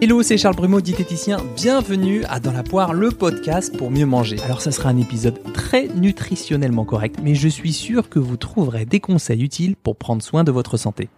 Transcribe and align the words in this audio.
Hello, 0.00 0.22
c'est 0.22 0.38
Charles 0.38 0.54
Brumeau, 0.54 0.80
diététicien. 0.80 1.38
Bienvenue 1.56 2.22
à 2.28 2.38
Dans 2.38 2.52
la 2.52 2.62
poire, 2.62 2.94
le 2.94 3.10
podcast 3.10 3.76
pour 3.76 3.90
mieux 3.90 4.06
manger. 4.06 4.40
Alors, 4.44 4.62
ça 4.62 4.70
sera 4.70 4.90
un 4.90 4.96
épisode 4.96 5.42
très 5.52 5.88
nutritionnellement 5.88 6.84
correct, 6.84 7.16
mais 7.20 7.34
je 7.34 7.48
suis 7.48 7.72
sûr 7.72 8.08
que 8.08 8.20
vous 8.20 8.36
trouverez 8.36 8.84
des 8.84 9.00
conseils 9.00 9.42
utiles 9.42 9.74
pour 9.74 9.96
prendre 9.96 10.22
soin 10.22 10.44
de 10.44 10.52
votre 10.52 10.76
santé. 10.76 11.08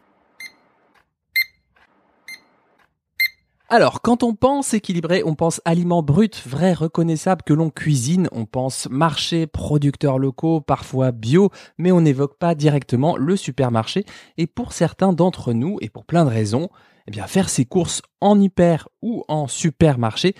Alors, 3.68 4.00
quand 4.00 4.22
on 4.22 4.34
pense 4.34 4.72
équilibré, 4.72 5.22
on 5.26 5.34
pense 5.34 5.60
aliments 5.66 6.02
bruts, 6.02 6.30
vrais, 6.46 6.72
reconnaissables 6.72 7.42
que 7.42 7.52
l'on 7.52 7.68
cuisine, 7.68 8.28
on 8.32 8.46
pense 8.46 8.88
marché, 8.88 9.46
producteurs 9.46 10.18
locaux, 10.18 10.62
parfois 10.62 11.12
bio, 11.12 11.50
mais 11.76 11.92
on 11.92 12.00
n'évoque 12.00 12.38
pas 12.38 12.54
directement 12.54 13.18
le 13.18 13.36
supermarché. 13.36 14.06
Et 14.38 14.46
pour 14.46 14.72
certains 14.72 15.12
d'entre 15.12 15.52
nous, 15.52 15.76
et 15.82 15.90
pour 15.90 16.06
plein 16.06 16.24
de 16.24 16.30
raisons, 16.30 16.70
eh 17.06 17.10
bien, 17.10 17.26
faire 17.26 17.48
ses 17.48 17.64
courses 17.64 18.02
en 18.20 18.40
hyper 18.40 18.88
ou 19.02 19.24
en 19.28 19.48
supermarché, 19.48 20.34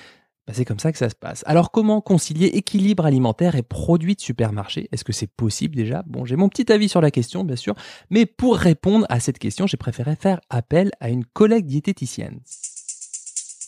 bah, 0.46 0.54
c'est 0.56 0.64
comme 0.64 0.80
ça 0.80 0.90
que 0.90 0.98
ça 0.98 1.08
se 1.08 1.14
passe. 1.14 1.44
Alors 1.46 1.70
comment 1.70 2.00
concilier 2.00 2.46
équilibre 2.46 3.06
alimentaire 3.06 3.54
et 3.54 3.62
produits 3.62 4.16
de 4.16 4.20
supermarché? 4.20 4.88
Est-ce 4.90 5.04
que 5.04 5.12
c'est 5.12 5.30
possible 5.30 5.76
déjà? 5.76 6.02
Bon, 6.06 6.24
j'ai 6.24 6.34
mon 6.34 6.48
petit 6.48 6.72
avis 6.72 6.88
sur 6.88 7.00
la 7.00 7.12
question, 7.12 7.44
bien 7.44 7.54
sûr, 7.54 7.74
mais 8.10 8.26
pour 8.26 8.56
répondre 8.56 9.06
à 9.08 9.20
cette 9.20 9.38
question, 9.38 9.68
j'ai 9.68 9.76
préféré 9.76 10.16
faire 10.16 10.40
appel 10.50 10.90
à 10.98 11.08
une 11.10 11.24
collègue 11.24 11.66
diététicienne. 11.66 12.40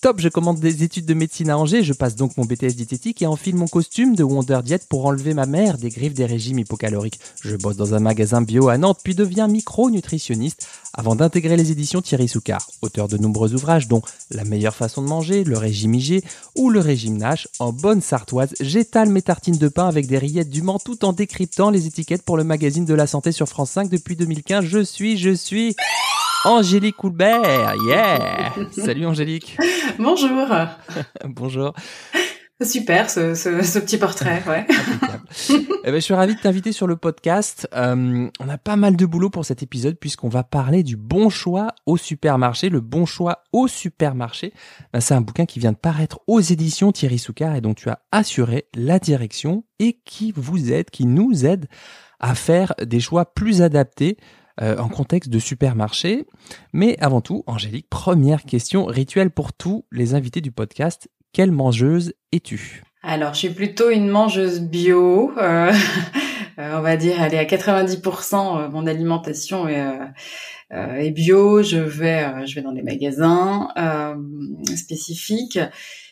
Top, 0.02 0.19
je 0.19 0.29
commande 0.29 0.59
des 0.59 0.83
études 0.83 1.06
de 1.06 1.15
médecine 1.15 1.48
à 1.48 1.56
Angers, 1.56 1.84
je 1.84 1.92
passe 1.92 2.16
donc 2.16 2.37
mon 2.37 2.45
BTS 2.45 2.74
diététique 2.74 3.23
et 3.23 3.27
enfile 3.29 3.55
mon 3.55 3.69
costume 3.69 4.16
de 4.16 4.25
Wonder 4.25 4.59
Diet 4.65 4.80
pour 4.88 5.06
enlever 5.06 5.33
ma 5.33 5.47
mère 5.47 5.78
des 5.78 5.91
griffes 5.91 6.12
des 6.12 6.27
régimes 6.27 6.59
hypocaloriques. 6.59 7.20
Je 7.41 7.55
bosse 7.55 7.77
dans 7.77 7.95
un 7.95 8.01
magasin 8.01 8.42
bio 8.42 8.69
à 8.69 8.78
Nantes, 8.78 8.98
puis 9.05 9.15
deviens 9.15 9.47
micro-nutritionniste 9.47 10.66
avant 10.92 11.15
d'intégrer 11.15 11.56
les 11.56 11.70
éditions 11.70 12.03
Thierry 12.03 12.27
Soucard, 12.27 12.69
auteur 12.83 13.06
de 13.06 13.17
nombreux 13.17 13.55
ouvrages 13.55 13.86
dont 13.86 14.03
La 14.33 14.42
meilleure 14.42 14.75
façon 14.75 15.03
de 15.03 15.06
manger, 15.06 15.44
Le 15.44 15.56
régime 15.56 15.94
IG 15.94 16.25
ou 16.56 16.69
Le 16.69 16.81
régime 16.81 17.16
Nash. 17.16 17.47
En 17.61 17.72
bonne 17.72 18.00
sartoise, 18.00 18.55
j'étale 18.59 19.09
mes 19.09 19.22
tartines 19.22 19.56
de 19.56 19.69
pain 19.69 19.87
avec 19.87 20.09
des 20.09 20.19
rillettes 20.19 20.50
du 20.50 20.62
Mans 20.62 20.81
tout 20.81 21.05
en 21.05 21.12
décryptant 21.12 21.70
les 21.70 21.87
étiquettes 21.87 22.22
pour 22.22 22.37
le 22.37 22.42
magazine 22.42 22.87
de 22.87 22.94
la 22.94 23.06
santé 23.06 23.31
sur 23.31 23.48
France 23.48 23.70
5 23.70 23.89
depuis 23.89 24.16
2015. 24.16 24.64
Je 24.64 24.83
suis, 24.83 25.16
je 25.16 25.31
suis... 25.31 25.77
Angélique 26.44 26.96
Coulbert, 26.96 27.74
yeah 27.86 28.52
Salut 28.72 29.06
Angélique 29.06 29.56
Bonjour 29.98 30.48
Bonjour 31.24 31.72
Super 32.60 33.10
ce, 33.10 33.34
ce, 33.34 33.78
petit 33.78 33.96
portrait, 33.96 34.42
ouais. 34.46 34.66
eh 35.50 35.90
ben, 35.90 35.94
je 35.94 36.00
suis 36.00 36.14
ravi 36.14 36.36
de 36.36 36.40
t'inviter 36.40 36.70
sur 36.70 36.86
le 36.86 36.96
podcast. 36.96 37.68
Euh, 37.74 38.28
on 38.38 38.48
a 38.48 38.58
pas 38.58 38.76
mal 38.76 38.96
de 38.96 39.04
boulot 39.04 39.30
pour 39.30 39.44
cet 39.44 39.64
épisode 39.64 39.98
puisqu'on 39.98 40.28
va 40.28 40.44
parler 40.44 40.84
du 40.84 40.96
bon 40.96 41.28
choix 41.28 41.74
au 41.86 41.96
supermarché. 41.96 42.68
Le 42.68 42.80
bon 42.80 43.04
choix 43.04 43.42
au 43.52 43.66
supermarché, 43.66 44.52
ben, 44.92 45.00
c'est 45.00 45.14
un 45.14 45.20
bouquin 45.20 45.44
qui 45.44 45.58
vient 45.58 45.72
de 45.72 45.76
paraître 45.76 46.20
aux 46.28 46.40
éditions 46.40 46.92
Thierry 46.92 47.18
Soucard 47.18 47.56
et 47.56 47.60
dont 47.60 47.74
tu 47.74 47.88
as 47.88 48.00
assuré 48.12 48.66
la 48.74 49.00
direction 49.00 49.64
et 49.80 50.00
qui 50.04 50.32
vous 50.36 50.72
aide, 50.72 50.90
qui 50.90 51.06
nous 51.06 51.44
aide 51.44 51.66
à 52.20 52.36
faire 52.36 52.74
des 52.80 53.00
choix 53.00 53.24
plus 53.24 53.62
adaptés 53.62 54.16
euh, 54.62 54.77
en 54.78 54.88
contexte 54.88 55.28
de 55.28 55.41
supermarché. 55.41 56.24
Mais 56.72 56.96
avant 57.00 57.20
tout, 57.20 57.42
Angélique, 57.46 57.88
première 57.91 58.44
question 58.44 58.84
rituelle 58.84 59.30
pour 59.30 59.52
tous 59.52 59.84
les 59.91 60.14
invités 60.14 60.41
du 60.41 60.52
podcast. 60.52 61.08
Quelle 61.32 61.50
mangeuse 61.50 62.12
es-tu? 62.30 62.84
Alors, 63.02 63.34
je 63.34 63.41
suis 63.41 63.50
plutôt 63.50 63.91
une 63.91 64.08
mangeuse 64.08 64.60
bio. 64.60 65.32
Euh, 65.36 65.72
euh, 66.58 66.78
on 66.78 66.80
va 66.80 66.96
dire, 66.96 67.20
elle 67.20 67.34
est 67.34 67.38
à 67.38 67.44
90%. 67.44 68.70
mon 68.70 68.86
alimentation 68.86 69.66
bio. 71.15 71.62
Je 71.62 71.78
vais, 71.78 72.47
je 72.47 72.55
vais 72.55 72.62
dans 72.62 72.73
les 72.73 72.83
magasins 72.83 73.69
spécifiques. 74.77 75.59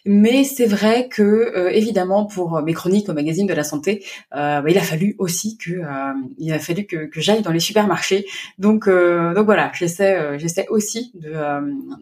Mais 0.06 0.44
c'est 0.44 0.66
vrai 0.66 1.08
que 1.08 1.22
euh, 1.22 1.70
évidemment 1.70 2.24
pour 2.24 2.62
mes 2.62 2.72
chroniques 2.72 3.08
au 3.08 3.12
magazine 3.12 3.46
de 3.46 3.52
la 3.52 3.64
santé, 3.64 4.04
euh, 4.34 4.62
bah, 4.62 4.70
il 4.70 4.78
a 4.78 4.82
fallu 4.82 5.14
aussi 5.18 5.58
que 5.58 5.72
euh, 5.72 6.12
il 6.38 6.52
a 6.52 6.58
fallu 6.58 6.86
que, 6.86 7.06
que 7.06 7.20
j'aille 7.20 7.42
dans 7.42 7.52
les 7.52 7.60
supermarchés. 7.60 8.26
Donc 8.58 8.88
donc 8.88 9.44
voilà, 9.44 9.70
j'essaie 9.74 10.38
j'essaie 10.38 10.66
aussi 10.68 11.12
de 11.14 11.32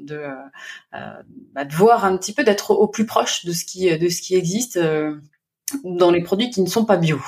de, 0.04 0.20
bah, 0.92 1.64
de 1.64 1.74
voir 1.74 2.04
un 2.04 2.16
petit 2.16 2.32
peu 2.32 2.44
d'être 2.44 2.70
au 2.70 2.86
plus 2.86 3.06
proche 3.06 3.44
de 3.44 3.52
ce 3.52 3.64
qui 3.64 3.96
de 3.98 4.08
ce 4.08 4.22
qui 4.22 4.36
existe 4.36 4.78
dans 5.84 6.10
les 6.10 6.22
produits 6.22 6.50
qui 6.50 6.62
ne 6.62 6.68
sont 6.68 6.84
pas 6.84 6.96
bio. 6.96 7.20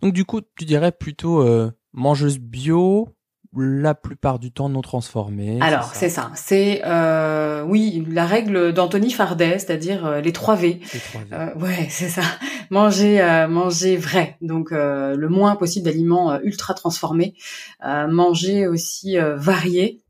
Donc 0.00 0.14
du 0.14 0.24
coup, 0.24 0.40
tu 0.40 0.64
dirais 0.64 0.92
plutôt 0.92 1.44
mangeuse 1.92 2.38
bio, 2.38 3.08
la 3.56 3.94
plupart 3.94 4.38
du 4.38 4.52
temps 4.52 4.68
non 4.68 4.80
transformés. 4.80 5.58
Alors 5.60 5.92
c'est 5.94 6.08
ça, 6.08 6.30
c'est 6.34 6.82
euh, 6.84 7.64
oui 7.64 8.06
la 8.08 8.24
règle 8.24 8.72
d'Anthony 8.72 9.10
Fardet, 9.10 9.58
c'est-à-dire 9.58 10.06
euh, 10.06 10.20
les 10.20 10.32
3 10.32 10.54
V. 10.54 10.80
Les 10.94 11.00
3 11.00 11.20
v. 11.22 11.26
Euh, 11.32 11.54
ouais, 11.56 11.86
c'est 11.90 12.08
ça. 12.08 12.22
Manger, 12.70 13.20
euh, 13.20 13.48
manger 13.48 13.96
vrai, 13.96 14.36
donc 14.40 14.70
euh, 14.70 15.16
le 15.16 15.28
moins 15.28 15.56
possible 15.56 15.84
d'aliments 15.84 16.38
ultra 16.42 16.74
transformés. 16.74 17.34
manger 17.82 18.68
aussi 18.68 19.16
varié, 19.36 20.00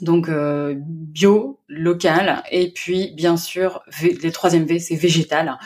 donc 0.00 0.28
bio, 0.80 1.60
local, 1.68 2.42
et 2.50 2.72
puis 2.72 3.12
bien 3.16 3.36
sûr 3.36 3.82
les 4.00 4.32
troisième 4.32 4.64
V, 4.64 4.80
c'est 4.80 4.96
végétal. 4.96 5.58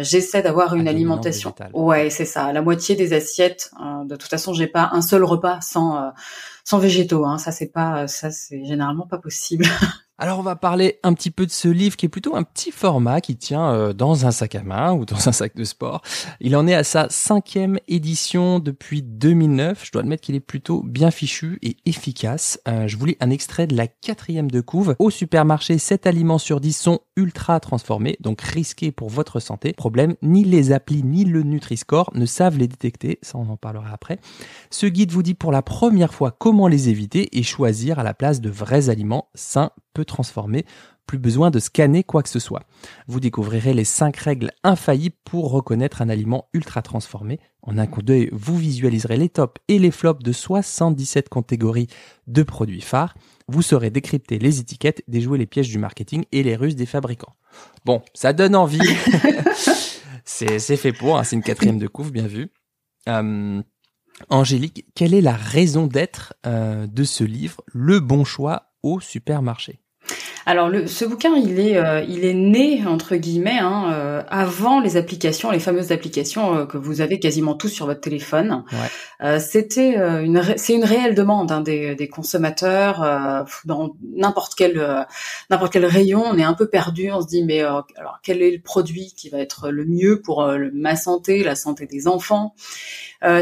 J'essaie 0.00 0.42
d'avoir 0.42 0.74
une 0.74 0.88
alimentation. 0.88 1.54
Ouais, 1.72 2.10
c'est 2.10 2.24
ça. 2.26 2.52
La 2.52 2.60
moitié 2.60 2.96
des 2.96 3.14
assiettes. 3.14 3.70
de 4.04 4.16
toute 4.16 4.28
façon, 4.28 4.52
j'ai 4.52 4.66
pas 4.66 4.90
un 4.92 5.00
seul 5.00 5.24
repas 5.24 5.60
sans 5.62 6.12
sans 6.66 6.78
végétaux. 6.78 7.24
Hein. 7.24 7.38
Ça, 7.38 7.52
c'est 7.52 7.68
pas, 7.68 8.06
ça, 8.08 8.30
c'est 8.30 8.62
généralement 8.66 9.06
pas 9.06 9.18
possible. 9.18 9.64
Alors 10.18 10.38
on 10.38 10.42
va 10.42 10.56
parler 10.56 10.98
un 11.02 11.12
petit 11.12 11.30
peu 11.30 11.44
de 11.44 11.50
ce 11.50 11.68
livre 11.68 11.94
qui 11.94 12.06
est 12.06 12.08
plutôt 12.08 12.36
un 12.36 12.42
petit 12.42 12.70
format 12.70 13.20
qui 13.20 13.36
tient 13.36 13.74
euh, 13.74 13.92
dans 13.92 14.24
un 14.24 14.30
sac 14.30 14.54
à 14.54 14.62
main 14.62 14.94
ou 14.94 15.04
dans 15.04 15.28
un 15.28 15.32
sac 15.32 15.54
de 15.54 15.64
sport. 15.64 16.00
Il 16.40 16.56
en 16.56 16.66
est 16.66 16.74
à 16.74 16.84
sa 16.84 17.08
cinquième 17.10 17.78
édition 17.86 18.58
depuis 18.58 19.02
2009. 19.02 19.84
Je 19.84 19.92
dois 19.92 20.00
admettre 20.00 20.22
qu'il 20.22 20.34
est 20.34 20.40
plutôt 20.40 20.82
bien 20.82 21.10
fichu 21.10 21.58
et 21.60 21.76
efficace. 21.84 22.58
Euh, 22.66 22.88
je 22.88 22.96
vous 22.96 23.04
lis 23.04 23.18
un 23.20 23.28
extrait 23.28 23.66
de 23.66 23.76
la 23.76 23.88
quatrième 23.88 24.50
de 24.50 24.62
couve. 24.62 24.96
Au 24.98 25.10
supermarché, 25.10 25.76
7 25.76 26.06
aliments 26.06 26.38
sur 26.38 26.60
10 26.60 26.72
sont 26.72 27.00
ultra 27.16 27.60
transformés, 27.60 28.16
donc 28.20 28.40
risqués 28.40 28.92
pour 28.92 29.10
votre 29.10 29.38
santé. 29.38 29.74
Problème, 29.74 30.14
ni 30.22 30.44
les 30.44 30.72
applis 30.72 31.02
ni 31.02 31.26
le 31.26 31.42
Nutri-Score 31.42 32.12
ne 32.14 32.24
savent 32.24 32.56
les 32.56 32.68
détecter. 32.68 33.18
Ça, 33.20 33.36
on 33.36 33.50
en 33.50 33.58
parlera 33.58 33.90
après. 33.92 34.18
Ce 34.70 34.86
guide 34.86 35.12
vous 35.12 35.22
dit 35.22 35.34
pour 35.34 35.52
la 35.52 35.60
première 35.60 36.14
fois 36.14 36.30
comment 36.30 36.68
les 36.68 36.88
éviter 36.88 37.38
et 37.38 37.42
choisir 37.42 37.98
à 37.98 38.02
la 38.02 38.14
place 38.14 38.40
de 38.40 38.48
vrais 38.48 38.88
aliments 38.88 39.28
sains 39.34 39.72
transformé, 40.06 40.64
plus 41.06 41.18
besoin 41.18 41.50
de 41.50 41.58
scanner 41.58 42.02
quoi 42.02 42.22
que 42.22 42.28
ce 42.28 42.38
soit. 42.38 42.64
Vous 43.06 43.20
découvrirez 43.20 43.72
les 43.72 43.84
5 43.84 44.16
règles 44.16 44.50
infaillibles 44.64 45.16
pour 45.24 45.50
reconnaître 45.50 46.02
un 46.02 46.08
aliment 46.08 46.48
ultra 46.52 46.82
transformé. 46.82 47.38
En 47.62 47.78
un 47.78 47.86
coup 47.86 48.02
d'œil, 48.02 48.28
vous 48.32 48.56
visualiserez 48.56 49.16
les 49.16 49.28
tops 49.28 49.60
et 49.68 49.78
les 49.78 49.90
flops 49.90 50.22
de 50.22 50.32
77 50.32 51.28
catégories 51.28 51.86
de 52.26 52.42
produits 52.42 52.80
phares. 52.80 53.14
Vous 53.48 53.62
saurez 53.62 53.90
décrypter 53.90 54.38
les 54.38 54.58
étiquettes, 54.58 55.02
déjouer 55.06 55.38
les 55.38 55.46
pièges 55.46 55.68
du 55.68 55.78
marketing 55.78 56.24
et 56.32 56.42
les 56.42 56.56
ruses 56.56 56.76
des 56.76 56.86
fabricants. 56.86 57.34
Bon, 57.84 58.02
ça 58.12 58.32
donne 58.32 58.56
envie. 58.56 58.80
c'est 60.24 60.58
fait 60.58 60.92
pour, 60.92 61.16
hein, 61.16 61.24
c'est 61.24 61.36
une 61.36 61.42
quatrième 61.42 61.78
de 61.78 61.86
couvre, 61.86 62.10
bien 62.10 62.26
vu. 62.26 62.50
Euh, 63.08 63.62
Angélique, 64.30 64.86
quelle 64.94 65.14
est 65.14 65.20
la 65.20 65.36
raison 65.36 65.86
d'être 65.86 66.34
euh, 66.46 66.86
de 66.86 67.04
ce 67.04 67.22
livre, 67.22 67.62
Le 67.66 68.00
bon 68.00 68.24
choix 68.24 68.72
au 68.82 68.98
supermarché? 68.98 69.80
Alors 70.48 70.68
le, 70.68 70.86
ce 70.86 71.04
bouquin, 71.04 71.34
il 71.34 71.58
est, 71.58 71.76
euh, 71.76 72.04
il 72.08 72.24
est 72.24 72.32
né 72.32 72.86
entre 72.86 73.16
guillemets 73.16 73.58
hein, 73.58 73.90
euh, 73.92 74.22
avant 74.28 74.78
les 74.80 74.96
applications, 74.96 75.50
les 75.50 75.58
fameuses 75.58 75.90
applications 75.90 76.56
euh, 76.56 76.66
que 76.66 76.78
vous 76.78 77.00
avez 77.00 77.18
quasiment 77.18 77.54
tous 77.54 77.68
sur 77.68 77.86
votre 77.86 78.00
téléphone. 78.00 78.64
C'était 79.40 79.96
une, 79.96 80.42
c'est 80.56 80.74
une 80.74 80.84
réelle 80.84 81.16
demande 81.16 81.50
hein, 81.50 81.62
des, 81.62 81.96
des, 81.96 82.08
consommateurs 82.08 83.00
dans 83.64 83.96
n'importe 84.14 84.54
quel 84.54 85.06
n'importe 85.50 85.72
quel 85.72 85.84
rayon. 85.84 86.22
On 86.24 86.38
est 86.38 86.44
un 86.44 86.54
peu 86.54 86.68
perdu, 86.68 87.10
on 87.10 87.20
se 87.22 87.26
dit 87.26 87.42
mais 87.42 87.60
alors 87.60 87.86
quel 88.22 88.40
est 88.42 88.52
le 88.52 88.60
produit 88.60 89.12
qui 89.16 89.30
va 89.30 89.38
être 89.38 89.70
le 89.70 89.84
mieux 89.84 90.20
pour 90.20 90.46
ma 90.72 90.94
santé, 90.94 91.42
la 91.42 91.56
santé 91.56 91.86
des 91.86 92.06
enfants? 92.06 92.54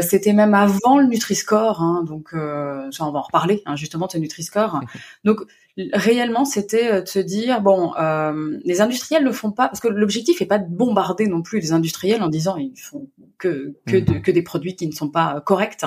C'était 0.01 0.33
même 0.33 0.55
avant 0.55 0.97
le 0.97 1.05
Nutri-Score, 1.05 1.81
hein, 1.81 2.03
donc 2.07 2.29
ça 2.31 3.05
on 3.05 3.11
va 3.11 3.19
en 3.19 3.23
reparler 3.23 3.61
hein, 3.65 3.75
justement 3.75 4.07
de 4.11 4.17
Nutri-Score. 4.17 4.79
donc 5.23 5.41
réellement, 5.93 6.45
c'était 6.45 6.91
euh, 6.91 7.01
de 7.01 7.07
se 7.07 7.19
dire 7.19 7.61
bon, 7.61 7.93
euh, 7.99 8.57
les 8.63 8.81
industriels 8.81 9.23
ne 9.23 9.31
font 9.31 9.51
pas 9.51 9.67
parce 9.67 9.79
que 9.79 9.87
l'objectif 9.87 10.41
est 10.41 10.45
pas 10.45 10.59
de 10.59 10.67
bombarder 10.69 11.27
non 11.27 11.41
plus 11.41 11.59
les 11.59 11.73
industriels 11.73 12.23
en 12.23 12.29
disant 12.29 12.55
ils 12.57 12.79
font 12.79 13.07
que 13.37 13.75
que, 13.85 13.97
de, 13.97 14.13
mhm. 14.13 14.21
que 14.21 14.31
des 14.31 14.41
produits 14.41 14.75
qui 14.75 14.87
ne 14.87 14.93
sont 14.93 15.09
pas 15.09 15.41
corrects. 15.41 15.85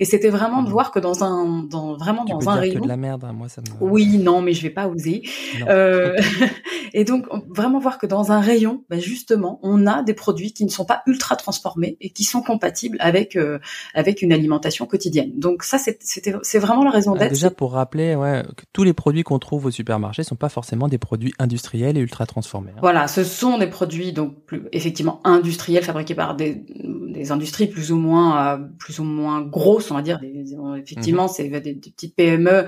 Et 0.00 0.04
c'était 0.04 0.30
vraiment 0.30 0.62
de 0.62 0.66
mhm. 0.66 0.72
voir 0.72 0.90
que 0.90 0.98
dans 0.98 1.22
un 1.24 1.62
dans 1.64 1.96
vraiment 1.96 2.24
tu 2.24 2.32
dans 2.32 2.38
peux 2.38 2.48
un 2.48 2.54
dire 2.54 2.60
rayon. 2.60 2.80
Que 2.80 2.84
de 2.84 2.88
la 2.88 2.96
merde, 2.96 3.24
hein, 3.24 3.32
moi 3.32 3.48
ça 3.48 3.60
me. 3.60 3.66
Oui, 3.80 4.18
non, 4.18 4.42
mais 4.42 4.52
je 4.52 4.62
vais 4.62 4.70
pas 4.70 4.88
oser. 4.88 5.22
Euh, 5.68 6.16
et 6.92 7.04
donc 7.04 7.26
vraiment 7.48 7.78
voir 7.78 7.98
que 7.98 8.06
dans 8.06 8.32
un 8.32 8.40
rayon, 8.40 8.84
ben 8.90 9.00
justement, 9.00 9.60
on 9.62 9.86
a 9.86 10.02
des 10.02 10.14
produits 10.14 10.52
qui 10.52 10.64
ne 10.64 10.70
sont 10.70 10.84
pas 10.84 11.02
ultra 11.06 11.36
transformés 11.36 11.96
et 12.00 12.10
qui 12.10 12.24
sont 12.24 12.42
compatibles 12.42 12.96
avec 13.00 13.36
euh, 13.36 13.58
avec 13.94 14.22
une 14.22 14.32
alimentation 14.32 14.86
quotidienne. 14.86 15.30
Donc 15.36 15.62
ça, 15.62 15.78
c'était 15.78 16.34
c'est 16.42 16.58
vraiment 16.58 16.84
la 16.84 16.90
raison 16.90 17.14
d'être. 17.14 17.30
Déjà 17.30 17.50
pour 17.50 17.72
rappeler, 17.72 18.16
ouais, 18.16 18.42
que 18.56 18.64
tous 18.72 18.82
les 18.82 18.92
produits 18.92 19.22
qu'on 19.28 19.38
trouve 19.38 19.66
au 19.66 19.70
supermarché 19.70 20.22
sont 20.22 20.36
pas 20.36 20.48
forcément 20.48 20.88
des 20.88 20.96
produits 20.96 21.34
industriels 21.38 21.98
et 21.98 22.00
ultra 22.00 22.24
transformés. 22.24 22.70
Hein. 22.74 22.80
Voilà, 22.80 23.08
ce 23.08 23.24
sont 23.24 23.58
des 23.58 23.66
produits 23.66 24.14
donc 24.14 24.42
plus, 24.46 24.62
effectivement 24.72 25.20
industriels 25.24 25.84
fabriqués 25.84 26.14
par 26.14 26.34
des, 26.34 26.64
des 26.64 27.30
industries 27.30 27.66
plus 27.66 27.92
ou 27.92 27.98
moins 27.98 28.54
euh, 28.54 28.58
plus 28.78 29.00
ou 29.00 29.04
moins 29.04 29.42
grosses, 29.42 29.90
on 29.90 29.96
va 29.96 30.00
dire. 30.00 30.18
Des, 30.18 30.56
effectivement, 30.78 31.24
mhm. 31.24 31.28
c'est 31.28 31.48
des, 31.48 31.74
des 31.74 31.90
petites 31.90 32.16
PME 32.16 32.64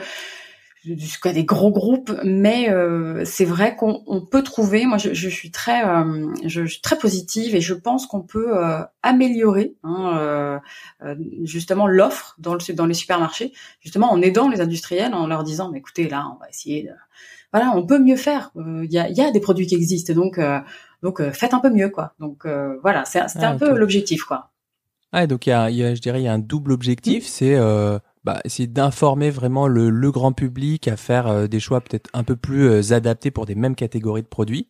jusqu'à 0.85 1.32
des 1.32 1.44
gros 1.44 1.71
groupes, 1.71 2.12
mais 2.25 2.71
euh, 2.71 3.23
c'est 3.25 3.44
vrai 3.44 3.77
qu'on 3.77 4.27
peut 4.31 4.43
trouver. 4.43 4.87
Moi, 4.87 4.99
je, 4.99 5.12
je 5.12 5.29
suis 5.29 5.50
très, 5.50 5.87
euh, 5.87 6.32
je, 6.44 6.65
suis 6.65 6.81
très 6.81 6.97
positive 6.97 7.55
et 7.55 7.61
je 7.61 7.75
pense 7.75 8.06
qu'on 8.06 8.23
peut 8.23 8.56
euh, 8.56 8.81
améliorer 9.03 9.75
hein, 9.85 10.61
justement 11.43 11.87
l'offre 11.87 12.35
dans, 12.38 12.55
le, 12.55 12.75
dans 12.75 12.87
les 12.87 12.94
supermarchés, 12.94 13.53
justement 13.81 14.11
en 14.11 14.23
aidant 14.23 14.49
les 14.49 14.61
industriels, 14.61 15.15
en 15.15 15.27
leur 15.27 15.44
disant, 15.44 15.71
mais 15.71 15.79
écoutez, 15.79 16.09
là, 16.09 16.27
on 16.35 16.38
va 16.38 16.49
essayer. 16.49 16.85
De... 16.85 16.91
Voilà, 17.53 17.73
on 17.75 17.85
peut 17.85 17.99
mieux 17.99 18.17
faire. 18.17 18.53
Il 18.56 18.93
y 18.93 18.99
a, 18.99 19.09
y, 19.11 19.21
a, 19.21 19.31
des 19.31 19.41
produits 19.41 19.67
qui 19.67 19.75
existent, 19.75 20.15
donc 20.15 20.41
donc 21.03 21.23
faites 21.33 21.55
un 21.55 21.61
peu 21.61 21.71
mieux, 21.71 21.91
quoi. 21.91 22.15
Donc 22.21 22.47
voilà, 22.83 23.05
c'était 23.05 23.26
ah, 23.43 23.50
un 23.50 23.59
peu 23.59 23.76
l'objectif, 23.76 24.25
quoi. 24.25 24.50
Ah, 25.12 25.26
donc 25.26 25.47
il 25.47 25.50
y 25.50 25.53
a, 25.53 25.71
y 25.71 25.83
a, 25.83 25.94
je 25.94 26.00
dirais, 26.00 26.21
il 26.21 26.25
y 26.25 26.29
a 26.29 26.33
un 26.33 26.38
double 26.38 26.73
objectif, 26.73 27.26
c'est 27.26 27.59
bah, 28.25 28.41
essayer 28.45 28.67
d'informer 28.67 29.31
vraiment 29.31 29.67
le, 29.67 29.89
le, 29.89 30.11
grand 30.11 30.33
public 30.33 30.89
à 30.89 30.97
faire 30.97 31.27
euh, 31.27 31.47
des 31.47 31.61
choix 31.61 31.81
peut-être 31.81 32.11
un 32.13 32.23
peu 32.23 32.37
plus 32.37 32.69
euh, 32.69 32.93
adaptés 32.93 33.31
pour 33.31 33.47
des 33.47 33.55
mêmes 33.55 33.75
catégories 33.75 34.23
de 34.23 34.27
produits 34.27 34.69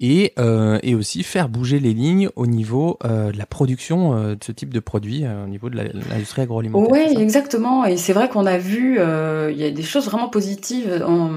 et, 0.00 0.32
euh, 0.38 0.78
et 0.82 0.94
aussi 0.94 1.22
faire 1.22 1.48
bouger 1.48 1.80
les 1.80 1.92
lignes 1.92 2.28
au 2.36 2.46
niveau 2.46 2.98
euh, 3.04 3.32
de 3.32 3.38
la 3.38 3.46
production 3.46 4.34
de 4.34 4.38
ce 4.44 4.52
type 4.52 4.72
de 4.72 4.80
produits, 4.80 5.24
au 5.26 5.48
niveau 5.48 5.70
de 5.70 5.76
l'industrie 5.76 6.42
agroalimentaire. 6.42 6.90
Oui, 6.92 7.20
exactement. 7.20 7.84
Et 7.84 7.96
c'est 7.96 8.12
vrai 8.12 8.28
qu'on 8.28 8.46
a 8.46 8.58
vu, 8.58 8.98
il 8.98 9.56
y 9.56 9.64
a 9.64 9.70
des 9.70 9.82
choses 9.82 10.06
vraiment 10.06 10.28
positives. 10.28 11.02
En 11.06 11.30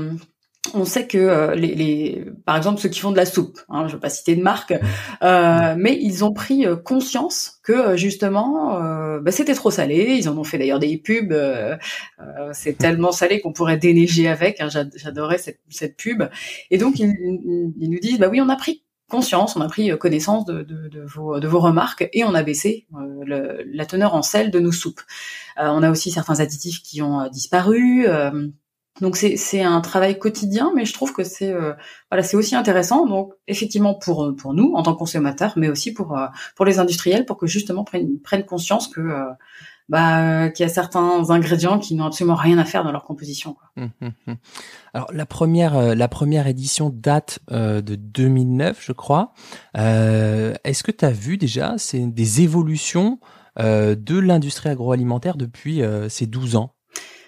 on 0.73 0.85
sait 0.85 1.07
que 1.07 1.17
euh, 1.17 1.55
les, 1.55 1.75
les, 1.75 2.25
par 2.45 2.57
exemple 2.57 2.79
ceux 2.79 2.89
qui 2.89 2.99
font 2.99 3.11
de 3.11 3.17
la 3.17 3.25
soupe, 3.25 3.59
hein, 3.69 3.87
je 3.87 3.93
ne 3.93 3.97
vais 3.97 3.99
pas 3.99 4.09
citer 4.09 4.35
de 4.35 4.41
marque, 4.41 4.73
euh, 5.23 5.75
mais 5.77 5.97
ils 5.99 6.23
ont 6.23 6.33
pris 6.33 6.65
euh, 6.65 6.75
conscience 6.75 7.59
que 7.63 7.97
justement 7.97 8.79
bah, 9.19 9.31
c'était 9.31 9.53
trop 9.53 9.71
salé. 9.71 10.15
Ils 10.17 10.29
en 10.29 10.37
ont 10.37 10.43
fait 10.43 10.57
d'ailleurs 10.57 10.79
des 10.79 10.97
pubs. 10.97 11.35
c'est 12.53 12.77
tellement 12.77 13.11
salé 13.11 13.41
qu'on 13.41 13.51
pourrait 13.51 13.77
déneiger 13.77 14.29
avec. 14.29 14.61
Hein, 14.61 14.69
J'adorais 14.95 15.37
cette, 15.37 15.59
cette, 15.69 15.97
pub. 15.97 16.23
Et 16.71 16.77
donc 16.77 16.99
ils, 16.99 17.13
ils, 17.77 17.89
nous 17.89 17.99
disent 17.99 18.19
bah 18.19 18.29
oui 18.29 18.39
on 18.39 18.47
a 18.49 18.55
pris 18.55 18.83
conscience, 19.09 19.55
on 19.55 19.61
a 19.61 19.67
pris 19.67 19.89
connaissance 19.97 20.45
de, 20.45 20.63
de, 20.63 20.87
de, 20.87 21.01
vos, 21.01 21.39
de 21.39 21.47
vos, 21.47 21.59
remarques 21.59 22.07
et 22.13 22.23
on 22.23 22.33
a 22.33 22.43
baissé 22.43 22.87
le, 23.25 23.63
la 23.65 23.85
teneur 23.85 24.15
en 24.15 24.21
sel 24.21 24.49
de 24.49 24.59
nos 24.59 24.71
soupes. 24.71 25.01
on 25.57 25.83
a 25.83 25.91
aussi 25.91 26.11
certains 26.11 26.39
additifs 26.39 26.81
qui 26.81 27.01
ont 27.01 27.27
disparu. 27.27 28.07
Donc 29.01 29.15
c'est 29.15 29.61
un 29.61 29.81
travail 29.81 30.17
quotidien, 30.17 30.71
mais 30.75 30.85
je 30.85 30.93
trouve 30.93 31.13
que 31.13 31.23
c'est 31.23 31.51
euh, 31.51 31.73
voilà 32.09 32.23
c'est 32.23 32.37
aussi 32.37 32.55
intéressant. 32.55 33.05
Donc 33.05 33.33
effectivement 33.47 33.93
pour 33.93 34.25
euh, 34.25 34.35
pour 34.35 34.53
nous 34.53 34.73
en 34.75 34.83
tant 34.83 34.93
que 34.93 34.99
consommateurs, 34.99 35.53
mais 35.55 35.69
aussi 35.69 35.93
pour 35.93 36.17
euh, 36.17 36.27
pour 36.55 36.65
les 36.65 36.79
industriels, 36.79 37.25
pour 37.25 37.37
que 37.37 37.47
justement 37.47 37.83
prennent 37.83 38.19
prennent 38.19 38.45
conscience 38.45 38.87
que 38.87 39.01
bah 39.89 40.49
qu'il 40.49 40.65
y 40.65 40.69
a 40.69 40.73
certains 40.73 41.29
ingrédients 41.29 41.79
qui 41.79 41.95
n'ont 41.95 42.05
absolument 42.05 42.35
rien 42.35 42.57
à 42.57 42.65
faire 42.65 42.83
dans 42.83 42.91
leur 42.91 43.03
composition. 43.03 43.53
Quoi. 43.53 43.69
Hum, 43.77 43.89
hum, 44.01 44.11
hum. 44.27 44.35
Alors 44.93 45.13
la 45.13 45.25
première 45.25 45.95
la 45.95 46.07
première 46.07 46.47
édition 46.47 46.89
date 46.89 47.39
de 47.49 47.95
2009, 47.95 48.83
je 48.83 48.91
crois. 48.93 49.33
Est-ce 49.75 50.83
que 50.83 50.91
tu 50.91 51.05
as 51.05 51.11
vu 51.11 51.37
déjà 51.37 51.75
c'est 51.77 51.99
des 51.99 52.41
évolutions 52.41 53.19
de 53.59 54.19
l'industrie 54.19 54.69
agroalimentaire 54.69 55.37
depuis 55.37 55.81
ces 56.09 56.25
12 56.25 56.55
ans? 56.55 56.73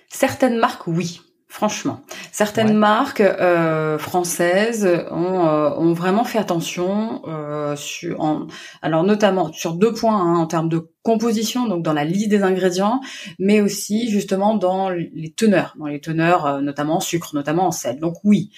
Certaines 0.10 0.57
marques, 0.57 0.88
oui. 0.88 1.21
Franchement, 1.51 2.01
certaines 2.31 2.78
marques 2.78 3.22
euh, 3.22 3.98
françaises 3.98 4.86
ont, 5.10 5.48
euh, 5.48 5.72
ont, 5.72 5.94
vraiment 5.94 6.24
fait 6.24 6.38
attention 6.38 7.24
euh, 7.28 7.75
sur, 7.75 8.22
en, 8.22 8.46
alors 8.84 9.04
notamment 9.04 9.51
sur 9.51 9.74
deux 9.74 9.92
points 9.92 10.16
hein, 10.16 10.36
en 10.36 10.46
termes 10.46 10.69
de 10.69 10.92
composition, 11.01 11.68
donc 11.68 11.81
dans 11.81 11.92
la 11.92 12.06
liste 12.06 12.30
des 12.30 12.44
ingrédients, 12.44 13.01
mais 13.40 13.62
aussi 13.62 14.12
justement 14.12 14.54
dans 14.54 14.92
les 14.92 15.34
teneurs, 15.36 15.75
dans 15.80 15.88
les 15.88 16.00
teneurs 16.00 16.46
euh, 16.46 16.62
notamment 16.62 16.98
en 16.98 17.01
sucre, 17.01 17.34
notamment 17.34 17.66
en 17.66 17.72
sel. 17.72 18.00
Donc 18.00 18.18
oui. 18.24 18.52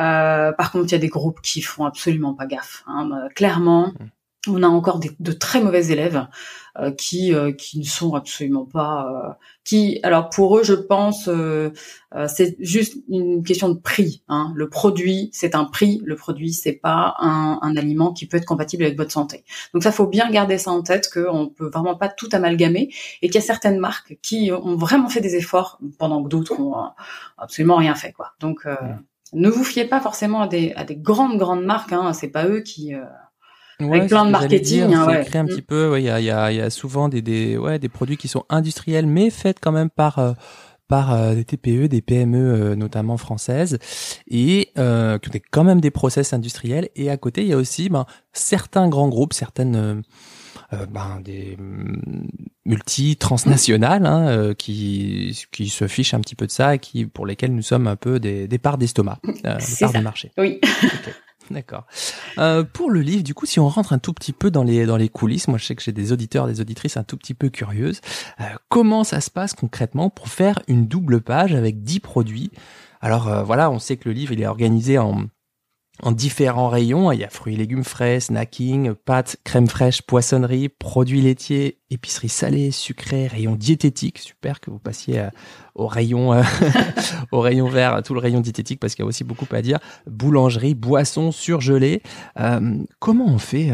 Euh, 0.00 0.52
par 0.52 0.72
contre, 0.72 0.86
il 0.86 0.92
y 0.92 0.94
a 0.94 0.98
des 0.98 1.08
groupes 1.08 1.42
qui 1.42 1.60
font 1.60 1.84
absolument 1.84 2.32
pas 2.32 2.46
gaffe. 2.46 2.84
Hein, 2.86 3.28
clairement. 3.34 3.88
Mmh 3.88 4.06
on 4.48 4.62
a 4.62 4.66
encore 4.68 4.98
des, 4.98 5.10
de 5.20 5.32
très 5.32 5.60
mauvais 5.60 5.88
élèves 5.88 6.26
qui 6.96 7.34
euh, 7.34 7.52
qui 7.52 7.78
ne 7.78 7.84
sont 7.84 8.14
absolument 8.14 8.64
pas 8.64 9.06
euh, 9.06 9.32
qui 9.64 9.98
alors 10.02 10.30
pour 10.30 10.58
eux 10.58 10.62
je 10.62 10.74
pense 10.74 11.28
c'est 12.26 12.56
juste 12.60 12.96
une 13.08 13.42
question 13.42 13.68
de 13.68 13.78
prix 13.78 14.22
hein. 14.28 14.52
le 14.54 14.68
produit 14.68 15.30
c'est 15.32 15.54
un 15.54 15.64
prix 15.64 16.00
le 16.04 16.16
produit 16.16 16.52
c'est 16.52 16.72
pas 16.72 17.14
un, 17.18 17.58
un, 17.62 17.76
aliment 17.76 18.12
qui 18.12 18.26
peut 18.26 18.36
être 18.36 18.46
compatible 18.46 18.84
avec 18.84 18.96
votre 18.96 19.12
santé 19.12 19.44
donc 19.74 19.82
ça 19.82 19.92
faut 19.92 20.06
bien 20.06 20.30
garder 20.30 20.58
ça 20.58 20.70
en 20.70 20.82
tête 20.82 21.10
qu'on 21.12 21.48
peut 21.48 21.68
vraiment 21.68 21.96
pas 21.96 22.08
tout 22.08 22.28
amalgamer 22.32 22.92
et 23.22 23.28
qu'il 23.28 23.34
y 23.36 23.38
a 23.38 23.46
certaines 23.46 23.78
marques 23.78 24.18
qui 24.22 24.50
ont 24.52 24.76
vraiment 24.76 25.08
fait 25.08 25.20
des 25.20 25.36
efforts 25.36 25.78
pendant 25.98 26.22
que 26.22 26.28
d'autres 26.28 26.58
ont 26.58 26.74
absolument 27.38 27.76
rien 27.76 27.94
fait 27.94 28.12
quoi 28.12 28.32
donc 28.40 28.66
ne 29.32 29.48
vous 29.48 29.64
fiez 29.64 29.84
pas 29.84 30.00
forcément 30.00 30.42
à 30.42 30.48
des 30.48 30.72
à 30.74 30.84
des 30.84 30.96
grandes 30.96 31.38
grandes 31.38 31.64
marques 31.64 31.92
hein. 31.92 32.12
c'est 32.12 32.28
pas 32.28 32.46
eux 32.46 32.60
qui 32.60 32.94
avec 33.80 34.08
plein 34.08 34.26
de 34.26 34.30
marketing. 34.30 34.94
Hein, 34.94 35.06
ouais. 35.06 35.36
un 35.36 35.44
petit 35.46 35.62
peu. 35.62 35.98
Il 35.98 36.04
y, 36.04 36.10
a, 36.10 36.20
y, 36.20 36.30
a, 36.30 36.52
y 36.52 36.60
a 36.60 36.70
souvent 36.70 37.08
des, 37.08 37.22
des, 37.22 37.56
ouais, 37.56 37.78
des 37.78 37.88
produits 37.88 38.16
qui 38.16 38.28
sont 38.28 38.44
industriels, 38.48 39.06
mais 39.06 39.30
faits 39.30 39.58
quand 39.60 39.72
même 39.72 39.90
par 39.90 40.18
euh, 40.18 40.32
par 40.90 41.12
euh, 41.12 41.34
des 41.34 41.44
TPE, 41.44 41.86
des 41.86 42.02
PME 42.02 42.38
euh, 42.38 42.74
notamment 42.74 43.16
françaises, 43.16 43.78
et 44.28 44.70
euh, 44.76 45.18
qui 45.18 45.30
ont 45.30 45.40
quand 45.50 45.64
même 45.64 45.80
des 45.80 45.92
process 45.92 46.34
industriels. 46.34 46.90
Et 46.96 47.08
à 47.08 47.16
côté, 47.16 47.42
il 47.42 47.46
y 47.46 47.52
a 47.54 47.56
aussi 47.56 47.88
ben, 47.88 48.04
certains 48.32 48.88
grands 48.88 49.08
groupes, 49.08 49.32
certaines 49.32 50.02
ben, 50.72 51.20
des 51.24 51.56
mm, 51.56 52.26
multi 52.64 53.16
transnationales 53.16 54.04
hein, 54.04 54.52
qui 54.58 55.46
qui 55.52 55.68
se 55.68 55.86
fichent 55.86 56.14
un 56.14 56.20
petit 56.20 56.34
peu 56.34 56.46
de 56.46 56.52
ça 56.52 56.74
et 56.74 56.78
qui 56.80 57.06
pour 57.06 57.24
lesquelles 57.24 57.54
nous 57.54 57.62
sommes 57.62 57.86
un 57.86 57.96
peu 57.96 58.18
des, 58.18 58.48
des 58.48 58.58
parts 58.58 58.76
d'estomac, 58.76 59.20
des 59.24 59.76
parts 59.80 59.92
du 59.92 60.00
marché. 60.02 60.32
Oui. 60.36 60.60
D'accord. 61.54 61.84
Euh, 62.38 62.62
pour 62.62 62.90
le 62.90 63.00
livre, 63.00 63.24
du 63.24 63.34
coup, 63.34 63.44
si 63.44 63.58
on 63.58 63.68
rentre 63.68 63.92
un 63.92 63.98
tout 63.98 64.12
petit 64.12 64.32
peu 64.32 64.50
dans 64.50 64.62
les 64.62 64.86
dans 64.86 64.96
les 64.96 65.08
coulisses, 65.08 65.48
moi 65.48 65.58
je 65.58 65.64
sais 65.64 65.74
que 65.74 65.82
j'ai 65.82 65.92
des 65.92 66.12
auditeurs, 66.12 66.46
des 66.46 66.60
auditrices 66.60 66.96
un 66.96 67.02
tout 67.02 67.16
petit 67.16 67.34
peu 67.34 67.48
curieuses. 67.48 68.00
Euh, 68.40 68.44
comment 68.68 69.02
ça 69.02 69.20
se 69.20 69.30
passe 69.30 69.54
concrètement 69.54 70.10
pour 70.10 70.28
faire 70.28 70.60
une 70.68 70.86
double 70.86 71.20
page 71.20 71.54
avec 71.54 71.82
10 71.82 72.00
produits? 72.00 72.52
Alors 73.00 73.28
euh, 73.28 73.42
voilà, 73.42 73.70
on 73.70 73.78
sait 73.78 73.96
que 73.96 74.08
le 74.08 74.14
livre 74.14 74.32
il 74.32 74.40
est 74.40 74.46
organisé 74.46 74.98
en 74.98 75.24
en 76.02 76.12
différents 76.12 76.68
rayons. 76.68 77.12
Il 77.12 77.20
y 77.20 77.24
a 77.24 77.28
fruits 77.28 77.54
et 77.54 77.56
légumes 77.56 77.84
frais, 77.84 78.20
snacking, 78.20 78.94
pâtes, 78.94 79.36
crème 79.44 79.68
fraîche, 79.68 80.02
poissonnerie, 80.02 80.68
produits 80.68 81.20
laitiers, 81.20 81.78
épicerie 81.90 82.28
salée, 82.28 82.70
sucrée, 82.70 83.26
rayon 83.26 83.54
diététique. 83.56 84.18
Super 84.18 84.60
que 84.60 84.70
vous 84.70 84.78
passiez 84.78 85.20
euh, 85.20 85.30
au 85.74 85.86
rayon 85.86 86.32
euh, 86.32 86.42
au 87.32 87.40
rayon 87.40 87.68
vert, 87.68 88.02
tout 88.02 88.14
le 88.14 88.20
rayon 88.20 88.40
diététique 88.40 88.80
parce 88.80 88.94
qu'il 88.94 89.02
y 89.02 89.06
a 89.06 89.08
aussi 89.08 89.24
beaucoup 89.24 89.46
à 89.50 89.62
dire. 89.62 89.78
Boulangerie, 90.06 90.74
boissons 90.74 91.32
surgelées. 91.32 92.02
Euh, 92.38 92.78
comment 92.98 93.26
on 93.26 93.38
fait 93.38 93.70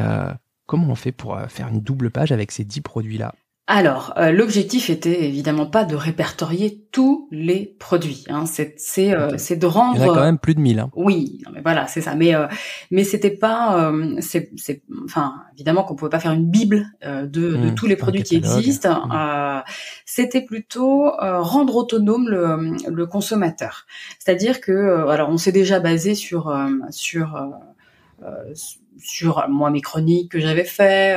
Comment 0.66 0.88
on 0.88 0.94
fait 0.96 1.12
pour 1.12 1.38
faire 1.48 1.68
une 1.68 1.80
double 1.80 2.10
page 2.10 2.32
avec 2.32 2.50
ces 2.50 2.64
dix 2.64 2.80
produits 2.80 3.18
là 3.18 3.34
alors, 3.68 4.14
euh, 4.16 4.30
l'objectif 4.30 4.90
était 4.90 5.24
évidemment 5.24 5.66
pas 5.66 5.82
de 5.82 5.96
répertorier 5.96 6.86
tous 6.92 7.26
les 7.32 7.74
produits. 7.80 8.24
Hein. 8.28 8.46
C'est 8.46 8.74
c'est 8.76 9.12
euh, 9.12 9.30
de 9.30 9.66
rendre. 9.66 9.96
Il 9.96 10.02
y 10.02 10.08
en 10.08 10.12
a 10.12 10.14
quand 10.14 10.24
même 10.24 10.38
plus 10.38 10.54
de 10.54 10.60
1000. 10.60 10.78
Hein. 10.78 10.90
Oui, 10.94 11.42
mais 11.52 11.62
voilà, 11.62 11.88
c'est 11.88 12.00
ça. 12.00 12.14
Mais 12.14 12.32
euh, 12.36 12.46
mais 12.92 13.02
c'était 13.02 13.32
pas. 13.32 13.92
c'est 14.20 14.50
c'est 14.56 14.82
enfin 15.04 15.34
évidemment 15.54 15.82
qu'on 15.82 15.96
pouvait 15.96 16.10
pas 16.10 16.20
faire 16.20 16.32
une 16.32 16.48
bible 16.48 16.86
de, 17.02 17.26
de 17.26 17.56
mmh, 17.56 17.74
tous 17.74 17.86
les 17.86 17.96
produits 17.96 18.22
qui 18.22 18.36
existent. 18.36 19.08
Mmh. 19.08 19.62
c'était 20.04 20.42
plutôt 20.42 21.10
rendre 21.18 21.74
autonome 21.74 22.28
le, 22.28 22.76
le 22.88 23.06
consommateur. 23.06 23.86
C'est-à-dire 24.20 24.60
que 24.60 25.08
alors 25.08 25.28
on 25.28 25.38
s'est 25.38 25.50
déjà 25.50 25.80
basé 25.80 26.14
sur 26.14 26.56
sur 26.90 27.36
sur 28.96 29.44
moi 29.48 29.70
mes 29.70 29.80
chroniques 29.80 30.30
que 30.30 30.38
j'avais 30.38 30.64
fait 30.64 31.16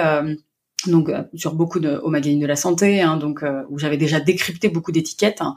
donc 0.87 1.09
euh, 1.09 1.23
sur 1.33 1.55
beaucoup 1.55 1.79
de 1.79 1.97
au 2.03 2.09
magazine 2.09 2.39
de 2.39 2.45
la 2.45 2.55
santé, 2.55 3.01
hein, 3.01 3.17
donc 3.17 3.43
euh, 3.43 3.63
où 3.69 3.77
j'avais 3.77 3.97
déjà 3.97 4.19
décrypté 4.19 4.69
beaucoup 4.69 4.91
d'étiquettes. 4.91 5.41
Hein. 5.41 5.55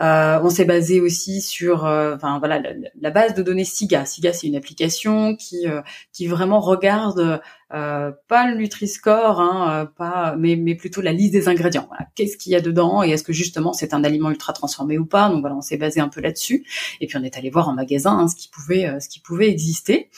Euh, 0.00 0.40
on 0.42 0.50
s'est 0.50 0.64
basé 0.64 1.00
aussi 1.00 1.40
sur, 1.40 1.84
enfin 1.84 2.38
voilà, 2.38 2.60
la, 3.00 3.10
base 3.10 3.34
de 3.34 3.42
données 3.42 3.64
SIGA. 3.64 4.04
SIGA, 4.04 4.32
c'est 4.32 4.46
une 4.46 4.56
application 4.56 5.36
qui 5.36 5.66
qui 6.12 6.26
vraiment 6.26 6.60
regarde 6.60 7.40
euh, 7.74 8.12
pas 8.28 8.48
le 8.48 8.56
Nutri-Score, 8.56 9.40
hein, 9.40 9.82
euh, 9.82 9.84
pas, 9.86 10.36
mais, 10.38 10.54
mais 10.54 10.76
plutôt 10.76 11.00
la 11.00 11.12
liste 11.12 11.32
des 11.32 11.48
ingrédients. 11.48 11.86
Voilà. 11.88 12.06
Qu'est-ce 12.14 12.36
qu'il 12.36 12.52
y 12.52 12.54
a 12.54 12.60
dedans 12.60 13.02
et 13.02 13.10
est-ce 13.10 13.24
que 13.24 13.32
justement 13.32 13.72
c'est 13.72 13.92
un 13.92 14.04
aliment 14.04 14.30
ultra 14.30 14.52
transformé 14.52 14.98
ou 14.98 15.04
pas? 15.04 15.28
Donc 15.28 15.40
voilà, 15.40 15.56
on 15.56 15.60
s'est 15.60 15.76
basé 15.76 16.00
un 16.00 16.08
peu 16.08 16.20
là-dessus. 16.20 16.64
Et 17.00 17.08
puis 17.08 17.18
on 17.18 17.24
est 17.24 17.36
allé 17.36 17.50
voir 17.50 17.68
en 17.68 17.74
magasin 17.74 18.18
hein, 18.18 18.28
ce 18.28 18.36
qui 18.36 18.48
pouvait, 18.48 18.86
euh, 18.86 19.00
ce 19.00 19.08
qui 19.08 19.18
pouvait 19.18 19.48
exister. 19.48 20.10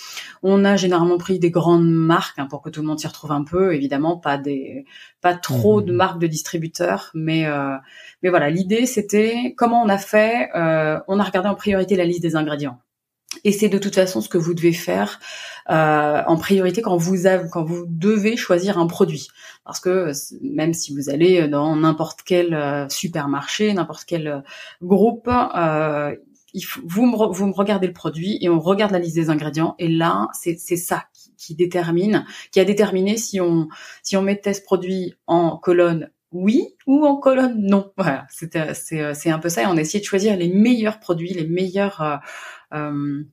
On 0.43 0.63
a 0.67 0.77
généralement 0.77 1.17
pris 1.17 1.39
des 1.39 1.51
grandes 1.51 1.91
marques 1.91 2.39
hein, 2.39 2.47
pour 2.51 2.61
que 2.61 2.69
tout 2.69 2.83
le 2.83 2.87
monde 2.87 2.99
s'y 2.99 3.07
retrouve 3.07 3.33
un 3.33 3.45
peu. 3.45 3.75
Évidemment, 3.75 4.19
pas 4.19 4.37
des, 4.37 4.85
pas 5.23 5.35
trop 5.35 5.81
de 5.81 5.93
mmh. 5.93 5.97
marques 5.97 6.21
de 6.21 6.27
distributeurs, 6.27 7.11
mais 7.15 7.47
mais 8.23 8.29
voilà, 8.31 8.51
l'idée 8.51 8.87
c'était 8.87 9.55
comment 9.57 9.83
on 9.83 9.89
a 9.89 9.99
fait. 9.99 10.51
on 10.55 11.19
a 11.19 11.25
regardé 11.25 11.49
en 11.49 11.55
priorité 11.55 11.97
la 11.97 12.05
liste 12.05 12.23
des 12.23 12.37
ingrédients. 12.37 12.79
Et 13.45 13.53
c'est 13.53 13.69
de 13.69 13.79
toute 13.79 13.95
façon 13.95 14.21
ce 14.21 14.29
que 14.29 14.39
vous 14.39 14.55
devez 14.55 14.73
faire 14.73 15.21
euh, 15.71 16.23
en 16.27 16.37
priorité 16.37 16.81
quand 16.83 16.97
vous 16.97 17.27
avez, 17.27 17.49
quand 17.51 17.65
vous 17.65 17.85
devez 17.87 18.37
choisir 18.37 18.79
un 18.79 18.87
produit. 18.87 19.29
Parce 19.65 19.81
que 19.81 20.13
même 20.41 20.73
si 20.73 20.95
vous 20.95 21.11
allez 21.11 21.47
dans 21.47 21.77
n'importe 21.77 22.23
quel 22.25 22.55
euh, 22.55 22.89
supermarché, 22.89 23.73
n'importe 23.75 24.05
quel 24.07 24.27
euh, 24.29 24.41
groupe, 24.83 25.29
euh, 25.29 26.17
il 26.55 26.63
faut, 26.63 26.81
vous, 26.85 27.07
me, 27.07 27.33
vous 27.33 27.47
me 27.47 27.53
regardez 27.53 27.87
le 27.87 27.93
produit 27.93 28.39
et 28.41 28.49
on 28.49 28.59
regarde 28.61 28.93
la 28.93 28.99
liste 28.99 29.17
des 29.17 29.29
ingrédients. 29.29 29.75
Et 29.79 29.89
là, 29.89 30.29
c'est 30.33 30.57
ça 30.57 31.05
qui, 31.13 31.35
qui, 31.37 31.55
détermine, 31.55 32.25
qui 32.51 32.61
a 32.61 32.65
déterminé 32.65 33.19
si 33.19 33.41
on 33.41 33.69
si 34.03 34.17
on 34.17 34.23
mettait 34.23 34.55
ce 34.55 34.63
produit 34.63 35.15
en 35.27 35.59
colonne 35.59 36.11
oui 36.33 36.75
ou 36.87 37.07
en 37.07 37.17
colonne 37.17 37.61
non. 37.61 37.93
Voilà, 37.97 38.27
c'est 38.31 38.75
c'est 38.75 39.31
un 39.31 39.39
peu 39.39 39.49
ça. 39.49 39.63
Et 39.63 39.67
on 39.67 39.77
a 39.77 39.81
essayé 39.81 40.01
de 40.01 40.07
choisir 40.07 40.37
les 40.37 40.49
meilleurs 40.49 41.01
produits, 41.01 41.33
les 41.33 41.47
meilleurs 41.47 42.21
euh, 42.75 43.25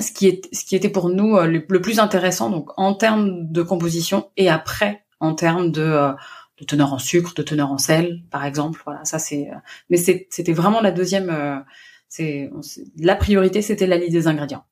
ce 0.00 0.10
qui 0.12 0.26
est 0.26 0.54
ce 0.54 0.64
qui 0.64 0.74
était 0.74 0.88
pour 0.88 1.10
nous 1.10 1.36
euh, 1.36 1.46
le, 1.46 1.82
plus 1.82 1.98
intéressant 1.98 2.50
donc 2.50 2.70
en 2.78 2.94
termes 2.94 3.52
de 3.52 3.62
composition 3.62 4.30
et 4.36 4.48
après 4.48 5.04
en 5.20 5.34
termes 5.34 5.70
de, 5.70 5.82
euh, 5.82 6.12
de 6.58 6.64
teneur 6.64 6.92
en 6.92 6.98
sucre, 6.98 7.34
de 7.34 7.42
teneur 7.42 7.70
en 7.70 7.78
sel, 7.78 8.22
par 8.30 8.44
exemple. 8.44 8.80
Voilà, 8.84 9.04
ça 9.04 9.18
c'est. 9.18 9.50
Mais 9.90 9.96
c'était 9.96 10.52
vraiment 10.52 10.80
la 10.80 10.90
deuxième. 10.92 11.64
c'est 12.08 12.50
la 12.98 13.16
priorité, 13.16 13.62
c'était 13.62 13.86
la 13.86 13.98
liste 13.98 14.12
des 14.12 14.26
ingrédients. 14.26 14.64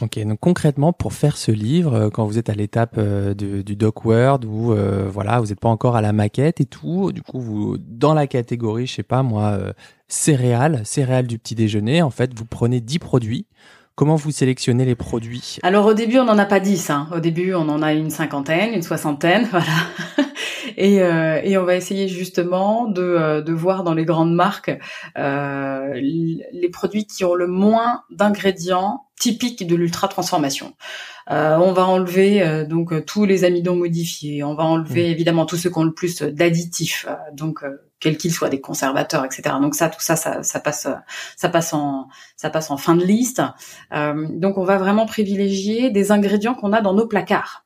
Ok, 0.00 0.18
donc 0.24 0.40
concrètement, 0.40 0.92
pour 0.92 1.12
faire 1.12 1.36
ce 1.36 1.52
livre, 1.52 2.08
quand 2.08 2.24
vous 2.24 2.38
êtes 2.38 2.48
à 2.48 2.54
l'étape 2.54 2.98
du, 2.98 3.62
du 3.62 3.76
doc 3.76 4.04
Word 4.04 4.40
où 4.46 4.74
voilà, 5.10 5.38
vous 5.38 5.48
n'êtes 5.48 5.60
pas 5.60 5.68
encore 5.68 5.96
à 5.96 6.00
la 6.00 6.12
maquette 6.12 6.60
et 6.60 6.64
tout, 6.64 7.12
du 7.12 7.20
coup, 7.22 7.40
vous 7.40 7.76
dans 7.78 8.14
la 8.14 8.26
catégorie, 8.26 8.86
je 8.86 8.94
sais 8.94 9.02
pas 9.02 9.22
moi, 9.22 9.58
céréales, 10.08 10.82
céréales 10.84 11.26
du 11.26 11.38
petit 11.38 11.54
déjeuner. 11.54 12.02
En 12.02 12.10
fait, 12.10 12.32
vous 12.34 12.46
prenez 12.46 12.80
10 12.80 12.98
produits. 13.00 13.46
Comment 13.94 14.16
vous 14.16 14.30
sélectionnez 14.30 14.86
les 14.86 14.94
produits? 14.94 15.58
Alors 15.62 15.84
au 15.84 15.94
début, 15.94 16.18
on 16.18 16.24
n'en 16.24 16.38
a 16.38 16.46
pas 16.46 16.60
10. 16.60 16.90
Hein. 16.90 17.08
Au 17.14 17.20
début, 17.20 17.52
on 17.54 17.68
en 17.68 17.82
a 17.82 17.92
une 17.92 18.08
cinquantaine, 18.08 18.72
une 18.72 18.82
soixantaine, 18.82 19.46
voilà. 19.50 19.66
Et, 20.76 21.02
euh, 21.02 21.40
et 21.42 21.56
on 21.58 21.64
va 21.64 21.76
essayer 21.76 22.08
justement 22.08 22.86
de, 22.86 23.02
euh, 23.02 23.40
de 23.42 23.52
voir 23.52 23.84
dans 23.84 23.94
les 23.94 24.04
grandes 24.04 24.34
marques 24.34 24.76
euh, 25.18 25.92
les 25.94 26.68
produits 26.70 27.06
qui 27.06 27.24
ont 27.24 27.34
le 27.34 27.46
moins 27.46 28.02
d'ingrédients 28.10 29.06
typiques 29.18 29.66
de 29.66 29.76
l'ultra 29.76 30.08
transformation. 30.08 30.74
Euh, 31.30 31.56
on 31.58 31.72
va 31.72 31.86
enlever 31.86 32.42
euh, 32.42 32.64
donc 32.64 33.04
tous 33.06 33.24
les 33.24 33.44
amidons 33.44 33.76
modifiés. 33.76 34.42
On 34.42 34.54
va 34.54 34.64
enlever 34.64 35.08
mmh. 35.08 35.12
évidemment 35.12 35.46
tous 35.46 35.56
ceux 35.56 35.70
qui 35.70 35.78
ont 35.78 35.84
le 35.84 35.94
plus 35.94 36.22
d'additifs. 36.22 37.06
donc 37.32 37.64
quels 38.02 38.16
qu'ils 38.16 38.32
soient, 38.32 38.48
des 38.48 38.60
conservateurs, 38.60 39.24
etc. 39.24 39.42
Donc 39.62 39.76
ça, 39.76 39.88
tout 39.88 40.00
ça, 40.00 40.16
ça, 40.16 40.42
ça 40.42 40.58
passe, 40.58 40.88
ça 41.36 41.48
passe 41.48 41.72
en, 41.72 42.08
ça 42.36 42.50
passe 42.50 42.70
en 42.70 42.76
fin 42.76 42.96
de 42.96 43.04
liste. 43.04 43.40
Euh, 43.94 44.26
donc 44.28 44.58
on 44.58 44.64
va 44.64 44.76
vraiment 44.76 45.06
privilégier 45.06 45.90
des 45.90 46.10
ingrédients 46.10 46.54
qu'on 46.54 46.72
a 46.72 46.80
dans 46.80 46.94
nos 46.94 47.06
placards. 47.06 47.61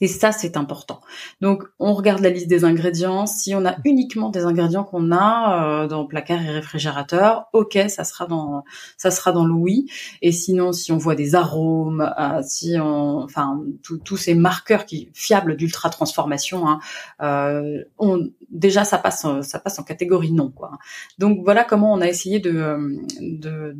Et 0.00 0.06
ça, 0.06 0.32
c'est 0.32 0.56
important. 0.56 1.00
Donc, 1.40 1.64
on 1.78 1.92
regarde 1.92 2.22
la 2.22 2.30
liste 2.30 2.48
des 2.48 2.64
ingrédients. 2.64 3.26
Si 3.26 3.54
on 3.54 3.64
a 3.66 3.76
uniquement 3.84 4.30
des 4.30 4.44
ingrédients 4.44 4.84
qu'on 4.84 5.12
a 5.12 5.82
euh, 5.82 5.88
dans 5.88 6.06
placard 6.06 6.42
et 6.42 6.50
réfrigérateur, 6.50 7.46
ok, 7.52 7.78
ça 7.88 8.04
sera 8.04 8.26
dans 8.26 8.64
ça 8.96 9.10
sera 9.10 9.32
dans 9.32 9.44
le 9.44 9.52
oui. 9.52 9.86
Et 10.22 10.32
sinon, 10.32 10.72
si 10.72 10.92
on 10.92 10.96
voit 10.96 11.14
des 11.14 11.34
arômes, 11.34 12.12
euh, 12.18 12.42
si 12.42 12.76
on, 12.78 13.22
enfin, 13.22 13.62
tous 14.04 14.16
ces 14.16 14.34
marqueurs 14.34 14.86
qui 14.86 15.10
fiables 15.12 15.56
d'ultra 15.56 15.90
transformation, 15.90 16.66
hein, 16.68 16.80
euh, 17.22 17.84
on, 17.98 18.30
déjà 18.50 18.84
ça 18.84 18.98
passe 18.98 19.26
ça 19.42 19.58
passe 19.58 19.78
en 19.78 19.82
catégorie 19.82 20.32
non 20.32 20.50
quoi. 20.50 20.72
Donc 21.18 21.40
voilà 21.44 21.64
comment 21.64 21.92
on 21.92 22.00
a 22.00 22.08
essayé 22.08 22.40
de, 22.40 22.98
de 23.20 23.76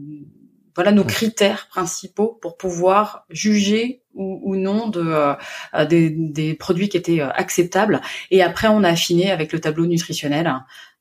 voilà 0.75 0.93
nos 0.93 1.05
critères 1.05 1.69
principaux 1.69 2.39
pour 2.41 2.57
pouvoir 2.57 3.25
juger 3.31 4.00
ou, 4.15 4.41
ou 4.43 4.57
non 4.57 4.89
de 4.89 5.03
euh, 5.03 5.87
des, 5.87 6.11
des, 6.11 6.55
produits 6.55 6.89
qui 6.89 6.97
étaient 6.97 7.21
euh, 7.21 7.31
acceptables. 7.31 8.01
Et 8.31 8.43
après, 8.43 8.69
on 8.69 8.83
a 8.85 8.89
affiné 8.89 9.31
avec 9.31 9.53
le 9.53 9.61
tableau 9.61 9.87
nutritionnel 9.87 10.53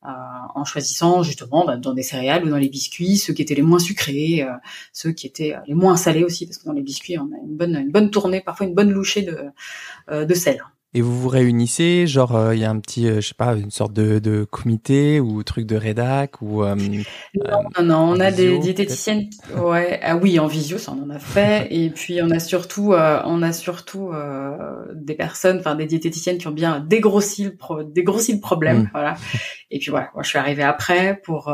euh, 0.06 0.10
en 0.56 0.64
choisissant 0.64 1.24
justement 1.24 1.66
bah, 1.66 1.78
dans 1.78 1.94
des 1.94 2.04
céréales 2.04 2.46
ou 2.46 2.50
dans 2.50 2.58
les 2.58 2.70
biscuits 2.70 3.18
ceux 3.18 3.34
qui 3.34 3.42
étaient 3.42 3.56
les 3.56 3.62
moins 3.62 3.80
sucrés, 3.80 4.44
euh, 4.44 4.54
ceux 4.94 5.12
qui 5.12 5.28
étaient 5.28 5.56
les 5.68 5.74
moins 5.74 5.98
salés 5.98 6.24
aussi, 6.24 6.46
parce 6.46 6.58
que 6.58 6.66
dans 6.66 6.74
les 6.74 6.82
biscuits, 6.82 7.18
on 7.18 7.26
a 7.26 7.38
une 7.44 7.58
bonne 7.58 7.76
une 7.76 7.92
bonne 7.92 8.12
tournée, 8.12 8.42
parfois 8.42 8.66
une 8.66 8.76
bonne 8.76 8.92
louchée 8.92 9.24
de 9.24 10.24
de 10.26 10.34
sel 10.34 10.62
et 10.96 11.02
vous 11.02 11.22
vous 11.22 11.30
réunissez, 11.30 12.08
genre 12.08 12.36
euh, 12.36 12.56
il 12.56 12.62
y 12.62 12.66
a 12.66 12.70
un 12.70 12.80
petit, 12.80 13.08
euh, 13.08 13.22
je 13.22 13.28
sais 13.28 13.36
pas, 13.36 13.54
une 13.54 13.70
sorte 13.70 13.94
de, 13.94 14.18
de 14.18 14.44
comité 14.44 15.20
ou 15.20 15.44
truc 15.44 15.68
de 15.68 15.76
rédac 15.76 16.42
ou. 16.42 16.64
Euh, 16.64 16.76
non, 17.36 17.84
non, 17.84 18.00
on 18.10 18.20
a 18.20 18.32
des 18.32 18.58
diététiciennes. 18.58 19.30
Ouais, 19.56 20.00
ah 20.02 20.18
oui, 20.18 20.40
en 20.40 20.48
visio, 20.48 20.80
ça 20.80 20.94
on 20.98 21.04
en 21.04 21.12
a 21.12 21.20
fait. 21.20 21.68
et 21.72 21.92
puis 21.92 22.22
on 22.24 22.32
a 22.32 22.40
surtout, 22.40 22.94
on 22.94 23.42
a 23.44 23.54
surtout 23.54 24.12
des 24.96 25.14
personnes, 25.14 25.60
enfin 25.60 25.76
des 25.76 25.86
diététiciennes 25.86 26.40
qui 26.40 26.48
ont 26.48 26.52
bien 26.52 26.80
dégrossi 26.80 27.44
le, 27.44 27.56
pro, 27.56 27.84
dégrossi 27.84 28.34
le 28.34 28.40
problème, 28.40 28.84
mm. 28.84 28.90
voilà. 28.92 29.16
Et 29.70 29.78
puis 29.78 29.92
voilà, 29.92 30.10
moi 30.16 30.24
je 30.24 30.30
suis 30.30 30.40
arrivée 30.40 30.64
après 30.64 31.22
pour 31.24 31.54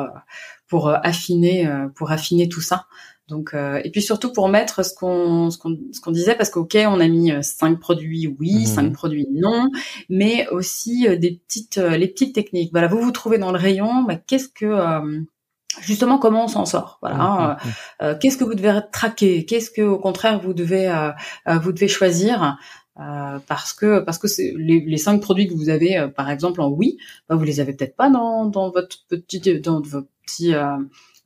pour 0.67 0.89
affiner, 0.89 1.69
pour 1.95 2.11
affiner 2.11 2.47
tout 2.47 2.61
ça. 2.61 2.85
Donc 3.27 3.55
euh, 3.55 3.81
et 3.83 3.89
puis 3.89 4.03
surtout 4.03 4.31
pour 4.31 4.49
mettre 4.49 4.85
ce 4.85 4.93
qu'on 4.93 5.49
ce 5.49 5.57
qu'on 5.57 5.75
ce 5.91 5.99
qu'on 5.99 6.11
disait 6.11 6.35
parce 6.35 6.51
qu'ok 6.51 6.75
on 6.75 6.99
a 6.99 7.07
mis 7.07 7.31
euh, 7.31 7.41
cinq 7.41 7.79
produits 7.79 8.27
oui, 8.39 8.59
mhm. 8.59 8.65
cinq 8.65 8.93
produits 8.93 9.27
non, 9.31 9.69
mais 10.09 10.47
aussi 10.49 11.07
euh, 11.07 11.15
des 11.15 11.41
petites 11.47 11.77
les 11.77 12.07
petites 12.07 12.35
techniques. 12.35 12.69
Voilà, 12.71 12.87
vous 12.87 13.01
vous 13.01 13.11
trouvez 13.11 13.39
dans 13.39 13.51
le 13.51 13.57
rayon, 13.57 14.03
bah, 14.03 14.15
qu'est-ce 14.15 14.49
que 14.49 14.75
justement 15.81 16.19
comment 16.19 16.45
on 16.45 16.47
s'en 16.47 16.65
sort 16.65 16.99
voilà 17.01 17.57
mhm, 17.65 17.71
mhm. 18.09 18.19
qu'est-ce 18.19 18.37
que 18.37 18.43
vous 18.43 18.53
devez 18.53 18.79
traquer 18.93 19.45
qu'est-ce 19.45 19.71
que 19.71 19.81
au 19.81 19.97
contraire 19.97 20.39
vous 20.39 20.53
devez 20.53 21.11
vous 21.47 21.71
devez 21.73 21.89
choisir 21.89 22.57
parce 22.95 23.73
que 23.73 23.99
parce 23.99 24.17
que 24.17 24.29
c'est 24.29 24.53
les, 24.55 24.79
les, 24.85 24.97
cinq 24.97 25.19
produits 25.19 25.47
que 25.47 25.53
vous 25.53 25.67
avez 25.67 26.07
par 26.15 26.29
exemple 26.29 26.61
en 26.61 26.69
oui 26.69 26.97
bah, 27.27 27.35
vous 27.35 27.43
les 27.43 27.59
avez 27.59 27.73
peut-être 27.73 27.97
pas 27.97 28.09
dans 28.09 28.45
dans 28.45 28.71
votre 28.71 29.05
petit 29.09 29.59
dans 29.59 29.81
votre 29.81 30.07
petit 30.25 30.53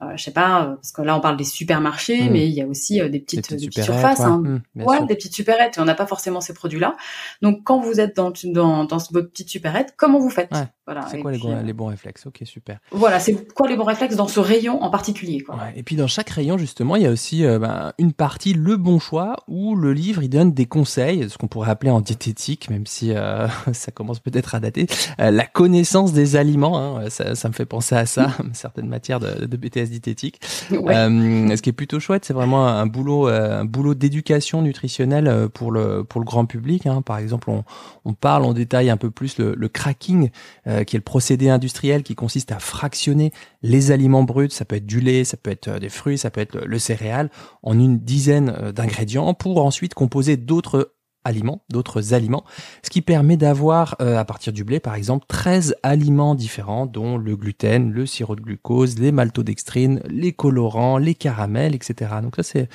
euh, 0.02 0.16
je 0.16 0.24
sais 0.24 0.32
pas, 0.32 0.64
euh, 0.64 0.76
parce 0.76 0.94
que 0.94 1.02
là 1.02 1.18
on 1.18 1.20
parle 1.20 1.36
des 1.36 1.44
supermarchés, 1.44 2.24
hmm. 2.24 2.32
mais 2.32 2.48
il 2.48 2.54
y 2.54 2.62
a 2.62 2.66
aussi 2.66 3.02
euh, 3.02 3.10
des 3.10 3.20
petites, 3.20 3.54
des 3.54 3.68
petites, 3.68 3.84
surfaces, 3.84 4.22
hein. 4.22 4.62
ouais, 4.78 5.02
hmm, 5.02 5.08
des 5.08 5.16
petites 5.16 5.34
supérettes. 5.34 5.78
Et 5.78 5.82
on 5.82 5.86
n'a 5.86 5.96
pas 5.96 6.06
forcément 6.06 6.40
ces 6.40 6.54
produits-là. 6.54 6.96
Donc 7.42 7.66
quand 7.66 7.82
vous 7.82 8.00
êtes 8.00 8.16
dans 8.16 8.32
dans, 8.46 8.86
dans 8.86 8.98
votre 9.12 9.30
petite 9.30 9.50
supérette, 9.50 9.96
comment 9.98 10.20
vous 10.20 10.30
faites? 10.30 10.52
Voilà. 10.86 11.06
C'est 11.12 11.20
quoi 11.20 11.34
les, 11.34 11.38
bons, 11.38 11.62
les 11.62 11.74
bons 11.74 11.88
réflexes? 11.88 12.26
Ok, 12.26 12.42
super. 12.46 12.80
Voilà, 12.92 13.20
c'est 13.20 13.54
quoi 13.54 13.68
les 13.68 13.76
bons 13.76 13.84
réflexes 13.84 14.16
dans 14.16 14.30
ce 14.30 14.40
rayon 14.40 14.82
en 14.82 14.90
particulier 14.90 15.42
quoi? 15.42 15.56
Ouais. 15.56 15.74
Et 15.76 15.84
puis 15.84 15.98
dans 15.98 16.08
chaque 16.08 16.30
rayon 16.30 16.58
justement, 16.58 16.96
il 16.96 17.04
y 17.04 17.06
a 17.06 17.12
aussi 17.12 17.44
ben, 17.44 17.92
une 18.00 18.14
partie 18.14 18.54
le 18.54 18.78
bon 18.78 19.00
choix 19.00 19.36
où 19.48 19.76
le 19.76 19.92
livre 19.92 20.24
il 20.24 20.30
donne 20.30 20.54
des 20.54 20.66
conseils, 20.66 21.30
ce 21.30 21.38
qu'on 21.38 21.48
pourrait 21.48 21.70
appeler 21.70 21.92
en 21.92 22.00
diététique, 22.00 22.70
même 22.70 22.86
si 22.86 23.14
ça 23.74 23.92
commence 23.92 24.22
peut-être 24.22 24.56
à 24.56 24.62
dater, 24.62 24.88
la 25.18 25.46
connaissance 25.46 26.14
des 26.14 26.38
aliments. 26.38 26.98
Hein, 26.98 27.10
ça, 27.10 27.36
ça, 27.36 27.50
me 27.50 27.54
fait 27.54 27.66
penser 27.66 27.96
à 27.96 28.06
ça, 28.06 28.30
certaines 28.54 28.88
matières 28.88 29.20
de, 29.20 29.46
de 29.46 29.58
BTS 29.58 29.89
diététique. 29.90 30.40
Euh, 30.72 31.56
ce 31.56 31.62
qui 31.62 31.70
est 31.70 31.74
plutôt 31.74 32.00
chouette, 32.00 32.26
c'est 32.26 32.34
vraiment 32.34 32.68
un 32.68 32.86
boulot, 32.86 33.28
euh, 33.28 33.62
un 33.62 33.66
boulot 33.66 33.94
d'éducation 33.94 34.62
nutritionnelle 34.62 35.28
euh, 35.28 35.48
pour 35.48 35.72
le 35.72 36.04
pour 36.04 36.22
le 36.22 36.26
grand 36.26 36.46
public. 36.46 36.86
Hein. 36.86 37.02
Par 37.02 37.18
exemple, 37.18 37.50
on, 37.50 37.64
on 38.06 38.14
parle 38.14 38.46
en 38.46 38.54
détail 38.54 38.90
un 38.90 38.98
peu 38.98 39.12
plus 39.12 39.38
le, 39.38 39.56
le 39.56 39.68
cracking, 39.68 40.30
qui 40.66 40.96
est 40.96 41.00
le 41.00 41.02
procédé 41.02 41.50
industriel 41.50 42.04
qui 42.04 42.16
consiste 42.16 42.52
à 42.52 42.60
fractionner 42.60 43.32
les 43.62 43.92
aliments 43.92 44.24
bruts. 44.24 44.50
Ça 44.50 44.66
peut 44.66 44.76
être 44.76 44.86
du 44.86 45.00
lait, 45.00 45.24
ça 45.24 45.38
peut 45.38 45.52
être 45.52 45.80
des 45.80 45.90
fruits, 45.90 46.18
ça 46.18 46.30
peut 46.30 46.42
être 46.42 46.56
le, 46.56 46.66
le 46.66 46.80
céréal, 46.80 47.30
en 47.64 47.78
une 47.78 48.00
dizaine 48.00 48.72
d'ingrédients 48.74 49.34
pour 49.34 49.64
ensuite 49.64 49.94
composer 49.94 50.38
d'autres 50.38 50.94
aliments, 51.24 51.64
d'autres 51.70 52.14
aliments, 52.14 52.44
ce 52.84 52.90
qui 52.90 53.02
permet 53.02 53.38
d'avoir, 53.38 53.96
euh, 54.02 54.18
à 54.18 54.26
partir 54.26 54.54
du 54.54 54.64
blé 54.64 54.80
par 54.80 54.96
exemple, 54.96 55.26
13 55.28 55.76
aliments 55.84 56.36
différents, 56.36 56.86
dont 56.86 57.18
le 57.18 57.36
gluten, 57.36 57.92
le 57.92 58.06
sirop 58.06 58.36
de 58.36 58.42
glucose, 58.42 59.00
les 59.00 59.12
maltodextrines, 59.12 60.02
les 60.08 60.32
colorants, 60.32 60.98
les 60.98 61.16
caramels, 61.16 61.76
etc. 61.76 62.12
Donc 62.22 62.36
ça 62.36 62.44
c'est 62.44 62.70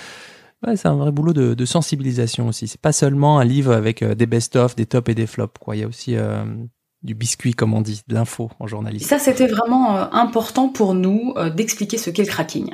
c'est 0.76 0.88
un 0.88 0.96
vrai 0.96 1.12
boulot 1.12 1.32
de, 1.32 1.54
de 1.54 1.64
sensibilisation 1.64 2.48
aussi. 2.48 2.68
C'est 2.68 2.80
pas 2.80 2.92
seulement 2.92 3.38
un 3.38 3.44
livre 3.44 3.72
avec 3.72 4.02
euh, 4.02 4.14
des 4.14 4.26
best-of, 4.26 4.74
des 4.76 4.86
tops 4.86 5.10
et 5.10 5.14
des 5.14 5.26
flops. 5.26 5.58
Quoi. 5.58 5.76
Il 5.76 5.80
y 5.80 5.82
a 5.82 5.86
aussi 5.86 6.16
euh, 6.16 6.44
du 7.04 7.14
biscuit, 7.14 7.52
comme 7.52 7.74
on 7.74 7.82
dit, 7.82 8.02
de 8.08 8.14
l'info 8.14 8.50
en 8.58 8.66
journaliste. 8.66 9.08
Ça, 9.08 9.18
c'était 9.18 9.46
vraiment 9.46 9.96
euh, 9.96 10.04
important 10.12 10.70
pour 10.70 10.94
nous 10.94 11.34
euh, 11.36 11.50
d'expliquer 11.50 11.98
ce 11.98 12.08
qu'est 12.08 12.22
le 12.22 12.28
cracking, 12.28 12.70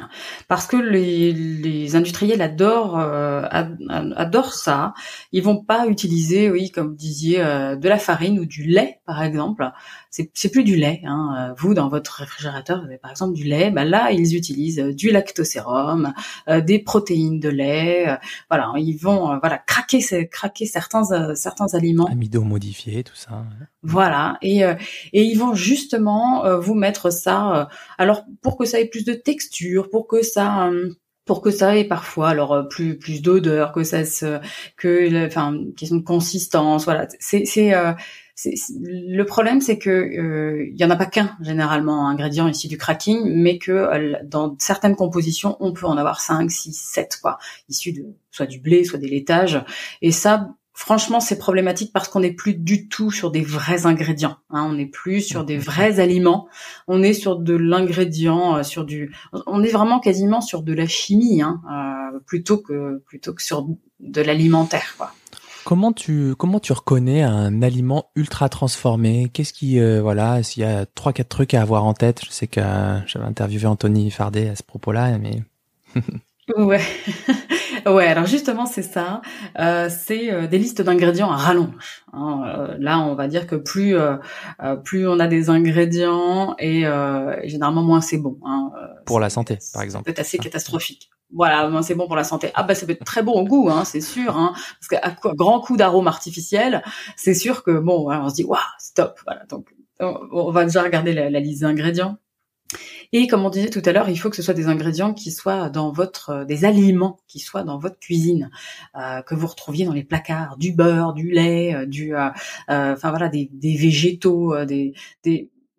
parce 0.47 0.67
que 0.67 0.77
les, 0.77 1.33
les 1.33 1.97
industriels 1.97 2.41
adorent 2.41 2.99
euh, 2.99 3.43
adorent 3.91 4.55
ça. 4.55 4.95
Ils 5.33 5.43
vont 5.43 5.63
pas 5.63 5.89
utiliser, 5.89 6.49
oui, 6.49 6.71
comme 6.71 6.91
vous 6.91 6.95
disiez, 6.95 7.39
de 7.39 7.89
la 7.89 7.99
farine 7.99 8.39
ou 8.39 8.47
du 8.47 8.63
lait, 8.63 9.01
par 9.05 9.23
exemple. 9.23 9.69
C'est 10.11 10.31
c'est 10.35 10.51
plus 10.51 10.65
du 10.65 10.77
lait. 10.77 11.03
Hein. 11.05 11.55
Vous, 11.59 11.75
dans 11.75 11.89
votre 11.89 12.13
réfrigérateur, 12.13 12.79
vous 12.79 12.87
avez 12.87 12.99
par 12.99 13.11
exemple 13.11 13.35
du 13.35 13.45
lait. 13.45 13.71
Ben 13.71 13.85
là, 13.85 14.13
ils 14.13 14.37
utilisent 14.37 14.79
du 14.79 15.11
lactosérum, 15.11 16.13
des 16.49 16.79
protéines 16.79 17.41
de 17.41 17.49
lait. 17.49 18.19
voilà, 18.49 18.73
ils 18.77 18.97
vont 18.97 19.39
voilà 19.41 19.59
craquer 19.59 20.01
craquer 20.29 20.67
certains 20.67 21.35
certains 21.35 21.75
aliments. 21.75 22.07
Amido 22.07 22.43
modifiés, 22.43 23.03
tout 23.03 23.17
ça. 23.17 23.45
Voilà 23.83 24.20
et, 24.43 24.65
euh, 24.65 24.75
et 25.13 25.23
ils 25.23 25.39
vont 25.39 25.55
justement 25.55 26.45
euh, 26.45 26.59
vous 26.59 26.75
mettre 26.75 27.11
ça. 27.11 27.57
Euh, 27.57 27.65
alors 27.99 28.25
pour 28.43 28.57
que 28.57 28.65
ça 28.65 28.81
ait 28.81 28.87
plus 28.89 29.05
de 29.05 29.15
texture, 29.15 29.91
pour 29.91 30.07
que 30.07 30.23
ça 30.23 30.71
pour 31.27 31.43
que 31.43 31.51
ça 31.51 31.77
ait 31.77 31.85
parfois 31.85 32.31
alors 32.31 32.67
plus 32.69 32.99
plus 32.99 33.23
d'odeur, 33.23 33.73
que 33.73 33.85
ça 33.85 34.05
se 34.05 34.41
que 34.77 35.27
enfin 35.27 35.59
question 35.77 35.97
de 35.97 36.05
consistance, 36.05 36.85
voilà. 36.85 37.07
C'est 37.19 37.45
c'est 37.45 37.73
le 38.83 39.23
problème, 39.25 39.61
c'est 39.61 39.79
que 39.79 40.71
il 40.73 40.79
y 40.81 40.85
en 40.85 40.91
a 40.91 40.97
pas 40.97 41.07
qu'un 41.07 41.37
généralement 41.43 42.09
ingrédient 42.09 42.49
ici 42.49 42.69
du 42.69 42.79
cracking, 42.79 43.23
mais 43.27 43.59
que 43.59 43.91
dans 44.25 44.57
certaines 44.59 44.97
compositions, 44.97 45.57
on 45.61 45.73
peut 45.73 45.87
en 45.87 45.99
avoir 45.99 46.21
5, 46.21 46.51
6, 46.51 46.73
7 46.73 47.19
quoi, 47.21 47.39
issus 47.69 47.93
de 47.93 48.07
soit 48.31 48.47
du 48.47 48.59
blé, 48.59 48.85
soit 48.85 48.99
des 48.99 49.09
laitages. 49.09 49.63
Et 50.01 50.11
ça, 50.11 50.55
Franchement, 50.73 51.21
c'est 51.21 51.39
problématique 51.39 51.93
parce 51.93 52.09
qu'on 52.09 52.21
n'est 52.21 52.33
plus 52.33 52.55
du 52.55 52.89
tout 52.89 53.11
sur 53.11 53.31
des 53.31 53.43
vrais 53.43 53.87
ingrédients. 53.87 54.37
Hein. 54.51 54.67
On 54.71 54.75
n'est 54.75 54.87
plus 54.87 55.21
sur 55.21 55.45
des 55.45 55.59
vrais 55.59 56.01
aliments. 56.01 56.49
On 56.87 57.03
est 57.03 57.13
sur 57.13 57.39
de 57.39 57.55
l'ingrédient, 57.55 58.57
euh, 58.57 58.63
sur 58.63 58.85
du. 58.85 59.15
On 59.47 59.63
est 59.63 59.71
vraiment 59.71 59.99
quasiment 60.01 60.41
sur 60.41 60.63
de 60.63 60.73
la 60.73 60.87
chimie, 60.87 61.43
hein, 61.43 61.61
euh, 61.71 62.19
plutôt 62.27 62.59
que 62.59 63.03
plutôt 63.07 63.35
que 63.35 63.43
sur 63.43 63.67
de 63.99 64.21
l'alimentaire. 64.21 64.97
Comment 65.65 65.93
tu 65.93 66.35
comment 66.37 66.61
tu 66.61 66.73
reconnais 66.73 67.23
un 67.23 67.63
aliment 67.63 68.07
ultra 68.15 68.49
transformé? 68.49 69.29
Qu'est-ce 69.33 69.53
qui 69.53 69.81
euh, 69.81 70.01
voilà 70.01 70.43
S'il 70.43 70.63
y 70.63 70.67
a 70.67 70.87
trois 70.87 71.13
quatre 71.13 71.29
trucs 71.29 71.53
à 71.53 71.63
avoir 71.63 71.85
en 71.85 71.95
tête, 71.95 72.25
je 72.25 72.31
sais 72.31 72.47
que 72.47 72.61
j'avais 73.07 73.27
interviewé 73.27 73.67
Anthony 73.67 74.11
Fardet 74.11 74.49
à 74.49 74.57
ce 74.57 74.63
propos-là, 74.63 75.19
mais 75.19 75.43
ouais. 76.57 76.81
Ouais, 77.87 78.07
alors 78.07 78.27
justement 78.27 78.67
c'est 78.67 78.83
ça. 78.83 79.23
Euh, 79.59 79.89
c'est 79.89 80.31
euh, 80.31 80.47
des 80.47 80.59
listes 80.59 80.83
d'ingrédients 80.83 81.31
à 81.31 81.37
rallonge. 81.37 82.05
Hein. 82.13 82.43
Euh, 82.47 82.77
là, 82.79 82.99
on 82.99 83.15
va 83.15 83.29
dire 83.29 83.47
que 83.47 83.57
plus 83.57 83.97
plus 84.85 85.09
on 85.09 85.19
a 85.19 85.27
des 85.27 85.51
ingrédients 85.51 86.55
et, 86.59 86.83
généralement 87.45 87.83
moins 87.83 88.01
c'est 88.01 88.19
bon. 88.19 88.39
Hein. 88.45 88.71
Pour 89.07 89.21
la 89.21 89.31
santé, 89.31 89.59
par 89.73 89.83
exemple. 89.83 90.05
C'est 90.07 90.21
assez 90.21 90.39
catastrophique. 90.39 91.11
Voilà, 91.33 91.69
moins 91.69 91.83
c'est 91.83 91.95
bon 91.95 92.07
pour 92.07 92.17
la 92.17 92.25
santé. 92.25 92.51
Ah 92.55 92.65
bah 92.65 92.75
ça 92.75 92.87
peut 92.87 92.93
être 92.93 93.05
très 93.05 93.23
bon 93.23 93.33
au 93.33 93.45
goût, 93.45 93.71
hein, 93.71 93.85
c'est 93.85 94.01
sûr. 94.01 94.37
Hein, 94.37 94.53
parce 94.81 94.89
qu'à 94.89 95.33
grand 95.35 95.61
coup 95.61 95.77
d'arôme 95.77 96.09
artificiel, 96.09 96.83
c'est 97.17 97.35
sûr 97.35 97.63
que 97.63 97.79
bon, 97.79 98.11
on 98.11 98.29
se 98.29 98.35
dit 98.35 98.45
waouh, 98.45 98.59
stop. 98.79 99.21
Voilà, 99.25 99.45
donc 99.47 99.73
on, 100.01 100.51
va 100.51 100.65
déjà 100.65 100.83
regarder 100.83 101.13
la, 101.13 101.31
la 101.31 101.41
liste 101.41 101.63
d'ingrédients. 101.63 102.19
Et 103.13 103.27
comme 103.27 103.45
on 103.45 103.51
disait 103.51 103.71
tout 103.71 103.83
à 103.85 103.93
l'heure, 103.93 104.09
il 104.09 104.17
faut 104.17 104.31
que 104.31 104.37
ce 104.37 104.43
soit 104.43 104.55
des 104.55 104.69
ingrédients 104.69 105.13
qui 105.15 105.33
soient 105.33 105.69
dans 105.69 105.91
votre, 105.91 106.31
euh, 106.31 106.45
des 106.45 106.65
aliments 106.65 107.19
qui 107.27 107.41
soient 107.41 107.65
dans 107.65 107.79
votre 107.79 107.99
cuisine, 107.99 108.51
euh, 108.97 109.23
que 109.23 109.35
vous 109.35 109.49
retrouviez 109.49 109.85
dans 109.85 109.93
les 109.93 110.05
placards, 110.05 110.57
du 110.59 110.73
beurre, 110.73 111.13
du 111.13 111.31
lait, 111.31 111.75
euh, 111.75 111.87
du, 111.87 112.15
enfin 112.17 113.11
voilà, 113.11 113.29
des, 113.29 113.51
végétaux, 113.63 114.65
des 114.65 114.95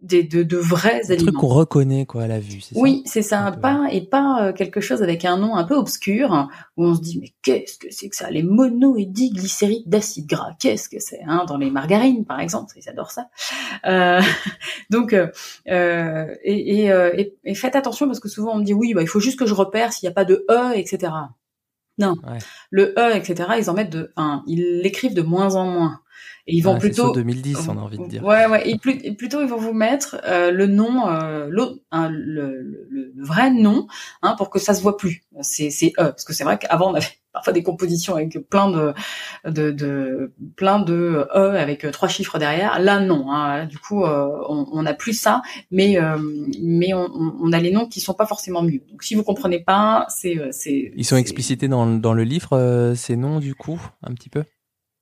des, 0.01 0.23
de, 0.23 0.43
de 0.43 0.57
vrais 0.57 1.11
aliments. 1.11 1.31
truc 1.31 1.35
qu'on 1.35 1.47
reconnaît 1.47 2.05
quoi 2.05 2.23
à 2.23 2.27
la 2.27 2.39
vue. 2.39 2.61
Oui, 2.75 3.03
c'est 3.05 3.21
ça, 3.21 3.51
pas 3.51 3.87
et 3.91 4.01
pas 4.01 4.47
euh, 4.47 4.53
quelque 4.53 4.81
chose 4.81 5.03
avec 5.03 5.25
un 5.25 5.37
nom 5.37 5.55
un 5.55 5.63
peu 5.63 5.75
obscur 5.75 6.49
où 6.77 6.85
on 6.85 6.95
se 6.95 7.01
dit 7.01 7.19
mais 7.19 7.33
qu'est-ce 7.43 7.77
que 7.77 7.87
c'est 7.91 8.09
que 8.09 8.15
ça? 8.15 8.29
Les 8.31 8.43
mono 8.43 8.97
et 8.97 9.05
diglycérides 9.05 9.87
d'acide 9.87 10.27
gras, 10.27 10.53
qu'est-ce 10.59 10.89
que 10.89 10.99
c'est 10.99 11.21
hein 11.27 11.45
Dans 11.47 11.57
les 11.57 11.69
margarines 11.69 12.25
par 12.25 12.39
exemple, 12.39 12.73
ils 12.77 12.89
adorent 12.89 13.11
ça. 13.11 13.29
Euh, 13.85 14.21
donc 14.89 15.13
euh, 15.13 15.27
euh 15.69 16.33
et, 16.43 16.85
et, 16.87 17.33
et, 17.43 17.55
faites 17.55 17.75
attention 17.75 18.07
parce 18.07 18.19
que 18.19 18.29
souvent 18.29 18.53
on 18.53 18.57
me 18.57 18.63
dit 18.63 18.73
oui, 18.73 18.93
bah 18.93 19.01
il 19.01 19.07
faut 19.07 19.19
juste 19.19 19.37
que 19.37 19.45
je 19.45 19.53
repère 19.53 19.93
s'il 19.93 20.07
n'y 20.07 20.11
a 20.11 20.15
pas 20.15 20.25
de 20.25 20.45
e, 20.49 20.73
etc. 20.75 21.11
Non, 21.97 22.15
le 22.71 22.93
e, 22.97 23.15
etc. 23.15 23.49
Ils 23.59 23.69
en 23.69 23.73
mettent 23.73 23.91
de, 23.91 24.11
enfin, 24.15 24.43
ils 24.47 24.79
l'écrivent 24.81 25.13
de 25.13 25.21
moins 25.21 25.55
en 25.55 25.65
moins. 25.65 25.99
Et 26.47 26.55
ils 26.55 26.61
vont 26.61 26.77
plutôt 26.79 27.13
2010, 27.13 27.67
on 27.69 27.77
a 27.77 27.81
envie 27.81 27.99
de 27.99 28.07
dire. 28.07 28.23
Ouais, 28.23 28.47
ouais. 28.47 28.67
Et 28.67 28.77
plutôt, 28.77 29.41
ils 29.41 29.47
vont 29.47 29.57
vous 29.57 29.73
mettre 29.73 30.19
euh, 30.25 30.51
le 30.51 30.65
nom, 30.65 31.07
euh, 31.07 31.49
hein, 31.91 32.09
le, 32.09 32.61
le, 32.61 32.87
le, 33.15 33.23
vrai 33.23 33.51
nom, 33.51 33.87
hein, 34.21 34.35
pour 34.37 34.49
que 34.49 34.57
ça 34.57 34.73
se 34.73 34.81
voit 34.81 34.97
plus. 34.97 35.23
C'est, 35.41 35.69
c'est 35.69 35.93
E, 35.99 36.09
parce 36.09 36.23
que 36.23 36.33
c'est 36.33 36.43
vrai 36.43 36.57
qu'avant 36.57 36.91
on 36.91 36.95
avait 36.95 37.05
parfois 37.33 37.53
des 37.53 37.63
compositions 37.63 38.15
avec 38.15 38.37
plein 38.49 38.69
de, 38.69 38.93
de, 39.45 39.71
de 39.71 40.33
plein 40.55 40.79
de 40.79 41.27
E 41.33 41.55
avec 41.57 41.89
trois 41.91 42.09
chiffres 42.09 42.39
derrière. 42.39 42.79
Là, 42.79 42.99
non. 42.99 43.31
Hein. 43.31 43.67
Du 43.67 43.77
coup, 43.77 44.03
euh, 44.03 44.27
on, 44.49 44.67
on 44.73 44.85
a 44.85 44.93
plus 44.93 45.13
ça, 45.13 45.43
mais 45.69 45.99
euh, 45.99 46.17
mais 46.59 46.93
on, 46.93 47.07
on, 47.39 47.51
a 47.53 47.59
les 47.59 47.71
noms 47.71 47.87
qui 47.87 48.01
sont 48.01 48.15
pas 48.15 48.25
forcément 48.25 48.63
mieux. 48.63 48.81
Donc, 48.89 49.03
si 49.03 49.13
vous 49.13 49.23
comprenez 49.23 49.59
pas, 49.59 50.07
c'est 50.09 50.39
c'est. 50.51 50.91
Ils 50.95 51.05
sont 51.05 51.17
explicités 51.17 51.67
dans 51.67 51.85
dans 51.85 52.13
le 52.13 52.23
livre 52.23 52.93
ces 52.95 53.15
noms 53.15 53.39
du 53.39 53.53
coup, 53.53 53.79
un 54.01 54.13
petit 54.13 54.29
peu? 54.29 54.43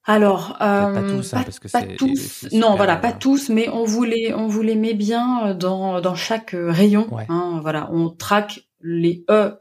Alors, 0.05 0.57
euh, 0.61 0.93
pas 0.93 1.01
tous, 1.01 1.33
hein, 1.33 1.41
parce 1.43 1.59
que 1.59 1.67
pas 1.67 1.83
tous. 1.83 2.47
non, 2.53 2.75
voilà, 2.75 2.95
pas 2.95 3.11
euh, 3.11 3.19
tous, 3.19 3.49
mais 3.49 3.69
on 3.69 3.83
voulait, 3.83 4.33
on 4.33 4.47
voulait 4.47 4.75
met 4.75 4.93
bien 4.93 5.53
dans 5.53 6.01
dans 6.01 6.15
chaque 6.15 6.55
rayon. 6.57 7.07
Hein, 7.29 7.59
voilà, 7.61 7.89
on 7.91 8.09
traque 8.09 8.61
les 8.81 9.23
e, 9.29 9.51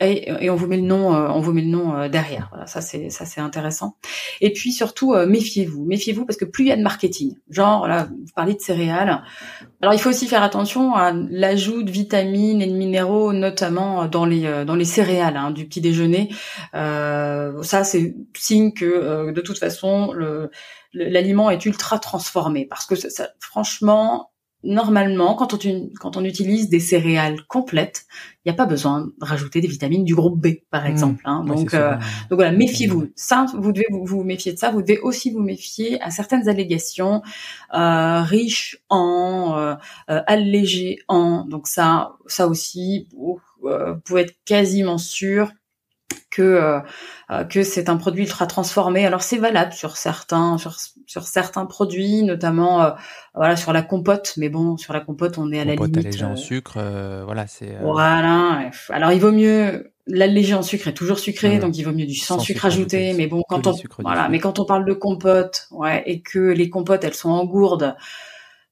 et, 0.00 0.30
et, 0.44 0.50
on 0.50 0.56
vous 0.56 0.66
met 0.66 0.76
le 0.76 0.82
nom, 0.82 1.14
euh, 1.14 1.28
on 1.28 1.40
vous 1.40 1.52
met 1.52 1.60
le 1.60 1.68
nom 1.68 1.94
euh, 1.94 2.08
derrière. 2.08 2.48
Voilà, 2.50 2.66
ça 2.66 2.80
c'est 2.80 3.10
ça 3.10 3.26
c'est 3.26 3.40
intéressant. 3.40 3.96
Et 4.40 4.52
puis 4.52 4.72
surtout 4.72 5.14
euh, 5.14 5.26
méfiez-vous, 5.26 5.84
méfiez-vous 5.84 6.24
parce 6.24 6.38
que 6.38 6.46
plus 6.46 6.64
il 6.64 6.68
y 6.68 6.72
a 6.72 6.76
de 6.76 6.82
marketing, 6.82 7.36
genre 7.50 7.86
là 7.86 8.04
vous 8.04 8.32
parlez 8.34 8.54
de 8.54 8.60
céréales. 8.60 9.22
Alors 9.82 9.92
il 9.92 10.00
faut 10.00 10.10
aussi 10.10 10.26
faire 10.26 10.42
attention 10.42 10.94
à 10.94 11.12
l'ajout 11.12 11.82
de 11.82 11.90
vitamines 11.90 12.62
et 12.62 12.66
de 12.66 12.74
minéraux, 12.74 13.32
notamment 13.32 14.06
dans 14.06 14.24
les 14.24 14.64
dans 14.64 14.76
les 14.76 14.84
céréales 14.84 15.36
hein, 15.36 15.50
du 15.50 15.66
petit 15.66 15.82
déjeuner. 15.82 16.30
Euh, 16.74 17.62
ça 17.62 17.84
c'est 17.84 18.14
signe 18.34 18.72
que 18.72 19.30
de 19.32 19.40
toute 19.40 19.58
façon 19.58 20.12
le 20.12 20.50
l'aliment 20.92 21.50
est 21.50 21.64
ultra 21.66 21.98
transformé 21.98 22.64
parce 22.64 22.86
que 22.86 22.94
ça, 22.96 23.28
franchement 23.38 24.30
normalement, 24.62 25.34
quand 25.34 25.54
on, 25.54 25.90
quand 25.98 26.16
on 26.16 26.24
utilise 26.24 26.68
des 26.68 26.80
céréales 26.80 27.42
complètes, 27.46 28.06
il 28.44 28.48
n'y 28.48 28.52
a 28.52 28.56
pas 28.56 28.66
besoin 28.66 29.02
de 29.02 29.12
rajouter 29.20 29.60
des 29.60 29.68
vitamines 29.68 30.04
du 30.04 30.14
groupe 30.14 30.40
B, 30.40 30.60
par 30.70 30.84
mmh. 30.84 30.86
exemple. 30.86 31.22
Hein. 31.24 31.44
Donc, 31.44 31.74
euh, 31.74 31.94
donc 32.30 32.38
voilà, 32.38 32.52
méfiez-vous. 32.52 33.08
Ça, 33.14 33.46
vous 33.54 33.72
devez 33.72 33.86
vous, 33.90 34.04
vous, 34.04 34.22
méfier 34.22 34.52
de 34.52 34.58
ça. 34.58 34.70
Vous 34.70 34.82
devez 34.82 34.98
aussi 34.98 35.30
vous 35.30 35.40
méfier 35.40 36.00
à 36.00 36.10
certaines 36.10 36.48
allégations 36.48 37.22
euh, 37.74 38.22
riches 38.22 38.78
en, 38.88 39.54
euh, 39.56 39.74
euh 40.10 40.22
allégées 40.26 40.98
en. 41.08 41.44
Donc 41.46 41.66
ça, 41.66 42.12
ça 42.26 42.46
aussi, 42.46 43.08
vous, 43.12 43.40
euh, 43.64 43.94
vous 43.94 44.00
pouvez 44.00 44.22
être 44.22 44.36
quasiment 44.44 44.98
sûr 44.98 45.52
que 46.30 46.42
euh, 46.42 46.80
euh, 47.30 47.44
que 47.44 47.62
c'est 47.62 47.88
un 47.88 47.96
produit 47.96 48.24
ultra 48.24 48.46
transformé. 48.46 49.04
Alors 49.04 49.22
c'est 49.22 49.38
valable 49.38 49.72
sur 49.72 49.96
certains 49.96 50.58
sur, 50.58 50.76
sur 51.06 51.24
certains 51.24 51.66
produits, 51.66 52.22
notamment 52.22 52.82
euh, 52.82 52.90
voilà 53.34 53.56
sur 53.56 53.72
la 53.72 53.82
compote. 53.82 54.34
Mais 54.36 54.48
bon, 54.48 54.76
sur 54.76 54.92
la 54.92 55.00
compote, 55.00 55.38
on 55.38 55.52
est 55.52 55.60
à 55.60 55.64
la 55.64 55.74
limite. 55.74 55.96
allégée 55.96 56.24
en 56.24 56.36
sucre, 56.36 56.78
voilà 57.24 57.46
c'est. 57.46 57.76
Voilà. 57.82 58.70
Alors 58.90 59.12
il 59.12 59.20
vaut 59.20 59.32
mieux 59.32 59.92
l'allégé 60.06 60.54
en 60.54 60.62
sucre 60.62 60.88
est 60.88 60.94
toujours 60.94 61.18
sucré, 61.18 61.58
donc 61.58 61.76
il 61.76 61.84
vaut 61.84 61.92
mieux 61.92 62.06
du 62.06 62.16
sans, 62.16 62.38
sucre, 62.38 62.66
ajouté. 62.66 63.12
Mais 63.14 63.26
bon, 63.26 63.42
quand 63.48 63.66
on 63.66 63.74
voilà, 63.98 64.28
mais 64.28 64.38
quand 64.38 64.58
on 64.58 64.64
parle 64.64 64.84
de 64.84 64.92
compote, 64.92 65.68
ouais, 65.70 66.02
et 66.06 66.20
que 66.20 66.38
les 66.38 66.68
compotes 66.68 67.04
elles 67.04 67.14
sont 67.14 67.30
en 67.30 67.44
gourde 67.44 67.94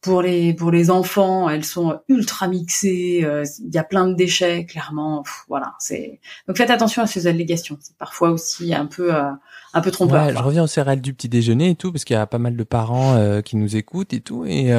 pour 0.01 0.23
les 0.23 0.55
pour 0.55 0.71
les 0.71 0.91
enfants, 0.91 1.49
elles 1.49 1.65
sont 1.65 1.99
ultra 2.09 2.47
mixées. 2.47 3.23
Euh, 3.25 3.45
il 3.59 3.75
y 3.75 3.79
a 3.79 3.85
plein 3.85 4.07
de 4.07 4.15
déchets, 4.15 4.65
clairement. 4.65 5.25
voilà, 5.49 5.75
c'est 5.81 6.21
donc 6.47 6.57
faites 6.57 6.71
attention 6.71 7.03
à 7.03 7.07
ces 7.07 7.27
allégations. 7.27 7.77
C'est 7.81 7.97
parfois 7.97 8.31
aussi 8.31 8.73
un 8.75 8.87
peu 8.87 9.13
euh, 9.13 9.31
un 9.75 9.81
peu 9.81 9.91
trompeur. 9.91 10.27
Ouais, 10.27 10.33
je 10.33 10.43
reviens 10.43 10.63
au 10.63 10.69
céréales 10.69 11.01
du 11.01 11.15
petit 11.15 11.29
déjeuner 11.29 11.71
et 11.71 11.75
tout 11.75 11.91
parce 11.91 12.05
qu'il 12.05 12.15
y 12.15 12.19
a 12.19 12.27
pas 12.29 12.39
mal 12.39 12.57
de 12.57 12.63
parents 12.63 13.17
euh, 13.17 13.41
qui 13.41 13.57
nous 13.57 13.75
écoutent 13.75 14.13
et 14.13 14.21
tout 14.21 14.45
et 14.47 14.71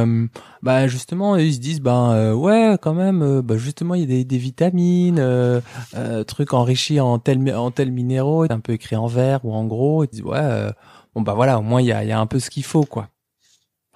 bah 0.62 0.88
justement 0.88 1.36
ils 1.36 1.54
se 1.54 1.60
disent 1.60 1.82
ben 1.82 2.34
ouais 2.34 2.78
quand 2.82 2.94
même 2.94 3.42
bah 3.42 3.58
justement 3.58 3.96
il 3.96 4.02
y 4.02 4.04
a 4.04 4.08
des, 4.08 4.26
des 4.26 4.38
vitamines 4.38 5.22
trucs 6.28 6.54
enrichis 6.54 7.00
en 7.00 7.20
tel 7.20 7.54
en 7.54 7.72
tel 7.72 7.92
minéraux 7.92 8.46
un 8.50 8.60
peu 8.60 8.74
écrit 8.74 8.96
en 8.96 9.08
vert 9.08 9.42
ou 9.44 9.54
en 9.54 9.66
gros 9.66 10.04
ils 10.04 10.10
disent 10.10 10.24
ouais 10.24 10.72
bon 11.14 11.22
bah 11.22 11.34
voilà 11.34 11.60
au 11.60 11.62
moins 11.62 11.82
il 11.82 11.88
y 11.88 11.92
a, 11.92 12.04
y 12.04 12.12
a 12.12 12.20
un 12.20 12.26
peu 12.26 12.40
ce 12.40 12.50
qu'il 12.50 12.64
faut 12.64 12.84
quoi. 12.84 13.10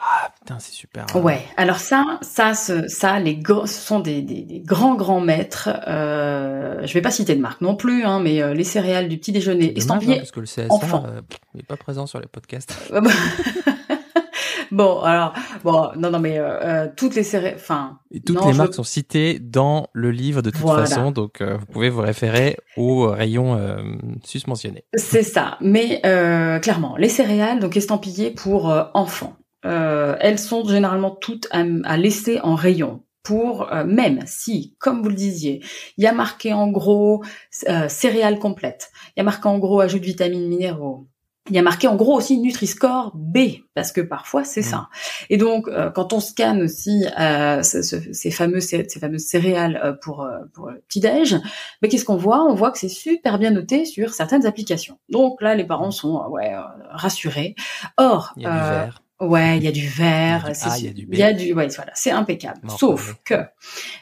Ah 0.05 0.29
putain, 0.37 0.59
c'est 0.59 0.73
super. 0.73 1.05
Hein. 1.13 1.19
Ouais. 1.19 1.41
Alors 1.55 1.77
ça, 1.77 2.03
ça, 2.21 2.53
ce, 2.53 2.87
ça, 2.87 3.19
les 3.19 3.41
ce 3.45 3.65
sont 3.67 3.99
des, 3.99 4.21
des, 4.21 4.59
grands 4.59 4.95
grands 4.95 5.21
maîtres. 5.21 5.69
Euh, 5.87 6.85
je 6.85 6.93
vais 6.93 7.01
pas 7.01 7.11
citer 7.11 7.35
de 7.35 7.41
marque 7.41 7.61
non 7.61 7.75
plus, 7.75 8.03
hein, 8.03 8.19
mais 8.19 8.41
euh, 8.41 8.53
les 8.53 8.63
céréales 8.63 9.07
du 9.07 9.17
petit 9.17 9.31
déjeuner 9.31 9.77
estampillées 9.77 10.15
hein, 10.15 10.17
parce 10.19 10.31
que 10.31 10.39
le 10.41 10.45
CSA 10.45 10.67
euh, 10.71 11.21
n'est 11.55 11.63
pas 11.63 11.77
présent 11.77 12.05
sur 12.05 12.19
les 12.19 12.27
podcasts. 12.27 12.91
bon, 14.71 14.99
alors, 15.01 15.33
bon, 15.63 15.89
non, 15.95 16.11
non, 16.11 16.19
mais 16.19 16.35
euh, 16.37 16.87
toutes 16.95 17.15
les 17.15 17.23
séries, 17.23 17.53
enfin, 17.55 17.99
toutes 18.25 18.45
les 18.45 18.53
marques 18.53 18.73
sont 18.73 18.83
citées 18.83 19.39
dans 19.39 19.87
le 19.93 20.11
livre 20.11 20.41
de 20.41 20.49
toute 20.49 20.67
façon, 20.67 21.11
donc 21.11 21.41
vous 21.41 21.65
pouvez 21.65 21.89
vous 21.89 22.01
référer 22.01 22.57
au 22.75 23.07
rayon 23.07 23.57
susmentionné. 24.23 24.83
C'est 24.95 25.23
ça, 25.23 25.57
mais 25.61 26.01
clairement, 26.61 26.97
les 26.97 27.09
céréales, 27.09 27.59
donc 27.59 27.77
estampillées 27.77 28.31
pour 28.31 28.73
enfants. 28.93 29.37
Elles 29.63 30.39
sont 30.39 30.65
généralement 30.67 31.11
toutes 31.11 31.47
à 31.51 31.97
laisser 31.97 32.39
en 32.41 32.55
rayon 32.55 33.01
pour 33.23 33.71
euh, 33.71 33.85
même 33.85 34.19
si, 34.25 34.75
comme 34.79 35.01
vous 35.01 35.09
le 35.09 35.15
disiez, 35.15 35.63
il 35.97 36.03
y 36.03 36.07
a 36.07 36.13
marqué 36.13 36.53
en 36.53 36.69
gros 36.69 37.23
euh, 37.69 37.87
céréales 37.87 38.37
complètes, 38.37 38.91
il 39.15 39.19
y 39.19 39.21
a 39.21 39.23
marqué 39.23 39.47
en 39.47 39.57
gros 39.57 39.79
ajout 39.79 39.99
de 39.99 40.05
vitamines 40.05 40.47
minéraux, 40.47 41.07
il 41.49 41.55
y 41.55 41.59
a 41.59 41.61
marqué 41.61 41.87
en 41.87 41.95
gros 41.95 42.15
aussi 42.15 42.37
Nutri-Score 42.37 43.11
B 43.15 43.37
parce 43.73 43.91
que 43.91 43.99
parfois 43.99 44.45
c'est 44.45 44.61
ça. 44.61 44.87
Et 45.29 45.35
donc 45.35 45.67
euh, 45.67 45.89
quand 45.89 46.13
on 46.13 46.21
scanne 46.21 46.61
aussi 46.61 47.05
ces, 47.63 48.31
fameux 48.31 48.61
ces 48.61 48.87
fameuses 48.87 49.25
céréales 49.25 49.97
pour 50.01 50.25
pour 50.53 50.69
le 50.69 50.79
petit 50.87 51.01
déj, 51.01 51.35
mais 51.81 51.89
qu'est-ce 51.89 52.05
qu'on 52.05 52.15
voit? 52.15 52.45
On 52.45 52.55
voit 52.55 52.71
que 52.71 52.77
c'est 52.77 52.87
super 52.87 53.39
bien 53.39 53.51
noté 53.51 53.83
sur 53.83 54.13
certaines 54.13 54.45
applications. 54.45 54.99
Donc 55.09 55.41
là 55.41 55.53
les 55.53 55.65
parents 55.65 55.91
sont 55.91 56.25
ouais 56.29 56.53
rassurés. 56.91 57.55
Or 57.97 58.31
il 58.37 58.43
y 58.43 58.45
a 58.45 58.51
du 58.51 58.57
vert. 58.57 59.03
Ouais, 59.19 59.57
il 59.57 59.63
y 59.63 59.67
a 59.67 59.71
du 59.71 59.87
vert, 59.87 60.49
il 60.49 60.85
y 60.85 60.87
a 60.87 60.93
du, 60.93 61.07
il 61.09 61.17
y 61.17 61.23
a 61.23 61.33
du, 61.33 61.53
ouais, 61.53 61.67
voilà, 61.67 61.91
c'est 61.95 62.11
impeccable. 62.11 62.59
Sauf 62.77 63.15
que 63.23 63.35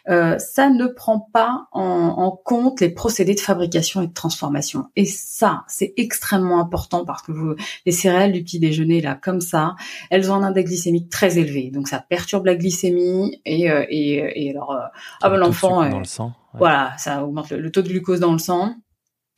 euh, 0.09 0.39
ça 0.39 0.69
ne 0.69 0.87
prend 0.87 1.19
pas 1.19 1.67
en, 1.73 1.81
en, 1.81 2.31
compte 2.31 2.79
les 2.79 2.89
procédés 2.89 3.35
de 3.35 3.39
fabrication 3.39 4.01
et 4.01 4.07
de 4.07 4.13
transformation. 4.13 4.87
Et 4.95 5.05
ça, 5.05 5.63
c'est 5.67 5.93
extrêmement 5.97 6.59
important 6.59 7.05
parce 7.05 7.21
que 7.21 7.33
vous, 7.33 7.55
les 7.85 7.91
céréales 7.91 8.31
du 8.31 8.41
petit 8.43 8.59
déjeuner 8.59 9.01
là, 9.01 9.15
comme 9.21 9.41
ça, 9.41 9.75
elles 10.09 10.31
ont 10.31 10.35
un 10.35 10.43
index 10.43 10.69
glycémique 10.69 11.09
très 11.09 11.37
élevé, 11.37 11.71
donc 11.71 11.87
ça 11.87 11.99
perturbe 11.99 12.45
la 12.45 12.55
glycémie 12.55 13.41
et 13.45 13.69
euh, 13.69 13.85
et, 13.89 14.47
et 14.47 14.49
alors, 14.51 14.71
euh, 14.71 14.79
ah 15.21 15.29
ben 15.29 15.37
l'enfant, 15.37 15.87
dans 15.89 15.99
le 15.99 16.05
sang. 16.05 16.33
Voilà, 16.53 16.93
ça 16.97 17.23
augmente 17.23 17.51
le, 17.51 17.71
taux 17.71 17.81
de 17.81 17.89
glucose 17.89 18.19
dans 18.19 18.33
le 18.33 18.39
sang. 18.39 18.75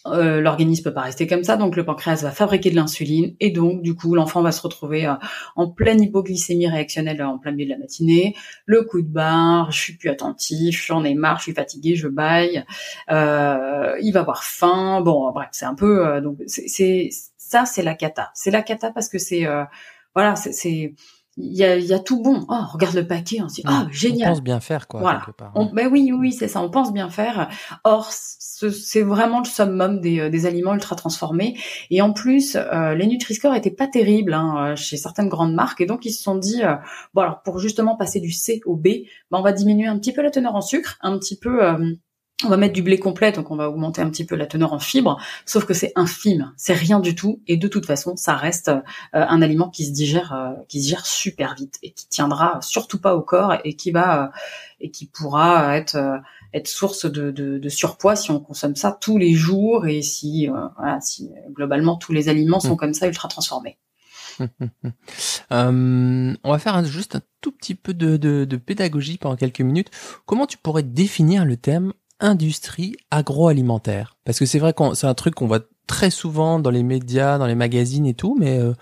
Euh, 0.06 0.42
l'organisme 0.42 0.84
peut 0.84 0.94
pas 0.94 1.02
rester 1.02 1.28
comme 1.28 1.46
ça, 1.46 1.56
donc 1.56 1.78
le 1.78 1.86
pancréas 1.86 2.24
va 2.24 2.32
fabriquer 2.32 2.70
de 2.70 2.76
l'insuline 2.76 3.38
et 3.40 3.52
donc 3.52 3.82
du 3.82 3.96
coup 3.96 4.16
l'enfant 4.16 4.42
va 4.42 4.52
se 4.52 4.62
retrouver 4.62 5.06
euh, 5.06 5.14
en 5.56 5.70
pleine 5.70 6.02
hypoglycémie 6.02 6.68
réactionnelle 6.68 7.24
en 7.24 7.38
plein 7.38 7.52
milieu 7.52 7.66
de 7.66 7.70
la 7.70 7.78
matinée, 7.78 8.36
le 8.66 8.84
coup 8.84 9.02
de 9.02 9.08
barre, 9.08 9.72
je 9.72 9.80
suis 9.80 9.96
plus 9.96 10.10
attentif, 10.10 10.86
j'en 10.86 11.06
ai 11.06 11.14
marre, 11.14 11.38
je 11.38 11.44
suis 11.44 11.54
fatigué, 11.54 11.96
je 11.96 12.10
baille, 12.10 12.66
euh, 13.12 13.96
il 14.02 14.12
va 14.12 14.20
avoir 14.20 14.44
faim, 14.44 15.00
bon 15.00 15.32
bref 15.32 15.48
c'est 15.54 15.66
un 15.66 15.76
peu 15.76 16.06
euh, 16.06 16.20
donc 16.20 16.38
c'est 16.48 17.10
ça 17.38 17.66
c'est 17.66 17.84
la 17.84 17.96
cata, 17.96 18.32
c'est 18.34 18.52
la 18.52 18.62
cata 18.62 18.92
parce 18.92 19.08
que 19.08 19.20
c'est 19.20 19.46
voilà 20.14 20.36
c'est 20.36 20.96
il 21.38 21.58
y 21.58 21.64
a, 21.64 21.78
y 21.78 21.94
a, 21.94 22.00
tout 22.00 22.22
bon. 22.22 22.46
Oh, 22.48 22.62
regarde 22.72 22.96
le 22.96 23.08
paquet, 23.08 23.42
on 23.42 23.50
se 23.50 23.56
dit, 23.56 23.64
ah, 23.66 23.88
génial. 23.92 24.30
On 24.30 24.34
pense 24.34 24.44
bien 24.44 24.60
faire, 24.60 24.88
quoi. 24.88 25.00
Voilà. 25.00 25.26
ben 25.74 25.90
oui, 25.92 26.12
oui, 26.14 26.32
c'est 26.32 26.48
ça. 26.48 26.62
On 26.62 26.70
pense 26.70 26.94
bien 26.94 27.10
faire. 27.10 27.50
Or, 27.84 28.12
c'est 28.12 29.02
vraiment 29.02 29.40
le 29.40 29.46
summum 29.46 30.00
des, 30.00 30.20
euh, 30.20 30.30
des, 30.30 30.46
aliments 30.46 30.74
ultra 30.74 30.96
transformés. 30.96 31.58
Et 31.90 32.02
en 32.02 32.14
plus, 32.14 32.56
euh, 32.56 32.94
les 32.94 33.08
Nutri-Score 33.08 33.56
étaient 33.56 33.72
pas 33.72 33.88
terribles 33.88 34.34
hein, 34.34 34.74
euh, 34.74 34.76
chez 34.76 34.98
certaines 34.98 35.30
grandes 35.30 35.54
marques. 35.54 35.82
Et 35.82 35.86
donc, 35.86 36.06
ils 36.06 36.14
se 36.14 36.22
sont 36.22 36.36
dit, 36.36 36.62
bon, 37.14 37.22
alors 37.22 37.42
pour 37.42 37.60
justement 37.60 37.96
passer 37.96 38.20
du 38.20 38.32
C 38.32 38.62
au 38.66 38.76
B, 38.76 38.84
ben, 39.32 39.40
on 39.40 39.42
va 39.42 39.54
diminuer 39.54 39.88
un 39.88 39.98
petit 39.98 40.14
peu 40.14 40.22
la 40.22 40.30
teneur 40.30 40.56
en 40.56 40.62
sucre, 40.62 40.98
un 41.02 41.18
petit 41.18 41.38
peu 41.38 41.62
on 42.44 42.50
va 42.50 42.58
mettre 42.58 42.74
du 42.74 42.82
blé 42.82 43.00
complet, 43.00 43.32
donc 43.32 43.52
on 43.52 43.56
va 43.56 43.70
augmenter 43.70 44.02
un 44.02 44.10
petit 44.10 44.26
peu 44.26 44.36
la 44.36 44.46
teneur 44.46 44.74
en 44.74 44.80
fibres, 44.80 45.20
sauf 45.46 45.66
que 45.66 45.74
c'est 45.74 45.92
infime, 45.96 46.52
c'est 46.58 46.74
rien 46.74 47.00
du 47.00 47.16
tout, 47.16 47.42
et 47.48 47.58
de 47.58 47.68
toute 47.68 47.86
façon, 47.86 48.16
ça 48.16 48.36
reste 48.36 48.70
euh, 48.70 48.82
un 49.14 49.42
aliment 49.42 49.70
qui 49.70 49.86
se 49.86 49.92
digère, 49.92 50.34
euh, 50.34 50.54
qui 50.68 50.80
se 50.80 50.84
digère 50.86 51.06
super 51.06 51.56
vite 51.56 51.80
et 51.84 51.92
qui 51.92 52.08
tiendra 52.08 52.60
surtout 52.62 53.00
pas 53.00 53.16
au 53.16 53.22
corps 53.22 53.56
et 53.64 53.76
qui 53.76 53.92
va 53.92 54.24
euh, 54.24 54.28
et 54.82 54.92
qui 54.92 55.06
pourra 55.06 55.78
être 55.78 56.22
être 56.54 56.68
source 56.68 57.06
de, 57.06 57.32
de, 57.32 57.70
surpoids 57.70 58.16
si 58.16 58.30
on 58.32 58.40
consomme 58.40 58.76
ça 58.76 58.96
tous 59.00 59.18
les 59.18 59.34
jours 59.34 59.88
et 59.88 60.02
si 60.02 60.48
voilà, 60.78 61.00
si 61.00 61.32
globalement 61.52 61.96
tous 61.96 62.12
les 62.12 62.28
aliments 62.30 62.60
sont 62.60 62.74
mmh. 62.74 62.78
comme 62.78 62.94
ça 62.94 63.08
ultra 63.08 63.30
transformés. 63.30 63.78
on 65.50 66.36
va 66.44 66.60
faire 66.60 66.84
juste 66.84 67.16
un 67.16 67.22
tout 67.42 67.52
petit 67.52 67.76
peu 67.76 67.94
de, 67.94 68.18
de, 68.18 68.46
de, 68.46 68.58
pédagogie 68.58 69.18
pendant 69.18 69.36
quelques 69.36 69.62
minutes. 69.62 69.90
Comment 70.26 70.48
tu 70.48 70.58
pourrais 70.58 70.84
définir 70.84 71.46
le 71.46 71.56
thème 71.56 71.94
industrie 72.24 72.96
agroalimentaire 73.12 74.18
Parce 74.26 74.40
que 74.40 74.46
c'est 74.46 74.60
vrai 74.60 74.74
que 74.74 74.96
c'est 74.96 75.08
un 75.08 75.14
truc 75.14 75.36
qu'on 75.36 75.48
voit 75.48 75.62
très 75.86 76.10
souvent 76.10 76.60
dans 76.60 76.72
les 76.72 76.84
médias, 76.84 77.38
dans 77.38 77.46
les 77.46 77.56
magazines 77.56 78.06
et 78.06 78.14
tout, 78.14 78.36
mais 78.40 78.58
euh, 78.58 78.74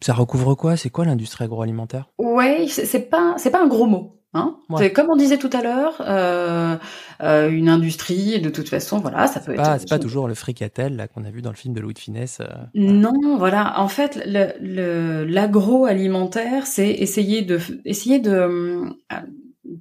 ça 0.00 0.12
recouvre 0.12 0.54
quoi? 0.54 0.76
C'est 0.76 0.90
quoi 0.90 1.04
l'industrie 1.04 1.44
agroalimentaire? 1.44 2.10
Ouais, 2.18 2.66
c'est 2.68 3.08
pas 3.08 3.34
c'est 3.38 3.50
pas 3.50 3.62
un 3.62 3.68
gros 3.68 3.86
mot. 3.86 4.18
Hein 4.34 4.56
C'est 4.78 4.92
comme 4.92 5.08
on 5.10 5.16
disait 5.16 5.36
tout 5.36 5.50
à 5.52 5.62
l'heure, 5.62 6.00
euh, 6.00 6.76
euh, 7.22 7.50
une 7.50 7.68
industrie. 7.68 8.40
De 8.40 8.48
toute 8.48 8.70
façon, 8.70 8.98
voilà, 8.98 9.26
ça 9.26 9.40
peut 9.40 9.52
être. 9.52 9.78
C'est 9.78 9.90
pas 9.90 9.98
toujours 9.98 10.26
le 10.26 10.34
fricatel 10.34 10.96
là 10.96 11.06
qu'on 11.06 11.24
a 11.24 11.30
vu 11.30 11.42
dans 11.42 11.50
le 11.50 11.56
film 11.56 11.74
de 11.74 11.80
Louis 11.80 11.92
de 11.92 11.98
Finesse. 11.98 12.40
non, 12.74 13.36
voilà. 13.36 13.78
En 13.78 13.88
fait, 13.88 14.22
le 14.26 15.24
l'agroalimentaire, 15.24 16.66
c'est 16.66 16.88
essayer 16.90 17.42
de 17.42 17.60
essayer 17.84 18.20
de 18.20 18.96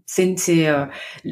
c'est 0.06 0.68
euh, 0.68 0.86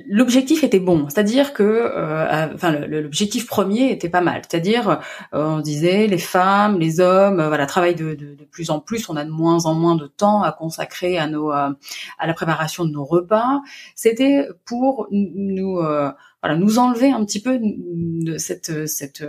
l'objectif 0.08 0.64
était 0.64 0.80
bon, 0.80 1.08
c'est-à-dire 1.08 1.54
que 1.54 1.64
euh, 1.64 2.54
enfin 2.54 2.72
l'objectif 2.72 3.46
premier 3.46 3.92
était 3.92 4.10
pas 4.10 4.22
mal, 4.22 4.42
c'est-à-dire 4.48 4.90
euh, 4.90 5.56
on 5.58 5.60
disait 5.60 6.08
les 6.08 6.18
femmes, 6.18 6.80
les 6.80 7.00
hommes, 7.00 7.36
voilà 7.36 7.66
travaillent 7.68 7.96
de, 7.96 8.16
de, 8.16 8.36
de, 8.36 8.46
plus 8.46 8.72
en 8.72 8.80
plus, 8.80 9.08
on 9.10 9.16
a 9.16 9.24
de 9.24 9.30
moins 9.30 9.66
en 9.66 9.76
moins 9.76 9.96
de 9.96 10.08
temps 10.08 10.42
à 10.42 10.52
consacrer 10.52 11.18
à 11.18 11.28
nos 11.28 11.52
à 11.52 11.76
la 12.26 12.34
préparation 12.34 12.86
de 12.86 12.92
nos 12.92 13.06
repas. 13.06 13.62
C'était 13.96 14.48
pour 14.66 15.08
nous 15.12 15.76
voilà 15.76 16.58
nous 16.58 16.80
enlever 16.80 17.12
un 17.12 17.24
petit 17.26 17.42
peu 17.42 17.60
de 17.62 18.38
cette 18.38 18.88
cette 18.88 19.24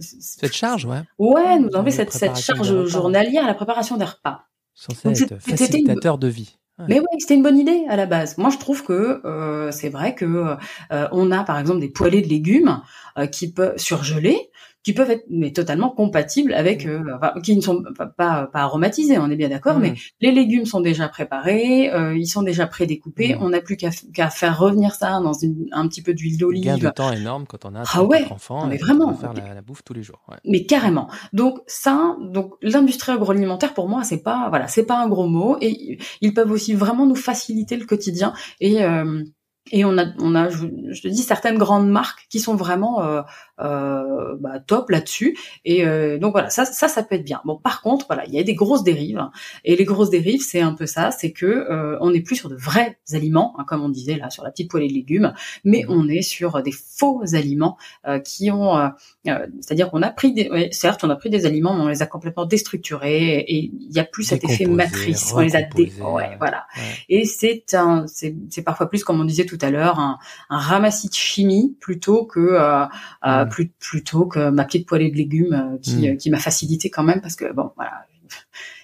cette 0.00 0.54
charge, 0.54 0.84
ouais. 0.84 1.02
Ouais, 1.18 1.58
nous 1.58 1.70
enlever 1.74 1.90
cette, 1.90 2.12
cette 2.12 2.36
charge 2.36 2.86
journalière 2.86 3.44
à 3.44 3.46
la 3.46 3.54
préparation 3.54 3.96
des 3.96 4.04
repas. 4.04 4.44
Censé 4.74 5.22
être 5.22 5.38
facilitateur 5.38 6.18
de 6.18 6.28
vie. 6.28 6.58
Mais 6.88 7.00
oui, 7.00 7.06
c'était 7.18 7.34
une 7.34 7.42
bonne 7.42 7.58
idée 7.58 7.86
à 7.88 7.96
la 7.96 8.06
base. 8.06 8.36
Moi, 8.36 8.50
je 8.50 8.58
trouve 8.58 8.84
que 8.84 9.22
euh, 9.24 9.70
c'est 9.70 9.88
vrai 9.88 10.14
que 10.14 10.56
euh, 10.92 11.08
on 11.10 11.30
a 11.30 11.42
par 11.42 11.58
exemple 11.58 11.80
des 11.80 11.88
poêlés 11.88 12.20
de 12.20 12.28
légumes 12.28 12.82
euh, 13.18 13.26
qui 13.26 13.50
peuvent 13.50 13.78
surgeler, 13.78 14.50
qui 14.86 14.92
peuvent 14.92 15.10
être 15.10 15.24
mais 15.28 15.52
totalement 15.52 15.90
compatibles 15.90 16.54
avec, 16.54 16.86
euh, 16.86 17.02
qui 17.42 17.56
ne 17.56 17.60
sont 17.60 17.82
pas, 17.96 18.06
pas, 18.06 18.48
aromatisés, 18.54 19.18
on 19.18 19.28
est 19.32 19.36
bien 19.36 19.48
d'accord, 19.48 19.80
mais 19.80 19.94
les 20.20 20.30
légumes 20.30 20.64
sont 20.64 20.80
déjà 20.80 21.08
préparés, 21.08 21.92
euh, 21.92 22.16
ils 22.16 22.28
sont 22.28 22.44
déjà 22.44 22.68
prédécoupés, 22.68 23.36
on 23.40 23.48
n'a 23.48 23.60
plus 23.60 23.76
qu'à 23.76 24.30
faire 24.30 24.56
revenir 24.56 24.94
ça 24.94 25.18
dans 25.20 25.32
une, 25.32 25.66
un 25.72 25.88
petit 25.88 26.02
peu 26.02 26.14
d'huile 26.14 26.38
d'olive. 26.38 26.66
Gain 26.66 26.78
de 26.78 26.88
temps 26.88 27.10
énorme 27.10 27.46
quand 27.48 27.64
on 27.64 27.74
a 27.74 27.82
ah 27.92 28.04
ouais, 28.04 28.30
enfants, 28.30 28.68
mais 28.68 28.76
vraiment, 28.76 29.12
faire 29.12 29.32
la, 29.32 29.60
bouffe 29.60 29.82
tous 29.82 29.92
les 29.92 30.04
jours. 30.04 30.22
Ouais. 30.28 30.36
Mais 30.44 30.66
carrément. 30.66 31.10
Donc 31.32 31.58
ça, 31.66 32.16
donc 32.20 32.52
l'industrie 32.62 33.10
agroalimentaire 33.10 33.74
pour 33.74 33.88
moi 33.88 34.04
c'est 34.04 34.22
pas 34.22 34.46
voilà 34.50 34.68
c'est 34.68 34.86
pas 34.86 35.02
un 35.02 35.08
gros 35.08 35.26
mot 35.26 35.56
et 35.60 35.98
ils 36.20 36.32
peuvent 36.32 36.52
aussi 36.52 36.74
vraiment 36.74 37.06
nous 37.06 37.16
faciliter 37.16 37.76
le 37.76 37.86
quotidien 37.86 38.34
et 38.60 38.84
euh, 38.84 39.24
et 39.72 39.84
on 39.84 39.98
a, 39.98 40.06
on 40.20 40.34
a, 40.34 40.48
je, 40.48 40.66
te 40.66 41.08
dis, 41.08 41.22
certaines 41.22 41.58
grandes 41.58 41.90
marques 41.90 42.26
qui 42.30 42.38
sont 42.38 42.54
vraiment 42.54 43.02
euh, 43.02 43.22
bah, 43.58 44.60
top 44.66 44.90
là-dessus. 44.90 45.36
Et 45.64 45.86
euh, 45.86 46.18
donc 46.18 46.32
voilà, 46.32 46.50
ça, 46.50 46.64
ça, 46.64 46.88
ça 46.88 47.02
peut 47.02 47.14
être 47.14 47.24
bien. 47.24 47.40
Bon, 47.44 47.56
par 47.56 47.82
contre, 47.82 48.06
voilà, 48.06 48.24
il 48.26 48.34
y 48.34 48.38
a 48.38 48.42
des 48.42 48.54
grosses 48.54 48.84
dérives. 48.84 49.18
Hein. 49.18 49.30
et 49.64 49.76
les 49.76 49.84
grosses 49.84 50.10
dérives, 50.10 50.42
c'est 50.42 50.60
un 50.60 50.74
peu 50.74 50.86
ça, 50.86 51.10
c'est 51.10 51.32
que 51.32 51.46
euh, 51.46 51.96
on 52.00 52.10
n'est 52.10 52.20
plus 52.20 52.36
sur 52.36 52.48
de 52.48 52.56
vrais 52.56 52.98
aliments, 53.12 53.54
hein, 53.58 53.64
comme 53.66 53.82
on 53.82 53.88
disait 53.88 54.16
là 54.16 54.30
sur 54.30 54.44
la 54.44 54.50
petite 54.50 54.70
poêlée 54.70 54.88
de 54.88 54.94
légumes, 54.94 55.32
mais 55.64 55.84
mmh. 55.86 55.92
on 55.92 56.08
est 56.08 56.22
sur 56.22 56.62
des 56.62 56.72
faux 56.72 57.22
aliments 57.34 57.76
euh, 58.06 58.18
qui 58.18 58.50
ont, 58.50 58.76
euh, 58.76 58.88
c'est-à-dire 59.24 59.90
qu'on 59.90 60.02
a 60.02 60.10
pris 60.10 60.32
des, 60.32 60.68
certes, 60.72 61.04
on 61.04 61.10
a 61.10 61.16
pris 61.16 61.30
des 61.30 61.46
aliments, 61.46 61.74
mais 61.74 61.82
on 61.82 61.88
les 61.88 62.02
a 62.02 62.06
complètement 62.06 62.46
déstructurés 62.46 63.38
et 63.38 63.70
il 63.72 63.88
n'y 63.90 63.98
a 63.98 64.04
plus 64.04 64.24
cet 64.24 64.44
effet 64.44 64.66
matrice. 64.66 65.32
On 65.34 65.40
les 65.40 65.56
a 65.56 65.62
dé... 65.62 65.92
ouais, 66.00 66.36
voilà. 66.38 66.66
Et 67.08 67.24
c'est 67.24 67.74
un, 67.74 68.06
c'est 68.06 68.62
parfois 68.64 68.88
plus 68.88 69.04
comme 69.04 69.20
on 69.20 69.24
disait 69.24 69.46
tout 69.46 69.58
à 69.60 69.70
l'heure, 69.70 69.98
un, 69.98 70.18
un 70.50 70.58
ramassis 70.58 71.08
de 71.08 71.14
chimie 71.14 71.76
plutôt 71.80 72.24
que 72.24 72.56
mmh 72.58 73.45
plus, 73.48 73.68
plutôt 73.78 74.26
que 74.26 74.50
ma 74.50 74.64
petite 74.64 74.86
poêlée 74.86 75.10
de 75.10 75.16
légumes 75.16 75.54
euh, 75.54 75.78
qui, 75.78 75.96
hmm. 75.96 76.12
euh, 76.12 76.16
qui 76.16 76.30
m'a 76.30 76.38
facilité 76.38 76.90
quand 76.90 77.02
même 77.02 77.20
parce 77.20 77.36
que 77.36 77.52
bon 77.52 77.70
voilà. 77.76 78.06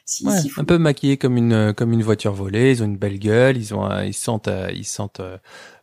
Si, 0.05 0.27
un 0.57 0.65
peu 0.65 0.79
maquillé 0.79 1.17
comme 1.17 1.37
une 1.37 1.73
comme 1.73 1.93
une 1.93 2.03
voiture 2.03 2.33
volée, 2.33 2.73
ils 2.73 2.83
ont 2.83 2.87
une 2.87 2.97
belle 2.97 3.21
gueule, 3.21 3.57
ils 3.57 3.73
ont 3.73 3.89
ils 4.03 4.13
sentent 4.13 4.51
ils 4.75 4.85
sentent 4.85 5.23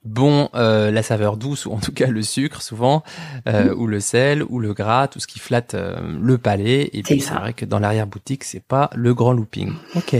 bon 0.03 0.49
euh, 0.55 0.91
la 0.91 1.03
saveur 1.03 1.37
douce 1.37 1.65
ou 1.65 1.71
en 1.71 1.79
tout 1.79 1.91
cas 1.91 2.07
le 2.07 2.21
sucre 2.21 2.61
souvent 2.61 3.03
euh, 3.47 3.73
ou 3.75 3.87
le 3.87 3.99
sel 3.99 4.43
ou 4.43 4.59
le 4.59 4.73
gras, 4.73 5.07
tout 5.07 5.19
ce 5.19 5.27
qui 5.27 5.39
flatte 5.39 5.75
le 5.75 6.37
palais 6.37 6.89
et 6.93 7.03
puis 7.03 7.21
c'est 7.21 7.33
vrai 7.33 7.53
que 7.53 7.65
dans 7.65 7.79
l'arrière 7.79 8.07
boutique 8.07 8.43
c'est 8.43 8.63
pas 8.63 8.89
le 8.95 9.13
grand 9.13 9.33
looping. 9.33 9.73
OK. 9.95 10.15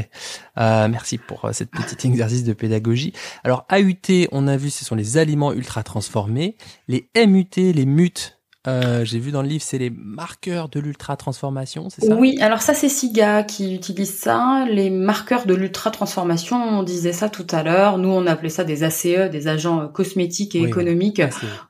merci 0.57 1.17
pour 1.17 1.49
cette 1.53 1.71
petite 1.71 2.03
exercice 2.05 2.43
de 2.43 2.53
pédagogie. 2.53 3.13
Alors 3.43 3.65
AUT, 3.71 4.27
on 4.31 4.47
a 4.47 4.57
vu 4.57 4.69
ce 4.69 4.85
sont 4.85 4.95
les 4.95 5.17
aliments 5.17 5.53
ultra 5.53 5.83
transformés, 5.83 6.55
les 6.87 7.09
MUT, 7.15 7.49
les 7.55 7.85
mutes 7.85 8.38
Euh, 8.69 9.05
j'ai 9.05 9.19
vu 9.19 9.31
dans 9.31 9.41
le 9.41 9.47
livre, 9.47 9.63
c'est 9.63 9.77
les 9.77 9.89
marqueurs 9.89 10.69
de 10.69 10.79
l'ultra 10.79 11.17
transformation, 11.17 11.89
c'est 11.89 12.05
ça? 12.05 12.15
Oui, 12.15 12.37
alors 12.41 12.61
ça 12.61 12.73
c'est 12.73 12.89
SIGA 12.89 13.43
qui 13.43 13.75
utilise 13.75 14.13
ça. 14.13 14.65
Les 14.69 14.89
marqueurs 14.89 15.45
de 15.45 15.53
l'ultra 15.53 15.91
transformation, 15.91 16.57
on 16.57 16.83
disait 16.83 17.13
ça 17.13 17.29
tout 17.29 17.47
à 17.51 17.63
l'heure. 17.63 17.97
Nous, 17.97 18.09
on 18.09 18.25
appelait 18.27 18.49
ça 18.49 18.63
des 18.63 18.83
ACE, 18.83 19.29
des 19.31 19.47
agents 19.47 19.87
cosmétiques 19.87 20.55
et 20.55 20.63
économiques. 20.63 21.21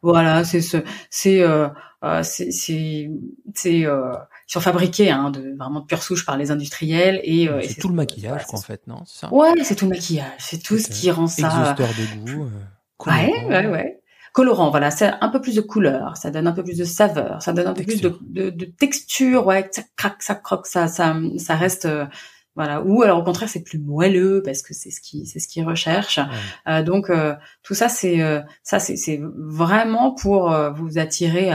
Voilà, 0.02 0.44
c'est 0.44 0.62
ce, 0.62 0.78
c'est 1.10 1.42
euh, 1.42 1.68
euh, 2.04 2.22
c'est 2.24 2.52
c'est 2.52 3.10
c'est 3.54 3.86
euh, 3.86 4.14
sont 4.48 4.62
fabriqués 4.62 5.12
hein, 5.12 5.32
de 5.32 5.56
vraiment 5.58 5.82
de 5.82 5.86
pure 5.86 6.02
souche 6.02 6.26
par 6.26 6.38
les 6.38 6.50
industriels 6.50 7.20
et, 7.24 7.50
euh, 7.50 7.62
c'est 7.62 7.76
tout 7.76 7.90
le 7.90 7.94
maquillage 7.94 8.46
quoi, 8.46 8.58
en 8.58 8.62
fait 8.62 8.88
non? 8.88 9.04
Ça? 9.06 9.32
Ouais 9.34 9.52
c'est 9.64 9.76
tout 9.76 9.86
le 9.86 9.92
maillage 9.92 10.32
c'est 10.38 10.64
tout 10.64 10.78
ce 10.78 10.88
qui 10.88 11.12
rend 11.12 11.28
ça 11.28 11.48
exhausteur 11.48 11.90
de 11.90 12.32
goût 12.32 12.46
euh, 12.46 13.12
ouais 13.12 13.46
ouais 13.50 13.68
ouais 13.68 13.99
colorant 14.34 14.70
voilà 14.70 14.92
c'est 14.92 15.12
un 15.22 15.30
peu 15.30 15.42
plus 15.42 15.56
de 15.56 15.62
couleur 15.62 16.18
ça 16.18 16.32
donne 16.32 16.48
un 16.48 16.52
peu 16.52 16.64
plus 16.64 16.78
de 16.78 16.86
saveur 16.86 17.42
ça 17.42 17.54
donne 17.54 17.68
un 17.68 17.74
peu 17.74 17.84
plus 17.84 18.02
de, 18.02 18.18
de, 18.22 18.50
de, 18.50 18.66
texture 18.66 19.46
ouais 19.46 19.68
ça 19.72 19.82
craque 19.96 20.22
ça 20.22 20.36
croque 20.36 20.68
ça 20.68 20.88
ça 20.88 21.16
ça 21.38 21.56
reste 21.56 21.86
euh, 21.86 22.06
voilà. 22.56 22.82
Ou 22.82 23.04
alors 23.04 23.20
au 23.20 23.24
contraire 23.24 23.48
c'est 23.48 23.64
plus 23.64 23.80
moelleux 23.80 24.42
parce 24.44 24.62
que 24.64 24.74
c'est 24.74 24.92
ce 24.92 25.00
qui 25.00 25.26
c'est 25.26 25.40
ce 25.40 25.48
qu'ils 25.48 25.64
recherchent. 25.64 26.20
Euh, 26.68 26.84
donc 26.84 27.10
euh, 27.10 27.36
tout 27.64 27.74
ça 27.74 27.88
c'est 27.88 28.20
ça 28.64 28.80
c'est 28.80 28.98
c'est 28.98 29.22
vraiment 29.24 30.14
pour 30.14 30.54
vous 30.76 30.98
attirer 30.98 31.52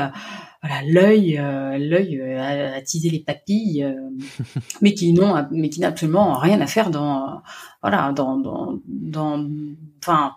voilà 0.64 0.80
l'œil 0.86 1.40
l'œil 1.78 2.20
à, 2.38 2.74
attiser 2.74 3.10
les 3.10 3.20
papilles 3.20 3.86
mais 4.80 4.94
qui 4.94 5.12
n'ont 5.12 5.46
mais 5.50 5.68
qui 5.68 5.80
n'a 5.80 5.88
absolument 5.88 6.38
rien 6.38 6.60
à 6.60 6.66
faire 6.66 6.90
dans 6.90 7.42
voilà 7.82 8.12
dans 8.12 8.38
dans 8.38 8.80
dans 8.86 9.46
enfin 10.02 10.34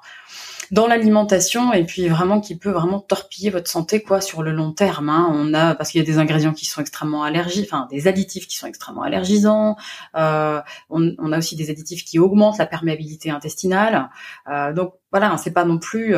dans 0.71 0.87
l'alimentation 0.87 1.73
et 1.73 1.85
puis 1.85 2.07
vraiment 2.07 2.41
qui 2.41 2.57
peut 2.57 2.71
vraiment 2.71 2.99
torpiller 2.99 3.49
votre 3.49 3.69
santé 3.69 4.01
quoi 4.01 4.21
sur 4.21 4.43
le 4.43 4.51
long 4.51 4.73
terme. 4.73 5.09
Hein. 5.09 5.29
On 5.33 5.53
a 5.53 5.75
parce 5.75 5.91
qu'il 5.91 5.99
y 5.99 6.03
a 6.03 6.05
des 6.05 6.17
ingrédients 6.17 6.53
qui 6.53 6.65
sont 6.65 6.81
extrêmement 6.81 7.23
allergiques, 7.23 7.69
enfin 7.71 7.87
des 7.89 8.07
additifs 8.07 8.47
qui 8.47 8.57
sont 8.57 8.67
extrêmement 8.67 9.03
allergisants. 9.03 9.77
Euh, 10.15 10.61
on, 10.89 11.13
on, 11.19 11.31
a 11.31 11.37
aussi 11.37 11.55
des 11.55 11.69
additifs 11.69 12.03
qui 12.03 12.19
augmentent 12.19 12.57
la 12.57 12.65
perméabilité 12.65 13.29
intestinale. 13.31 14.09
Euh, 14.49 14.73
donc 14.73 14.93
voilà, 15.11 15.37
c'est 15.37 15.51
pas 15.51 15.65
non 15.65 15.79
plus 15.79 16.15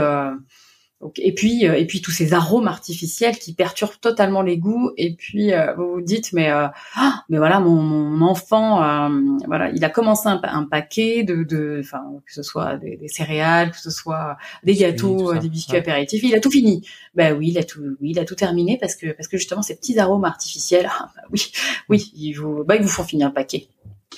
euh, 1.02 1.08
et 1.18 1.34
puis 1.34 1.68
euh, 1.68 1.76
et 1.76 1.86
puis 1.86 2.02
tous 2.02 2.12
ces 2.12 2.34
arômes 2.34 2.68
artificiels 2.68 3.38
qui 3.38 3.54
perturbent 3.54 4.00
totalement 4.02 4.42
les 4.42 4.58
goûts. 4.58 4.92
Et 4.98 5.16
puis 5.16 5.54
euh, 5.54 5.74
vous 5.76 5.94
vous 5.94 6.02
dites 6.02 6.34
mais 6.34 6.52
euh, 6.52 6.68
ah, 6.96 7.24
mais 7.30 7.38
voilà 7.38 7.60
mon, 7.60 7.82
mon 7.82 8.26
enfant 8.26 9.10
voilà 9.48 9.70
il 9.72 9.84
a 9.84 9.90
commencé 9.90 10.28
un, 10.28 10.40
un 10.44 10.64
paquet 10.66 11.24
de 11.24 11.44
de 11.44 11.82
enfin 11.84 12.04
que 12.26 12.34
ce 12.34 12.44
soit 12.44 12.78
des, 12.78 12.98
des, 12.98 13.08
céréales 13.08 13.72
que 13.72 13.80
ce 13.80 13.92
soit 13.92 14.38
des 14.64 14.76
gâteaux 14.76 15.34
des 15.36 15.50
biscuits 15.50 15.78
apéritifs. 15.78 16.24
Il 16.24 16.36
a 16.36 16.40
tout 16.40 16.52
fini. 16.52 16.86
Ben 17.16 17.36
oui 17.38 17.50
il 17.50 17.58
a 17.58 17.64
tout 17.64 17.82
oui 18.02 18.12
il 18.12 18.20
a 18.20 18.26
tout 18.26 18.36
terminé 18.36 18.78
parce 18.80 18.96
que 18.96 19.12
parce 19.14 19.28
que 19.28 19.38
justement 19.38 19.62
ces 19.62 19.76
petits 19.76 20.00
arômes 20.00 20.26
artificiels 20.26 20.90
ah, 21.00 21.12
bah 21.16 21.22
oui 21.32 21.52
oui 21.90 22.12
ils 22.16 22.34
vous 22.34 22.64
bah 22.64 22.76
ils 22.76 22.82
vous 22.82 22.90
font 22.90 23.04
finir 23.04 23.28
un 23.28 23.32
paquet 23.32 23.68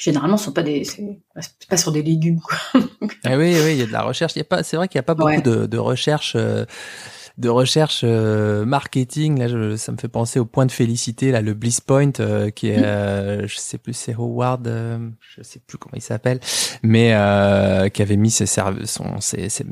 généralement 0.02 0.38
ce 0.38 0.46
sont 0.46 0.52
pas 0.52 0.64
des 0.64 0.84
c'est 0.84 1.04
pas 1.70 1.78
sur 1.78 1.92
des 1.92 2.02
légumes 2.02 2.40
quoi. 2.40 2.58
ah 3.24 3.38
oui 3.38 3.56
oui 3.64 3.74
il 3.74 3.78
y 3.78 3.82
a 3.84 3.86
de 3.86 3.92
la 3.92 4.02
recherche 4.02 4.34
il 4.36 4.40
y 4.40 4.42
a 4.42 4.46
pas 4.46 4.64
c'est 4.64 4.76
vrai 4.76 4.88
qu'il 4.88 4.98
y 4.98 5.00
a 5.00 5.04
pas 5.04 5.14
beaucoup 5.14 5.42
de, 5.42 5.68
de 5.68 5.78
recherche 5.78 6.34
euh, 6.36 6.66
de 7.38 7.50
recherche 7.50 8.02
euh, 8.04 8.66
marketing 8.66 9.38
là 9.40 9.48
je, 9.48 9.76
ça 9.76 9.92
me 9.92 9.98
fait 9.98 10.08
penser 10.08 10.40
au 10.40 10.46
point 10.46 10.66
de 10.66 10.72
félicité 10.72 11.32
là 11.32 11.42
le 11.42 11.54
Bliss 11.54 11.82
Point 11.82 12.14
euh, 12.20 12.50
qui 12.50 12.70
est 12.70 12.80
mm. 12.80 13.48
je 13.48 13.58
sais 13.58 13.78
plus 13.78 13.94
c'est 13.94 14.16
Howard 14.16 14.68
je 15.20 15.44
sais 15.44 15.60
plus 15.60 15.78
comment 15.78 15.96
il 15.96 16.02
s'appelle 16.02 16.40
mais 16.82 17.10
qui 17.94 18.02
avait 18.02 18.18
mis 18.18 18.32
ses, 18.32 18.48
son, 18.48 19.20
ses, 19.20 19.50
ses 19.50 19.66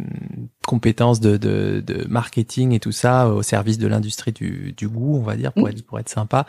compétences 0.68 1.20
de, 1.20 1.38
de, 1.38 1.84
de, 1.86 2.08
marketing 2.08 2.74
et 2.74 2.80
tout 2.80 2.92
ça 2.92 3.28
au 3.28 3.42
service 3.42 3.80
de 3.80 3.88
l'industrie 3.88 4.32
du, 4.32 4.74
du 4.78 4.88
goût 4.88 5.18
on 5.18 5.24
va 5.24 5.36
dire 5.36 5.54
pour 5.54 5.66
mm. 5.66 5.72
être 5.72 5.86
pour 5.86 6.00
être 6.00 6.10
sympa 6.10 6.46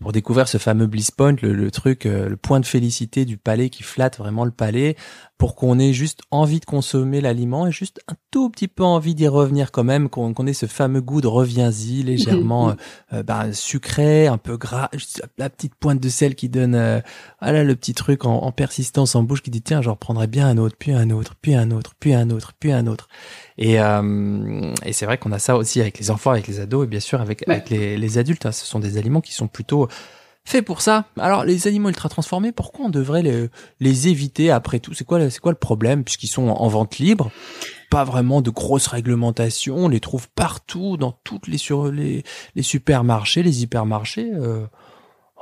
pour 0.00 0.12
découvrir 0.12 0.48
ce 0.48 0.58
fameux 0.58 0.86
bliss 0.86 1.10
point, 1.10 1.36
le, 1.42 1.52
le, 1.52 1.70
truc, 1.70 2.06
euh, 2.06 2.28
le 2.28 2.36
point 2.36 2.58
de 2.58 2.66
félicité 2.66 3.24
du 3.24 3.36
palais 3.36 3.68
qui 3.68 3.82
flatte 3.82 4.18
vraiment 4.18 4.44
le 4.44 4.50
palais, 4.50 4.96
pour 5.40 5.54
qu'on 5.54 5.78
ait 5.78 5.94
juste 5.94 6.20
envie 6.30 6.60
de 6.60 6.66
consommer 6.66 7.22
l'aliment 7.22 7.66
et 7.66 7.72
juste 7.72 8.02
un 8.08 8.14
tout 8.30 8.50
petit 8.50 8.68
peu 8.68 8.84
envie 8.84 9.14
d'y 9.14 9.26
revenir 9.26 9.72
quand 9.72 9.84
même, 9.84 10.10
qu'on 10.10 10.46
ait 10.46 10.52
ce 10.52 10.66
fameux 10.66 11.00
goût 11.00 11.22
de 11.22 11.28
reviens-y, 11.28 12.02
légèrement 12.02 12.74
euh, 13.14 13.22
bah, 13.22 13.50
sucré, 13.54 14.26
un 14.26 14.36
peu 14.36 14.58
gras, 14.58 14.90
la 15.38 15.48
petite 15.48 15.74
pointe 15.76 15.98
de 15.98 16.10
sel 16.10 16.34
qui 16.34 16.50
donne, 16.50 16.74
euh, 16.74 17.00
voilà 17.40 17.64
le 17.64 17.74
petit 17.74 17.94
truc 17.94 18.26
en, 18.26 18.34
en, 18.34 18.52
persistance 18.52 19.14
en 19.14 19.22
bouche 19.22 19.40
qui 19.40 19.50
dit 19.50 19.62
tiens, 19.62 19.80
je 19.80 19.88
reprendrai 19.88 20.26
bien 20.26 20.46
un 20.46 20.58
autre, 20.58 20.76
puis 20.78 20.92
un 20.92 21.08
autre, 21.08 21.34
puis 21.40 21.54
un 21.54 21.70
autre, 21.70 21.94
puis 21.98 22.12
un 22.12 22.28
autre, 22.28 22.52
puis 22.60 22.72
un 22.72 22.86
autre. 22.86 23.08
Et, 23.56 23.80
euh, 23.80 24.74
et 24.84 24.92
c'est 24.92 25.06
vrai 25.06 25.16
qu'on 25.16 25.32
a 25.32 25.38
ça 25.38 25.56
aussi 25.56 25.80
avec 25.80 25.98
les 25.98 26.10
enfants, 26.10 26.32
avec 26.32 26.48
les 26.48 26.60
ados 26.60 26.84
et 26.84 26.86
bien 26.86 27.00
sûr 27.00 27.18
avec, 27.18 27.48
avec 27.48 27.70
les, 27.70 27.96
les 27.96 28.18
adultes. 28.18 28.44
Hein. 28.44 28.52
Ce 28.52 28.66
sont 28.66 28.78
des 28.78 28.98
aliments 28.98 29.22
qui 29.22 29.32
sont 29.32 29.48
plutôt 29.48 29.88
faits 30.44 30.64
pour 30.64 30.80
ça. 30.80 31.04
Alors 31.18 31.44
les 31.44 31.66
aliments 31.66 31.88
ultra 31.88 32.08
transformés, 32.08 32.52
pourquoi 32.52 32.86
on 32.86 32.88
devrait 32.90 33.22
les, 33.22 33.48
les 33.78 34.08
éviter 34.08 34.50
après 34.50 34.80
tout? 34.80 34.94
C'est 34.94 35.04
quoi, 35.04 35.30
c'est 35.30 35.40
quoi 35.40 35.52
le 35.52 35.58
problème 35.58 36.04
puisqu'ils 36.04 36.28
sont 36.28 36.48
en 36.48 36.68
vente 36.68 36.98
libre? 36.98 37.30
Pas 37.90 38.04
vraiment 38.04 38.40
de 38.40 38.50
grosses 38.50 38.86
réglementations, 38.86 39.76
on 39.76 39.88
les 39.88 40.00
trouve 40.00 40.28
partout 40.30 40.96
dans 40.96 41.12
toutes 41.24 41.48
les 41.48 41.58
sur 41.58 41.90
les, 41.90 42.24
les 42.54 42.62
supermarchés, 42.62 43.42
les 43.42 43.62
hypermarchés. 43.62 44.30
Euh, 44.32 44.66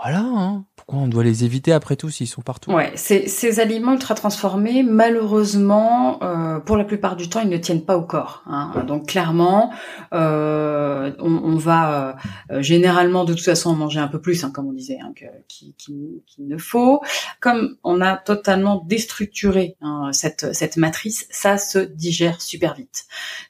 voilà, 0.01 0.21
hein. 0.21 0.65
pourquoi 0.77 1.01
on 1.01 1.09
doit 1.09 1.25
les 1.25 1.45
éviter 1.45 1.73
après 1.73 1.97
tout 1.97 2.09
s'ils 2.09 2.29
sont 2.29 2.41
partout? 2.41 2.71
Ouais, 2.71 2.93
ces, 2.95 3.27
ces 3.27 3.59
aliments 3.59 3.95
ultra 3.95 4.15
transformés, 4.15 4.85
malheureusement, 4.85 6.23
euh, 6.23 6.61
pour 6.61 6.77
la 6.77 6.85
plupart 6.85 7.17
du 7.17 7.29
temps, 7.29 7.41
ils 7.41 7.49
ne 7.49 7.57
tiennent 7.57 7.85
pas 7.85 7.97
au 7.97 8.03
corps. 8.03 8.45
Hein. 8.47 8.85
Donc 8.87 9.09
clairement, 9.09 9.73
euh, 10.15 11.11
on, 11.19 11.33
on, 11.33 11.57
va 11.57 12.17
euh, 12.51 12.63
généralement 12.63 13.25
de 13.25 13.35
toute 13.35 13.45
façon 13.45 13.75
manger 13.75 13.99
un 13.99 14.07
peu 14.07 14.21
plus, 14.21 14.45
hein, 14.45 14.53
comme 14.53 14.69
on 14.69 14.73
disait, 14.73 14.99
hein, 15.03 15.13
qu'il 15.49 15.75
qui, 15.77 16.23
qui 16.27 16.43
ne 16.43 16.59
faut. 16.59 17.03
Comme 17.41 17.77
on 17.83 18.01
a 18.01 18.17
totalement 18.17 18.85
déstructuré 18.87 19.77
hein, 19.81 20.11
cette, 20.13 20.55
cette 20.55 20.77
matrice, 20.77 21.27
ça 21.31 21.59
se 21.59 21.81
digère 21.81 22.41
super 22.41 22.75
vite. 22.75 23.07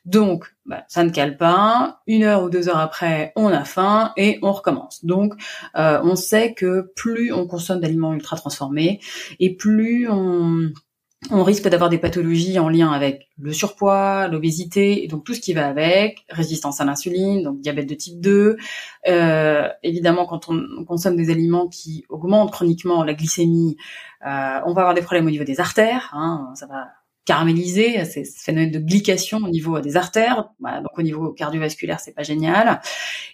Donc 0.07 0.55
bah, 0.69 0.85
ça 0.87 1.03
ne 1.03 1.09
cale 1.09 1.39
pas. 1.39 2.03
Une 2.07 2.25
heure 2.25 2.45
ou 2.45 2.51
deux 2.51 2.69
heures 2.69 2.79
après, 2.79 3.33
on 3.37 3.49
a 3.49 3.65
faim 3.65 4.13
et 4.19 4.39
on 4.43 4.53
recommence. 4.53 5.03
Donc, 5.05 5.33
euh, 5.77 5.99
on 6.05 6.15
sait 6.15 6.53
que 6.53 6.93
plus 6.95 7.33
on 7.33 7.47
consomme 7.47 7.81
d'aliments 7.81 8.13
ultra 8.13 8.37
transformés 8.37 9.01
et 9.41 9.57
plus 9.57 10.09
on, 10.11 10.71
risque 11.31 11.67
d'avoir 11.69 11.91
des 11.91 11.99
pathologies 11.99 12.59
en 12.59 12.69
lien 12.69 12.93
avec 12.93 13.29
le 13.39 13.53
surpoids, 13.53 14.29
l'obésité, 14.29 15.03
et 15.03 15.09
donc 15.09 15.25
tout 15.25 15.35
ce 15.35 15.41
qui 15.41 15.53
va 15.53 15.67
avec, 15.67 16.25
résistance 16.29 16.81
à 16.81 16.85
l'insuline, 16.85 17.43
donc 17.43 17.61
diabète 17.61 17.89
de 17.89 17.95
type 17.95 18.21
2. 18.21 18.57
Euh, 19.09 19.69
évidemment, 19.83 20.27
quand 20.27 20.49
on, 20.49 20.85
consomme 20.85 21.17
des 21.17 21.31
aliments 21.31 21.67
qui 21.67 22.05
augmentent 22.09 22.53
chroniquement 22.53 23.03
la 23.05 23.15
glycémie, 23.15 23.77
euh, 24.27 24.61
on 24.67 24.75
va 24.75 24.83
avoir 24.83 24.95
des 24.95 25.03
problèmes 25.03 25.27
au 25.27 25.31
niveau 25.31 25.45
des 25.45 25.61
artères. 25.61 26.11
Hein, 26.13 26.53
ça 26.55 26.67
va 26.67 26.89
caramélisé, 27.29 28.03
c'est 28.07 28.25
ce 28.25 28.43
phénomène 28.43 28.71
de 28.71 28.79
glycation 28.79 29.37
au 29.37 29.51
niveau 29.51 29.81
des 29.81 29.99
artères, 29.99 30.49
donc 30.61 30.99
au 30.99 31.03
niveau 31.03 31.29
cardiovasculaire 31.31 32.01
c'est 32.01 32.15
pas 32.15 32.23
génial. 32.23 32.81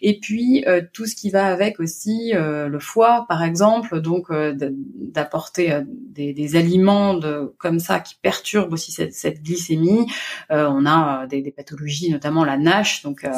Et 0.02 0.18
puis 0.18 0.64
euh, 0.66 0.82
tout 0.92 1.06
ce 1.06 1.14
qui 1.14 1.30
va 1.30 1.46
avec 1.46 1.78
aussi 1.78 2.32
euh, 2.34 2.66
le 2.66 2.80
foie 2.80 3.24
par 3.28 3.44
exemple, 3.44 4.00
donc 4.00 4.32
euh, 4.32 4.52
d'apporter 4.56 5.80
des, 5.86 6.32
des, 6.32 6.56
aliments 6.56 7.14
de, 7.14 7.54
comme 7.58 7.78
ça 7.78 8.00
qui 8.00 8.16
perturbent 8.20 8.72
aussi 8.72 8.90
cette, 8.90 9.14
cette 9.14 9.44
glycémie. 9.44 10.06
on 10.50 10.86
a 10.86 11.28
des, 11.28 11.40
des, 11.40 11.52
pathologies 11.52 12.10
notamment 12.10 12.44
la 12.44 12.56
NASH, 12.56 13.02
donc 13.04 13.22
la 13.22 13.32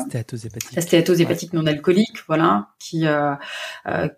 stéatose 0.80 1.20
hépatique 1.20 1.52
non 1.52 1.66
alcoolique, 1.66 2.24
voilà, 2.26 2.68
qui 2.78 3.04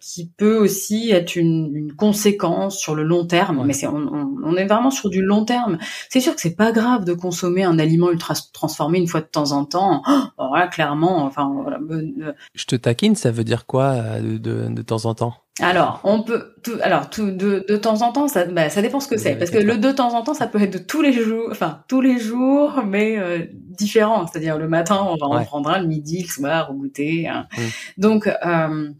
qui 0.01 0.31
peut 0.37 0.57
aussi 0.57 1.11
être 1.11 1.35
une, 1.35 1.75
une, 1.75 1.93
conséquence 1.95 2.79
sur 2.79 2.95
le 2.95 3.03
long 3.03 3.27
terme, 3.27 3.65
mais 3.67 3.73
c'est 3.73 3.89
on, 3.89 3.97
on, 3.97 4.37
on, 4.45 4.57
est 4.57 4.67
vraiment 4.67 4.93
sur 4.93 5.11
du 5.11 5.21
long 5.21 5.45
terme. 5.45 5.79
C'est 6.09 6.28
que 6.35 6.41
c'est 6.41 6.57
pas 6.57 6.73
grave 6.73 7.05
de 7.05 7.15
consommer 7.15 7.65
un 7.65 7.79
aliment 7.79 8.11
ultra 8.11 8.35
transformé 8.53 8.99
une 8.99 9.09
fois 9.09 9.21
de 9.21 9.27
temps 9.27 9.53
en 9.53 9.65
temps. 9.65 10.03
Oh, 10.39 10.47
voilà, 10.49 10.69
clairement, 10.69 11.25
enfin 11.25 11.51
voilà. 11.63 11.79
Euh, 11.91 12.33
Je 12.55 12.65
te 12.65 12.77
taquine, 12.77 13.17
ça 13.17 13.31
veut 13.31 13.45
dire 13.45 13.67
quoi 13.67 13.85
euh, 13.85 14.39
de, 14.39 14.69
de, 14.69 14.83
temps 14.83 15.05
en 15.05 15.15
temps? 15.15 15.35
Alors, 15.61 16.01
on 16.05 16.23
peut, 16.23 16.55
tout, 16.63 16.77
alors 16.83 17.11
tout, 17.11 17.31
de, 17.31 17.65
de 17.69 17.77
temps 17.77 18.03
en 18.03 18.13
temps, 18.13 18.29
ça, 18.29 18.45
bah, 18.45 18.71
ça 18.71 18.81
dépend 18.81 19.01
ce 19.01 19.09
que 19.09 19.17
c'est, 19.17 19.35
parce 19.37 19.51
que 19.51 19.59
le 19.59 19.77
de 19.77 19.91
temps 19.91 20.15
en 20.15 20.23
temps, 20.23 20.35
ça 20.35 20.47
peut 20.47 20.63
être 20.63 20.73
de 20.73 20.79
tous 20.79 21.03
les 21.03 21.13
jours, 21.13 21.49
enfin 21.51 21.83
tous 21.89 22.01
les 22.01 22.19
jours, 22.19 22.83
mais 22.87 23.19
euh, 23.19 23.45
différent. 23.55 24.27
C'est-à-dire 24.27 24.59
le 24.59 24.69
matin, 24.69 25.07
on 25.09 25.17
va 25.17 25.41
en 25.41 25.45
prendre 25.45 25.71
un, 25.71 25.81
le 25.81 25.89
midi, 25.89 26.23
le 26.23 26.29
soir, 26.29 26.71
au 26.71 26.75
goûter. 26.75 27.29
Hein. 27.29 27.47
Mmh. 27.57 27.63
Donc, 27.99 28.29
euh, 28.29 28.91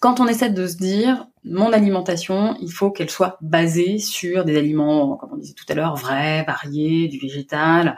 quand 0.00 0.18
on 0.18 0.26
essaie 0.26 0.50
de 0.50 0.66
se 0.66 0.76
dire 0.76 1.26
mon 1.44 1.72
alimentation, 1.72 2.54
il 2.60 2.70
faut 2.70 2.90
qu'elle 2.90 3.08
soit 3.08 3.38
basée 3.40 3.98
sur 3.98 4.44
des 4.44 4.58
aliments, 4.58 5.16
comme 5.16 5.30
on 5.32 5.36
disait 5.36 5.54
tout 5.54 5.64
à 5.70 5.74
l'heure, 5.74 5.96
vrais, 5.96 6.42
variés, 6.44 7.08
du 7.08 7.18
végétal. 7.18 7.96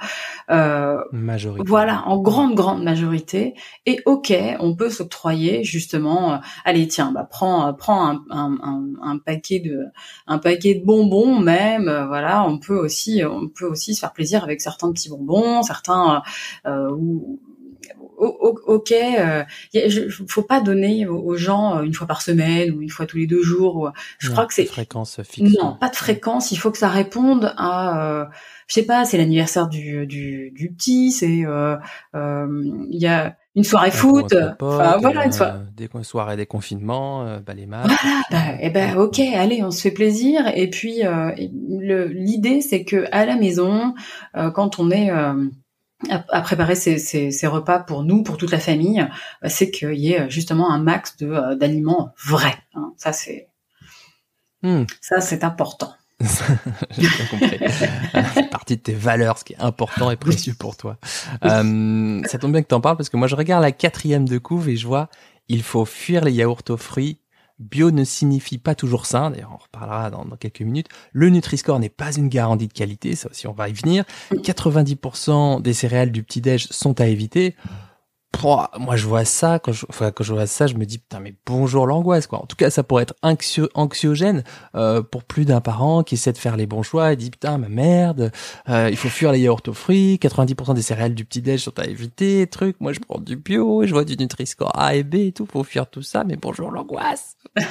Euh, 0.51 0.99
majorité. 1.11 1.65
Voilà, 1.67 2.05
en 2.07 2.19
grande 2.19 2.55
grande 2.55 2.85
majorité. 2.85 3.55
Et 3.87 4.01
ok, 4.07 4.33
on 4.61 4.77
peut 4.77 4.91
s'octroyer 4.91 5.65
justement. 5.65 6.35
Euh, 6.35 6.37
allez, 6.65 6.87
tiens, 6.87 7.11
bah 7.13 7.27
prends 7.29 7.69
euh, 7.69 7.73
prends 7.73 8.07
un, 8.07 8.25
un, 8.31 8.85
un, 9.03 9.19
paquet 9.19 9.59
de 9.59 9.87
un 10.29 10.39
paquet 10.39 10.77
de 10.77 10.85
bonbons 10.85 11.41
même. 11.41 11.85
Voilà, 12.07 12.45
on 12.47 12.59
peut 12.59 12.79
aussi 12.79 13.23
on 13.25 13.49
peut 13.49 13.67
aussi 13.67 13.95
se 13.95 14.01
faire 14.01 14.13
plaisir 14.13 14.45
avec 14.45 14.61
certains 14.61 14.93
petits 14.93 15.09
bonbons, 15.09 15.63
certains 15.63 16.23
ou 16.67 17.41
ok, 18.23 18.93
euh, 18.93 19.45
faut 20.29 20.43
pas 20.43 20.61
donner 20.61 21.07
aux 21.07 21.37
gens 21.37 21.83
une 21.83 21.95
fois 21.95 22.07
par 22.07 22.23
semaine 22.23 22.71
ou 22.73 22.83
une 22.83 22.91
fois 22.91 23.07
tous 23.07 23.19
les 23.19 23.27
deux 23.27 23.43
jours. 23.43 23.93
Je 24.19 24.31
crois 24.31 24.47
que 24.47 24.55
c'est 24.55 24.67
fréquence 24.67 25.21
fixe. 25.23 25.55
Non, 25.61 25.77
pas 25.81 25.89
de 25.89 25.97
fréquence. 25.97 26.53
Il 26.53 26.57
faut 26.57 26.71
que 26.71 26.79
ça 26.79 26.89
réponde 26.89 27.53
à 27.57 28.31
je 28.73 28.81
sais 28.81 28.87
pas, 28.87 29.05
c'est 29.05 29.19
l'anniversaire 29.19 29.69
du, 29.69 30.07
du, 30.07 30.51
du 30.53 30.73
petit, 30.73 31.13
c'est 31.13 31.45
euh, 31.45 31.77
euh, 32.15 32.47
il 32.91 32.99
y 32.99 33.07
a 33.07 33.37
une 33.55 33.65
soirée 33.65 33.91
foot, 33.91 34.35
enfin 34.61 34.97
voilà, 34.99 35.27
une 35.27 35.33
soirée. 35.33 35.59
Des 35.77 35.91
soirées 36.03 36.37
des 36.39 36.47
confinements, 36.47 37.27
euh, 37.27 37.39
bah, 37.41 37.53
les 37.53 37.67
matchs. 37.67 37.91
Voilà, 38.03 38.23
bah, 38.31 38.55
et 38.55 38.69
eh 38.69 38.71
ben 38.71 38.97
ok, 38.97 39.21
allez, 39.21 39.63
on 39.63 39.71
se 39.71 39.83
fait 39.83 39.91
plaisir. 39.91 40.51
Et 40.55 40.71
puis 40.71 41.03
l'idée, 41.37 42.63
c'est 42.63 42.85
que 42.85 43.05
à 43.13 43.27
la 43.27 43.37
maison, 43.37 43.95
quand 44.55 44.79
on 44.79 44.91
est 44.91 45.11
à, 46.11 46.41
préparer 46.41 46.75
ces, 46.75 46.99
ces, 46.99 47.31
ces, 47.31 47.47
repas 47.47 47.79
pour 47.79 48.03
nous, 48.05 48.23
pour 48.23 48.37
toute 48.37 48.51
la 48.51 48.59
famille, 48.59 49.07
c'est 49.47 49.71
qu'il 49.71 49.95
y 49.95 50.13
ait 50.13 50.29
justement 50.31 50.71
un 50.71 50.79
max 50.79 51.17
de 51.17 51.55
d'aliments 51.55 52.13
vrais. 52.25 52.59
Hein. 52.75 52.93
Ça 52.97 53.13
c'est 53.13 53.49
hmm. 54.63 54.85
ça 55.01 55.21
c'est 55.21 55.45
important. 55.45 55.93
J'ai 56.91 57.09
bien 57.09 57.27
compris. 57.31 57.59
C'est 58.35 58.51
partie 58.51 58.77
de 58.77 58.83
tes 58.83 58.95
valeurs, 58.95 59.39
ce 59.39 59.45
qui 59.45 59.55
est 59.55 59.61
important 59.61 60.11
et 60.11 60.17
précieux 60.17 60.55
pour 60.57 60.77
toi. 60.77 60.97
Euh, 61.45 62.23
ça 62.27 62.39
tombe 62.39 62.53
bien 62.53 62.63
que 62.63 62.69
tu 62.69 62.75
en 62.75 62.81
parles 62.81 62.97
parce 62.97 63.09
que 63.09 63.17
moi 63.17 63.27
je 63.27 63.35
regarde 63.35 63.63
la 63.63 63.73
quatrième 63.73 64.29
de 64.29 64.39
couve 64.39 64.69
et 64.69 64.77
je 64.77 64.87
vois 64.87 65.09
il 65.49 65.63
faut 65.63 65.85
fuir 65.85 66.25
les 66.25 66.33
yaourts 66.33 66.63
aux 66.69 66.77
fruits. 66.77 67.19
Bio 67.63 67.91
ne 67.91 68.05
signifie 68.05 68.59
pas 68.59 68.75
toujours 68.75 69.07
sain, 69.07 69.31
d'ailleurs 69.31 69.53
on 69.55 69.63
reparlera 69.63 70.11
dans, 70.11 70.25
dans 70.25 70.37
quelques 70.37 70.61
minutes. 70.61 70.89
Le 71.13 71.29
Nutri-Score 71.31 71.79
n'est 71.79 71.89
pas 71.89 72.13
une 72.13 72.29
garantie 72.29 72.69
de 72.69 72.73
qualité, 72.73 73.15
ça 73.15 73.31
aussi 73.31 73.47
on 73.47 73.53
va 73.53 73.69
y 73.69 73.73
venir. 73.73 74.05
90% 74.33 75.63
des 75.63 75.73
céréales 75.73 76.13
du 76.13 76.23
petit-déj 76.23 76.67
sont 76.71 77.01
à 77.01 77.07
éviter 77.07 77.55
moi 78.79 78.97
je 78.97 79.07
vois 79.07 79.25
ça 79.25 79.59
quand 79.59 79.73
je 79.73 79.87
enfin, 79.89 80.11
quand 80.11 80.25
je 80.25 80.33
vois 80.33 80.47
ça 80.47 80.67
je 80.67 80.75
me 80.75 80.85
dis 80.85 80.99
putain 80.99 81.21
mais 81.21 81.35
bonjour 81.47 81.87
l'angoisse 81.87 82.27
quoi. 82.27 82.43
En 82.43 82.47
tout 82.47 82.57
cas 82.57 82.71
ça 82.71 82.83
pourrait 82.83 83.05
être 83.05 83.15
anxiogène 83.23 84.43
euh, 84.75 85.03
pour 85.03 85.23
plus 85.23 85.45
d'un 85.45 85.61
parent 85.61 86.03
qui 86.03 86.15
essaie 86.15 86.33
de 86.33 86.39
faire 86.39 86.57
les 86.57 86.67
bons 86.67 86.83
choix 86.83 87.13
et 87.13 87.17
dit 87.17 87.31
putain 87.31 87.59
ma 87.59 87.69
merde 87.69 88.33
euh, 88.69 88.89
il 88.91 88.97
faut 88.97 89.09
fuir 89.09 89.33
les 89.33 89.41
yaourts 89.41 89.63
aux 89.69 89.73
fruits 89.73 90.19
90% 90.21 90.75
des 90.75 90.83
céréales 90.83 91.15
du 91.15 91.25
petit 91.25 91.41
déj 91.41 91.61
sont 91.61 91.79
à 91.79 91.85
éviter 91.85 92.47
truc. 92.49 92.77
Moi 92.81 92.93
je 92.93 93.01
prends 93.01 93.21
du 93.21 93.37
bio 93.37 93.87
je 93.87 93.93
vois 93.93 94.05
du 94.05 94.17
Nutri-Score 94.17 94.73
A 94.75 94.97
et 94.97 95.05
B 95.05 95.15
et 95.15 95.33
tout 95.33 95.47
faut 95.47 95.65
fuir 95.65 95.87
tout 95.89 96.03
ça 96.03 96.25
mais 96.25 96.37
bonjour 96.37 96.71
l'angoisse. 96.71 97.37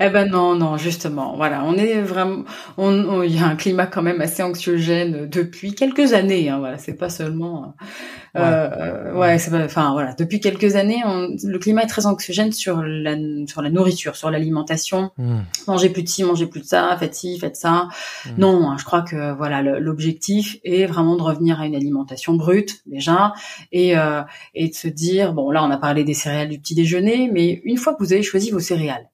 Eh 0.00 0.10
ben 0.10 0.28
non 0.28 0.54
non 0.54 0.76
justement. 0.76 1.36
Voilà 1.36 1.62
on 1.64 1.74
est 1.74 2.00
vraiment 2.00 2.44
on 2.76 3.22
il 3.22 3.34
y 3.34 3.42
a 3.42 3.46
un 3.46 3.56
climat 3.56 3.86
quand 3.86 4.02
même 4.02 4.20
assez 4.20 4.42
anxiogène 4.42 5.28
depuis 5.28 5.74
quelques 5.74 6.12
années 6.12 6.48
hein, 6.48 6.58
voilà 6.58 6.78
c'est 6.78 6.94
pas 6.94 7.08
seulement 7.08 7.74
euh, 8.36 9.12
ouais, 9.14 9.38
c'est 9.38 9.54
enfin 9.54 9.93
voilà, 9.94 10.14
depuis 10.14 10.40
quelques 10.40 10.76
années, 10.76 11.02
le 11.42 11.58
climat 11.58 11.82
est 11.82 11.86
très 11.86 12.06
anxiogène 12.06 12.52
sur 12.52 12.82
la 12.82 13.16
sur 13.46 13.62
la 13.62 13.70
nourriture, 13.70 14.16
sur 14.16 14.30
l'alimentation. 14.30 15.10
Hmm. 15.16 15.40
Manger 15.66 15.88
plus 15.88 16.02
de 16.02 16.08
ci, 16.08 16.24
manger 16.24 16.46
plus 16.46 16.60
de 16.60 16.66
ça, 16.66 16.96
faites 16.98 17.14
ci, 17.14 17.38
faites 17.38 17.56
ça. 17.56 17.88
Hmm. 18.26 18.30
Non, 18.38 18.70
hein, 18.70 18.76
je 18.78 18.84
crois 18.84 19.02
que 19.02 19.34
voilà, 19.34 19.62
l'objectif 19.62 20.58
est 20.64 20.86
vraiment 20.86 21.16
de 21.16 21.22
revenir 21.22 21.60
à 21.60 21.66
une 21.66 21.74
alimentation 21.74 22.34
brute 22.34 22.82
déjà 22.86 23.32
et 23.72 23.96
euh, 23.96 24.22
et 24.54 24.68
de 24.68 24.74
se 24.74 24.88
dire 24.88 25.32
bon 25.32 25.50
là, 25.50 25.64
on 25.64 25.70
a 25.70 25.78
parlé 25.78 26.04
des 26.04 26.14
céréales 26.14 26.48
du 26.48 26.58
petit 26.58 26.74
déjeuner, 26.74 27.30
mais 27.32 27.60
une 27.64 27.78
fois 27.78 27.94
que 27.94 28.02
vous 28.02 28.12
avez 28.12 28.22
choisi 28.22 28.50
vos 28.50 28.60
céréales, 28.60 29.08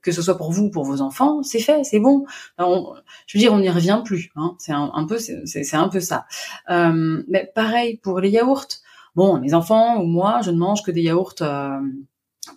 que 0.00 0.12
ce 0.12 0.22
soit 0.22 0.36
pour 0.36 0.52
vous 0.52 0.64
ou 0.64 0.70
pour 0.70 0.84
vos 0.84 1.00
enfants, 1.00 1.42
c'est 1.42 1.60
fait, 1.60 1.84
c'est 1.84 2.00
bon. 2.00 2.24
je 2.58 2.64
veux 2.64 3.40
dire, 3.40 3.52
on 3.52 3.60
n'y 3.60 3.70
revient 3.70 4.02
plus. 4.04 4.30
Hein. 4.36 4.54
C'est 4.58 4.72
un, 4.72 5.06
peu, 5.06 5.18
c'est 5.18 5.74
un 5.74 5.88
peu 5.88 6.00
ça. 6.00 6.26
Euh, 6.70 7.22
mais 7.28 7.50
pareil 7.54 7.98
pour 7.98 8.20
les 8.20 8.30
yaourts. 8.30 8.66
Bon, 9.14 9.38
mes 9.40 9.54
enfants 9.54 10.00
ou 10.00 10.06
moi, 10.06 10.40
je 10.42 10.50
ne 10.50 10.58
mange 10.58 10.82
que 10.82 10.90
des 10.90 11.02
yaourts, 11.02 11.34
euh, 11.42 11.80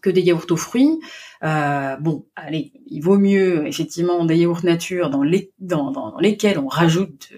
que 0.02 0.10
des 0.10 0.22
yaourts 0.22 0.46
aux 0.50 0.58
fruits. 0.58 1.00
Euh, 1.44 1.96
bon, 1.98 2.26
allez, 2.36 2.74
il 2.88 3.02
vaut 3.02 3.18
mieux 3.18 3.68
effectivement 3.68 4.24
des 4.26 4.38
yaourts 4.38 4.64
nature 4.64 5.10
dans, 5.10 5.24
les, 5.24 5.52
dans, 5.60 5.92
dans, 5.92 6.18
lesquels 6.20 6.60
on 6.60 6.68
rajoute 6.68 7.32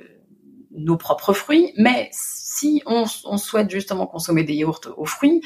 nos 0.72 0.98
propres 0.98 1.34
fruits, 1.34 1.74
mais 1.78 2.10
si 2.12 2.82
on, 2.86 3.06
souhaite 3.38 3.70
justement 3.70 4.08
consommer 4.08 4.44
des 4.44 4.54
yaourts 4.54 4.82
aux 4.98 5.06
fruits, 5.06 5.42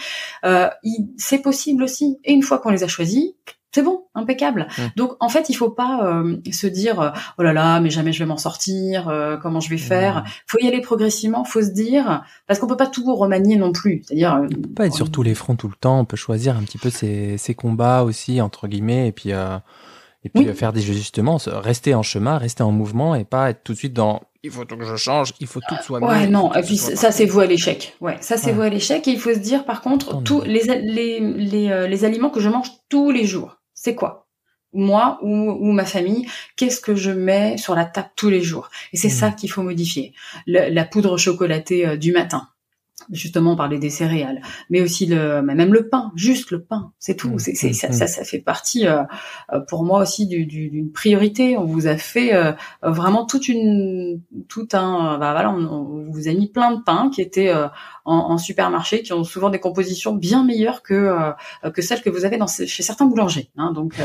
euh, 0.45 0.69
c'est 1.17 1.41
possible 1.41 1.83
aussi. 1.83 2.19
Et 2.23 2.33
une 2.33 2.43
fois 2.43 2.59
qu'on 2.59 2.69
les 2.69 2.83
a 2.83 2.87
choisis, 2.87 3.31
c'est 3.73 3.83
bon, 3.83 4.05
impeccable. 4.15 4.67
Donc 4.97 5.15
en 5.19 5.29
fait, 5.29 5.49
il 5.49 5.53
faut 5.53 5.69
pas 5.69 6.01
euh, 6.03 6.37
se 6.51 6.67
dire 6.67 6.99
euh, 6.99 7.09
oh 7.37 7.43
là 7.43 7.53
là, 7.53 7.79
mais 7.79 7.89
jamais 7.89 8.11
je 8.11 8.19
vais 8.19 8.25
m'en 8.25 8.37
sortir, 8.37 9.07
euh, 9.07 9.37
comment 9.37 9.61
je 9.61 9.69
vais 9.69 9.77
faire. 9.77 10.25
Faut 10.45 10.57
y 10.59 10.67
aller 10.67 10.81
progressivement, 10.81 11.45
faut 11.45 11.61
se 11.61 11.69
dire 11.69 12.23
parce 12.47 12.59
qu'on 12.59 12.67
peut 12.67 12.77
pas 12.77 12.87
tout 12.87 13.15
remanier 13.15 13.55
non 13.55 13.71
plus. 13.71 14.03
C'est-à-dire 14.05 14.41
on 14.43 14.47
peut 14.47 14.73
pas 14.75 14.85
être 14.87 14.93
sur 14.93 15.09
tous 15.09 15.23
les 15.23 15.35
fronts 15.35 15.55
tout 15.55 15.69
le 15.69 15.75
temps, 15.75 15.99
on 15.99 16.05
peut 16.05 16.17
choisir 16.17 16.57
un 16.57 16.63
petit 16.63 16.77
peu 16.77 16.89
ses, 16.89 17.37
ses 17.37 17.55
combats 17.55 18.03
aussi 18.03 18.41
entre 18.41 18.67
guillemets 18.67 19.07
et 19.07 19.11
puis 19.13 19.31
et 20.23 20.29
puis 20.29 20.45
faire 20.53 20.73
des 20.73 20.81
ajustements, 20.89 21.37
rester 21.45 21.95
en 21.95 22.03
chemin, 22.03 22.37
rester 22.37 22.63
en 22.63 22.71
mouvement 22.71 23.15
et 23.15 23.23
pas 23.23 23.49
être 23.49 23.63
tout 23.63 23.73
de 23.73 23.77
suite 23.77 23.93
dans 23.93 24.21
il 24.43 24.49
faut 24.49 24.65
que 24.65 24.83
je 24.83 24.95
change, 24.95 25.33
il 25.39 25.45
faut 25.45 25.59
tout 25.59 25.75
que 25.75 25.83
soit 25.83 25.99
Ouais, 25.99 26.25
non, 26.25 26.51
et 26.55 26.63
puis 26.63 26.75
ça 26.75 27.11
c'est 27.11 27.25
vous 27.25 27.39
à 27.39 27.45
l'échec. 27.45 27.95
Ouais, 28.01 28.17
ça 28.21 28.37
c'est 28.37 28.51
vous 28.51 28.63
à 28.63 28.69
l'échec 28.69 29.07
et 29.07 29.11
il 29.11 29.19
faut 29.19 29.33
se 29.33 29.39
dire 29.39 29.63
par 29.63 29.81
contre 29.81 30.21
tous 30.23 30.41
les 30.41 30.63
les 30.63 31.19
les, 31.19 31.87
les 31.87 32.05
aliments 32.05 32.31
que 32.31 32.41
je 32.41 32.49
mange 32.49 32.67
tous 32.89 33.11
les 33.11 33.25
jours 33.25 33.60
c'est 33.81 33.95
quoi? 33.95 34.27
Moi 34.73 35.17
ou, 35.23 35.71
ma 35.71 35.85
famille, 35.85 36.27
qu'est-ce 36.55 36.79
que 36.79 36.95
je 36.95 37.09
mets 37.09 37.57
sur 37.57 37.73
la 37.73 37.83
table 37.83 38.11
tous 38.15 38.29
les 38.29 38.41
jours? 38.41 38.69
Et 38.93 38.97
c'est 38.97 39.07
mmh. 39.07 39.21
ça 39.21 39.31
qu'il 39.31 39.49
faut 39.49 39.63
modifier. 39.63 40.13
la 40.45 40.85
poudre 40.85 41.17
chocolatée 41.17 41.87
euh, 41.87 41.97
du 41.97 42.11
matin, 42.11 42.47
justement 43.09 43.55
parler 43.55 43.79
des 43.79 43.89
céréales, 43.89 44.41
mais 44.69 44.81
aussi 44.81 45.05
le, 45.05 45.41
même 45.41 45.73
le 45.73 45.89
pain, 45.89 46.11
juste 46.15 46.51
le 46.51 46.61
pain, 46.61 46.91
c'est 46.99 47.15
tout. 47.15 47.29
Mmh, 47.29 47.39
c'est, 47.39 47.55
c'est 47.55 47.89
mmh, 47.89 47.93
ça, 47.93 48.07
ça, 48.07 48.23
fait 48.23 48.39
partie 48.39 48.87
euh, 48.87 49.03
euh, 49.53 49.59
pour 49.61 49.83
moi 49.83 50.01
aussi 50.01 50.27
d'une 50.27 50.91
priorité. 50.91 51.57
On 51.57 51.65
vous 51.65 51.87
a 51.87 51.97
fait 51.97 52.33
euh, 52.33 52.53
vraiment 52.83 53.25
toute 53.25 53.47
une, 53.47 54.21
tout 54.47 54.67
un, 54.73 55.17
bah 55.17 55.31
voilà, 55.33 55.51
on, 55.51 56.05
vous 56.09 56.27
a 56.27 56.33
mis 56.33 56.47
plein 56.47 56.71
de 56.73 56.81
pains 56.81 57.09
qui 57.13 57.21
étaient 57.21 57.53
en, 58.05 58.15
en, 58.15 58.37
supermarché, 58.37 59.03
qui 59.03 59.13
ont 59.13 59.23
souvent 59.23 59.49
des 59.49 59.59
compositions 59.59 60.13
bien 60.13 60.43
meilleures 60.43 60.81
que 60.81 61.11
que 61.73 61.81
celles 61.81 62.01
que 62.01 62.09
vous 62.09 62.25
avez 62.25 62.37
dans 62.37 62.47
chez 62.47 62.83
certains 62.83 63.05
boulangers. 63.05 63.49
Hein, 63.57 63.71
donc 63.73 63.95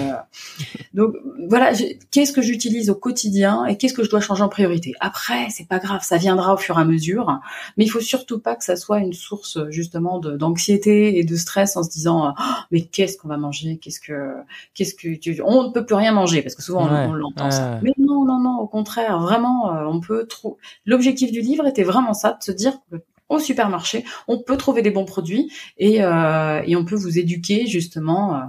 donc 0.95 1.15
voilà, 1.49 1.73
qu'est-ce 2.11 2.33
que 2.33 2.43
j'utilise 2.43 2.91
au 2.91 2.95
quotidien 2.95 3.65
et 3.67 3.77
qu'est-ce 3.77 3.95
que 3.95 4.05
je 4.05 4.11
dois 4.11 4.21
changer 4.21 4.43
en 4.43 4.49
priorité? 4.49 4.95
Après, 5.01 5.49
c'est 5.51 5.69
pas 5.69 5.79
grave, 5.79 6.03
ça 6.03 6.17
viendra 6.17 6.55
au 6.55 6.57
fur 6.57 6.79
et 6.79 6.83
à 6.83 6.85
mesure, 6.85 7.41
mais 7.77 7.85
il 7.85 7.89
faut 7.89 8.01
surtout 8.01 8.39
pas 8.39 8.57
que 8.57 8.65
ça 8.65 8.77
soit 8.77 8.99
une 8.99 9.13
source 9.13 9.59
justement 9.71 10.19
d'anxiété 10.19 11.19
et 11.19 11.25
de 11.25 11.37
stress 11.37 11.77
en 11.77 11.83
se 11.83 11.91
disant 11.91 12.35
oh, 12.39 12.43
mais 12.71 12.83
qu'est-ce 12.83 13.17
qu'on 13.17 13.29
va 13.29 13.37
manger? 13.37 13.79
Qu'est-ce 13.79 14.01
que 14.01 14.35
qu'est-ce 14.75 14.95
que 14.95 15.15
tu... 15.17 15.41
on 15.45 15.65
ne 15.65 15.69
peut 15.71 15.85
plus 15.85 15.95
rien 15.95 16.13
manger 16.13 16.43
parce 16.43 16.55
que 16.55 16.63
souvent 16.63 16.89
on, 16.89 17.13
l'entend 17.13 17.51
ça 17.51 17.79
mais 17.83 17.93
non 17.99 18.25
non 18.25 18.41
non 18.41 18.59
au 18.59 18.67
contraire 18.67 19.19
vraiment 19.21 19.75
euh, 19.75 19.85
on 19.87 20.01
peut 20.01 20.27
trop 20.27 20.59
l'objectif 20.85 21.33
du 21.33 21.41
livre 21.41 21.67
était 21.67 21.85
vraiment 21.85 22.15
ça 22.15 22.33
de 22.33 22.43
se 22.43 22.53
dire 22.53 22.79
que 22.91 22.97
au 23.29 23.39
supermarché 23.39 24.05
on 24.29 24.43
peut 24.43 24.57
trouver 24.57 24.83
des 24.83 24.91
bons 24.91 25.05
produits 25.05 25.51
et, 25.79 26.03
euh, 26.03 26.63
et 26.65 26.77
on 26.77 26.85
peut 26.85 26.97
vous 26.97 27.19
éduquer 27.19 27.67
justement 27.67 28.37
euh, 28.37 28.41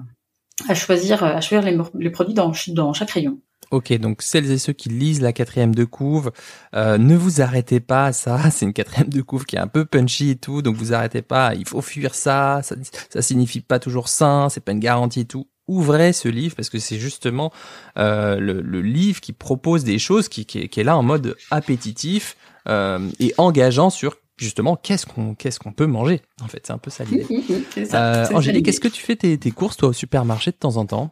à 0.67 0.75
choisir 0.75 1.23
à 1.23 1.41
choisir 1.41 1.87
les, 1.93 2.09
produits 2.09 2.33
dans, 2.33 2.51
dans 2.69 2.93
chaque 2.93 3.11
rayon 3.11 3.39
Ok, 3.69 3.91
donc 3.97 4.21
celles 4.21 4.49
et 4.49 4.57
ceux 4.57 4.71
qui 4.71 4.87
lisent 4.87 5.21
la 5.21 5.33
quatrième 5.33 5.75
de 5.75 5.83
couve, 5.83 6.31
euh, 6.73 6.97
ne 6.97 7.15
vous 7.17 7.41
arrêtez 7.41 7.81
pas 7.81 8.05
à 8.05 8.13
ça. 8.13 8.49
C'est 8.51 8.65
une 8.65 8.73
quatrième 8.73 9.09
de 9.09 9.21
couve 9.21 9.45
qui 9.45 9.57
est 9.57 9.59
un 9.59 9.67
peu 9.67 9.83
punchy 9.83 10.29
et 10.31 10.35
tout, 10.37 10.61
donc 10.61 10.77
vous 10.77 10.93
arrêtez 10.93 11.21
pas. 11.21 11.53
Il 11.53 11.67
faut 11.67 11.81
fuir 11.81 12.15
ça. 12.15 12.61
Ça, 12.63 12.75
ça 13.09 13.21
signifie 13.21 13.59
pas 13.59 13.79
toujours 13.79 14.07
sain. 14.07 14.47
C'est 14.49 14.61
pas 14.61 14.71
une 14.71 14.79
garantie 14.79 15.21
et 15.21 15.25
tout. 15.25 15.47
Ouvrez 15.67 16.13
ce 16.13 16.29
livre 16.29 16.55
parce 16.55 16.69
que 16.69 16.79
c'est 16.79 16.97
justement 16.97 17.51
euh, 17.97 18.39
le, 18.39 18.61
le, 18.61 18.81
livre 18.81 19.19
qui 19.19 19.33
propose 19.33 19.83
des 19.83 19.99
choses 19.99 20.29
qui, 20.29 20.45
qui, 20.45 20.69
qui 20.69 20.79
est 20.79 20.85
là 20.85 20.95
en 20.95 21.03
mode 21.03 21.35
appétitif 21.51 22.37
euh, 22.69 22.99
et 23.19 23.33
engageant 23.37 23.89
sur 23.89 24.15
justement 24.37 24.75
qu'est-ce 24.75 25.05
qu'on 25.05 25.35
qu'est-ce 25.35 25.59
qu'on 25.59 25.73
peut 25.73 25.87
manger. 25.87 26.21
En 26.41 26.47
fait, 26.47 26.61
c'est 26.65 26.73
un 26.73 26.77
peu 26.77 26.89
ça 26.89 27.03
l'idée. 27.03 27.25
euh, 27.93 28.25
Angélique, 28.33 28.67
est-ce 28.67 28.79
que 28.79 28.87
tu 28.87 29.01
fais 29.01 29.15
tes, 29.15 29.37
tes 29.37 29.51
courses 29.51 29.77
toi 29.77 29.89
au 29.89 29.93
supermarché 29.93 30.51
de 30.51 30.57
temps 30.57 30.77
en 30.77 30.85
temps? 30.85 31.11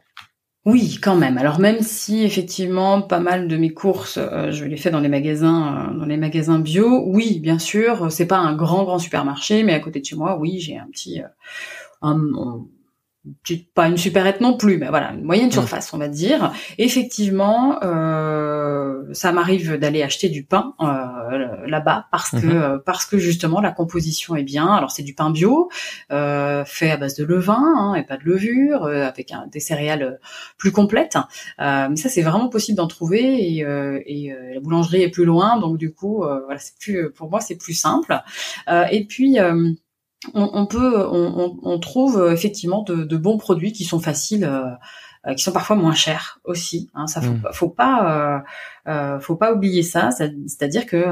Oui, 0.65 0.97
quand 0.99 1.15
même. 1.15 1.37
Alors 1.37 1.59
même 1.59 1.81
si 1.81 2.23
effectivement 2.23 3.03
pas 3.03 3.19
mal 3.19 3.47
de 3.47 3.55
mes 3.55 3.71
courses, 3.71 4.17
euh, 4.17 4.49
je 4.49 4.65
les 4.65 4.77
fais 4.77 4.89
dans 4.89 4.99
les 4.99 5.09
magasins, 5.09 5.91
euh, 5.91 5.99
dans 5.99 6.05
les 6.05 6.17
magasins 6.17 6.57
bio. 6.57 7.03
Oui, 7.05 7.39
bien 7.39 7.59
sûr, 7.59 8.11
c'est 8.11 8.25
pas 8.25 8.39
un 8.39 8.55
grand 8.55 8.83
grand 8.83 8.97
supermarché, 8.97 9.61
mais 9.61 9.73
à 9.73 9.79
côté 9.79 9.99
de 9.99 10.05
chez 10.05 10.15
moi, 10.15 10.39
oui, 10.39 10.59
j'ai 10.59 10.77
un 10.77 10.87
petit, 10.91 11.21
euh, 11.21 11.27
un, 12.01 12.19
pas 13.73 13.87
une 13.87 13.97
supérette 13.97 14.41
non 14.41 14.55
plus, 14.57 14.77
mais 14.77 14.87
voilà, 14.87 15.11
une 15.13 15.23
moyenne 15.23 15.51
surface, 15.51 15.93
on 15.93 15.97
va 15.97 16.07
dire. 16.07 16.51
Effectivement, 16.77 17.79
euh, 17.83 19.03
ça 19.13 19.31
m'arrive 19.31 19.77
d'aller 19.77 20.03
acheter 20.03 20.29
du 20.29 20.43
pain 20.43 20.73
euh, 20.81 21.65
là-bas 21.67 22.07
parce 22.11 22.31
que 22.31 22.37
mhm. 22.37 22.51
euh, 22.51 22.77
parce 22.85 23.05
que 23.05 23.17
justement 23.17 23.61
la 23.61 23.71
composition 23.71 24.35
est 24.35 24.43
bien. 24.43 24.67
Alors 24.67 24.91
c'est 24.91 25.03
du 25.03 25.13
pain 25.13 25.31
bio, 25.31 25.69
fait 26.09 26.91
à 26.91 26.97
base 26.97 27.15
de 27.15 27.23
levain 27.23 27.63
hein, 27.77 27.95
et 27.95 28.03
pas 28.03 28.17
de 28.17 28.23
levure, 28.23 28.85
avec 28.85 29.31
un, 29.31 29.47
des 29.47 29.59
céréales 29.59 30.19
plus 30.57 30.71
complètes. 30.71 31.17
mais 31.59 31.95
ça 31.95 32.09
c'est 32.09 32.21
vraiment 32.21 32.49
possible 32.49 32.77
d'en 32.77 32.87
trouver 32.87 33.21
et, 33.21 33.59
et 34.05 34.33
la 34.53 34.59
boulangerie 34.59 35.01
est 35.01 35.09
plus 35.09 35.25
loin, 35.25 35.57
donc 35.57 35.77
du 35.77 35.93
coup 35.93 36.17
voilà, 36.17 36.59
c'est 36.59 36.77
plus 36.79 37.11
pour 37.11 37.29
moi 37.29 37.39
c'est 37.41 37.57
plus 37.57 37.73
simple. 37.73 38.19
et 38.91 39.05
puis 39.05 39.37
on, 40.33 40.65
peut, 40.65 41.05
on, 41.07 41.79
trouve 41.79 42.29
effectivement 42.31 42.83
de, 42.83 43.17
bons 43.17 43.37
produits 43.37 43.71
qui 43.71 43.83
sont 43.83 43.99
faciles, 43.99 44.49
qui 45.35 45.43
sont 45.43 45.51
parfois 45.51 45.75
moins 45.75 45.93
chers 45.93 46.39
aussi. 46.43 46.89
Hein, 46.93 47.07
ça 47.07 47.21
faut, 47.21 47.33
mmh. 47.33 47.53
faut 47.53 47.69
pas, 47.69 48.43
faut 49.21 49.35
pas 49.35 49.53
oublier 49.53 49.83
ça. 49.83 50.09
C'est-à-dire 50.11 50.85
que 50.85 51.05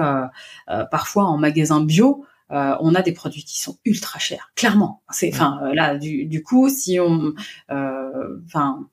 parfois 0.91 1.26
en 1.26 1.38
magasin 1.38 1.82
bio, 1.84 2.26
on 2.49 2.95
a 2.95 3.01
des 3.01 3.14
produits 3.14 3.43
qui 3.43 3.59
sont 3.59 3.78
ultra 3.86 4.20
chers, 4.20 4.51
clairement. 4.55 5.01
C'est, 5.09 5.32
enfin, 5.34 5.59
là, 5.74 5.97
du, 5.97 6.26
du, 6.26 6.43
coup, 6.43 6.70
si 6.70 6.99
on, 6.99 7.34
enfin, 7.70 8.88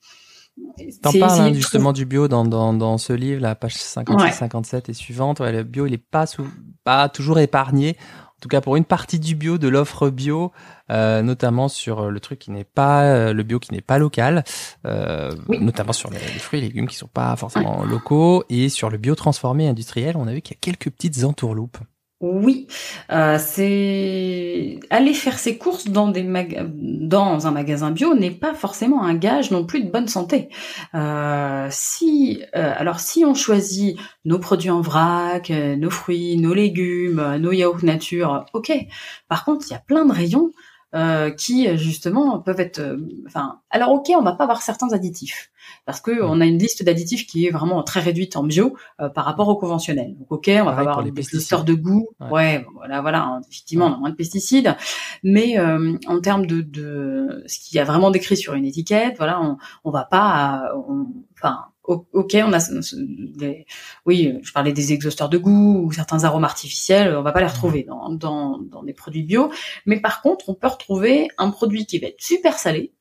T'en 1.02 1.12
parles 1.12 1.40
hein, 1.40 1.52
justement 1.52 1.92
du 1.92 2.04
bio 2.04 2.28
dans, 2.28 2.44
dans, 2.44 2.72
dans, 2.72 2.98
ce 2.98 3.12
livre, 3.12 3.40
la 3.40 3.54
page 3.54 3.74
56-57 3.74 4.90
et 4.90 4.94
suivante. 4.94 5.40
Ouais, 5.40 5.52
le 5.52 5.62
bio, 5.62 5.86
il 5.86 5.94
est 5.94 5.98
pas, 5.98 6.26
sous, 6.26 6.46
pas 6.84 7.08
toujours 7.08 7.38
épargné. 7.38 7.96
En 8.40 8.42
tout 8.42 8.48
cas, 8.48 8.62
pour 8.62 8.76
une 8.76 8.86
partie 8.86 9.18
du 9.18 9.34
bio, 9.34 9.58
de 9.58 9.68
l'offre 9.68 10.08
bio, 10.08 10.50
euh, 10.90 11.20
notamment 11.20 11.68
sur 11.68 12.10
le 12.10 12.20
truc 12.20 12.38
qui 12.38 12.50
n'est 12.50 12.64
pas 12.64 13.02
euh, 13.02 13.34
le 13.34 13.42
bio 13.42 13.58
qui 13.58 13.74
n'est 13.74 13.82
pas 13.82 13.98
local, 13.98 14.44
euh, 14.86 15.34
notamment 15.60 15.92
sur 15.92 16.08
les, 16.08 16.18
fruits 16.18 16.60
et 16.60 16.62
légumes 16.62 16.88
qui 16.88 16.96
sont 16.96 17.06
pas 17.06 17.36
forcément 17.36 17.84
locaux 17.84 18.44
et 18.48 18.70
sur 18.70 18.88
le 18.88 18.96
bio 18.96 19.14
transformé 19.14 19.68
industriel, 19.68 20.16
on 20.16 20.26
a 20.26 20.32
vu 20.32 20.40
qu'il 20.40 20.56
y 20.56 20.58
a 20.58 20.60
quelques 20.62 20.88
petites 20.88 21.22
entourloupes. 21.22 21.76
Oui, 22.20 22.66
euh, 23.10 23.38
c'est 23.38 24.78
aller 24.90 25.14
faire 25.14 25.38
ses 25.38 25.56
courses 25.56 25.88
dans 25.88 26.08
des 26.08 26.22
dans 26.68 27.46
un 27.46 27.50
magasin 27.50 27.92
bio 27.92 28.14
n'est 28.14 28.30
pas 28.30 28.52
forcément 28.52 29.02
un 29.04 29.14
gage 29.14 29.50
non 29.50 29.64
plus 29.64 29.82
de 29.82 29.90
bonne 29.90 30.06
santé. 30.06 30.50
Euh, 30.94 31.68
si 31.70 32.42
euh, 32.54 32.74
alors 32.76 33.00
si 33.00 33.24
on 33.24 33.32
choisit 33.32 33.98
nos 34.26 34.38
produits 34.38 34.68
en 34.68 34.82
vrac, 34.82 35.48
nos 35.48 35.88
fruits, 35.88 36.36
nos 36.36 36.52
légumes, 36.52 37.38
nos 37.38 37.52
yaourts 37.52 37.84
nature, 37.84 38.44
ok. 38.52 38.70
Par 39.28 39.46
contre, 39.46 39.64
il 39.68 39.72
y 39.72 39.76
a 39.76 39.78
plein 39.78 40.04
de 40.04 40.12
rayons 40.12 40.50
qui 41.36 41.76
justement 41.76 42.40
peuvent 42.40 42.60
être. 42.60 42.80
Enfin, 43.26 43.60
alors 43.70 43.92
ok, 43.92 44.10
on 44.16 44.22
va 44.22 44.32
pas 44.32 44.44
avoir 44.44 44.62
certains 44.62 44.92
additifs 44.92 45.50
parce 45.86 46.00
que 46.00 46.22
on 46.22 46.40
a 46.40 46.46
une 46.46 46.58
liste 46.58 46.84
d'additifs 46.84 47.26
qui 47.26 47.46
est 47.46 47.50
vraiment 47.50 47.82
très 47.82 48.00
réduite 48.00 48.36
en 48.36 48.44
bio 48.44 48.76
euh, 49.00 49.08
par 49.08 49.24
rapport 49.24 49.48
au 49.48 49.56
conventionnel. 49.56 50.16
Donc 50.18 50.30
ok, 50.30 50.50
on 50.60 50.64
va 50.64 50.76
avoir 50.76 51.02
des 51.02 51.12
pesticides 51.12 51.64
de 51.64 51.74
goût, 51.74 52.08
ouais, 52.30 52.64
voilà, 52.74 53.00
voilà, 53.00 53.22
hein, 53.22 53.40
effectivement, 53.48 53.86
on 53.86 53.94
a 53.94 53.96
moins 53.96 54.10
de 54.10 54.14
pesticides, 54.14 54.76
mais 55.22 55.58
euh, 55.58 55.96
en 56.06 56.20
termes 56.20 56.46
de, 56.46 56.60
de 56.60 57.42
ce 57.46 57.58
qu'il 57.58 57.76
y 57.76 57.80
a 57.80 57.84
vraiment 57.84 58.10
décrit 58.10 58.36
sur 58.36 58.54
une 58.54 58.64
étiquette, 58.64 59.16
voilà, 59.16 59.40
on, 59.40 59.56
on 59.84 59.90
va 59.90 60.04
pas, 60.04 60.72
enfin. 61.34 61.64
Ok, 62.12 62.36
on 62.36 62.52
a 62.52 62.60
des, 63.36 63.66
oui, 64.06 64.38
je 64.42 64.52
parlais 64.52 64.72
des 64.72 64.92
exhausteurs 64.92 65.28
de 65.28 65.38
goût 65.38 65.82
ou 65.84 65.92
certains 65.92 66.22
arômes 66.24 66.44
artificiels, 66.44 67.16
on 67.16 67.22
va 67.22 67.32
pas 67.32 67.40
les 67.40 67.46
retrouver 67.46 67.82
dans, 67.82 68.10
dans, 68.10 68.58
dans 68.58 68.82
des 68.84 68.92
produits 68.92 69.24
bio, 69.24 69.50
mais 69.86 69.98
par 70.00 70.22
contre, 70.22 70.48
on 70.48 70.54
peut 70.54 70.68
retrouver 70.68 71.28
un 71.36 71.50
produit 71.50 71.86
qui 71.86 71.98
va 71.98 72.06
être 72.08 72.20
super 72.20 72.58
salé, 72.58 72.92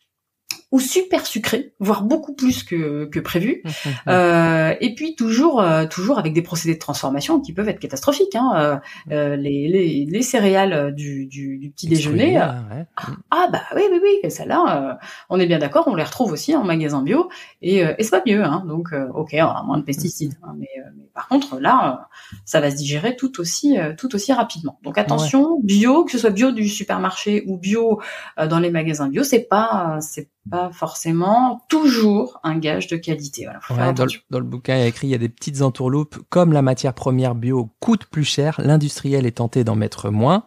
ou 0.71 0.79
super 0.79 1.25
sucré, 1.25 1.73
voire 1.79 2.03
beaucoup 2.03 2.33
plus 2.33 2.63
que, 2.63 3.05
que 3.05 3.19
prévu. 3.19 3.63
Mmh, 3.63 3.69
mmh, 3.69 3.89
mmh. 3.89 4.09
euh, 4.09 4.75
et 4.79 4.93
puis 4.93 5.15
toujours, 5.15 5.61
euh, 5.61 5.87
toujours 5.87 6.19
avec 6.19 6.33
des 6.33 6.43
procédés 6.43 6.75
de 6.75 6.79
transformation 6.79 7.39
qui 7.39 7.53
peuvent 7.53 7.69
être 7.69 7.79
catastrophiques. 7.79 8.35
Hein. 8.35 8.51
Euh, 8.55 8.77
euh 9.11 9.35
les, 9.35 9.67
les, 9.67 10.05
les, 10.05 10.21
céréales 10.21 10.93
du, 10.93 11.25
du, 11.25 11.57
du 11.57 11.71
petit 11.71 11.87
déjeuner. 11.87 12.39
Euh, 12.39 12.83
ah, 13.31 13.47
bah 13.51 13.63
oui, 13.75 13.81
oui, 13.91 13.99
oui, 14.23 14.29
celles-là, 14.31 14.99
on 15.29 15.39
est 15.39 15.47
bien 15.47 15.59
d'accord, 15.59 15.87
on 15.87 15.95
les 15.95 16.03
retrouve 16.03 16.31
aussi 16.31 16.55
en 16.55 16.63
magasin 16.63 17.01
bio 17.01 17.29
et, 17.61 17.77
et 17.77 18.03
c'est 18.03 18.11
pas 18.11 18.21
mieux. 18.25 18.43
Hein. 18.43 18.63
Donc, 18.67 18.89
ok, 19.15 19.29
on 19.33 19.45
a 19.45 19.63
moins 19.63 19.77
de 19.77 19.83
pesticides, 19.83 20.35
hein, 20.43 20.53
mais, 20.57 20.69
mais, 20.95 21.05
par 21.13 21.27
contre 21.27 21.59
là, 21.59 22.09
ça 22.45 22.61
va 22.61 22.69
se 22.69 22.75
digérer 22.75 23.15
tout 23.15 23.39
aussi, 23.39 23.77
tout 23.97 24.13
aussi 24.13 24.33
rapidement. 24.33 24.79
Donc 24.83 24.97
attention, 24.97 25.59
bio, 25.63 26.03
que 26.05 26.11
ce 26.11 26.17
soit 26.19 26.29
bio 26.29 26.51
du 26.51 26.67
supermarché 26.67 27.43
ou 27.47 27.57
bio 27.57 27.99
dans 28.37 28.59
les 28.59 28.69
magasins 28.69 29.09
bio, 29.09 29.23
c'est 29.23 29.47
pas, 29.47 29.97
c'est 30.01 30.29
pas 30.49 30.71
forcément 30.71 31.65
toujours 31.69 32.39
un 32.43 32.57
gage 32.57 32.87
de 32.87 32.97
qualité. 32.97 33.47
Voilà, 33.69 33.93
dans, 33.93 34.05
le, 34.05 34.41
bouquin, 34.41 34.75
il 34.75 34.79
y 34.79 34.83
a 34.83 34.87
écrit 34.87 35.07
il 35.07 35.11
y 35.11 35.15
a 35.15 35.19
des 35.19 35.29
petites 35.29 35.61
entourloupes. 35.61 36.17
Comme 36.29 36.53
la 36.53 36.61
matière 36.61 36.93
première 36.93 37.35
bio 37.35 37.69
coûte 37.79 38.05
plus 38.05 38.23
cher, 38.23 38.59
l'industriel 38.63 39.25
est 39.25 39.37
tenté 39.37 39.63
d'en 39.63 39.75
mettre 39.75 40.09
moins. 40.09 40.45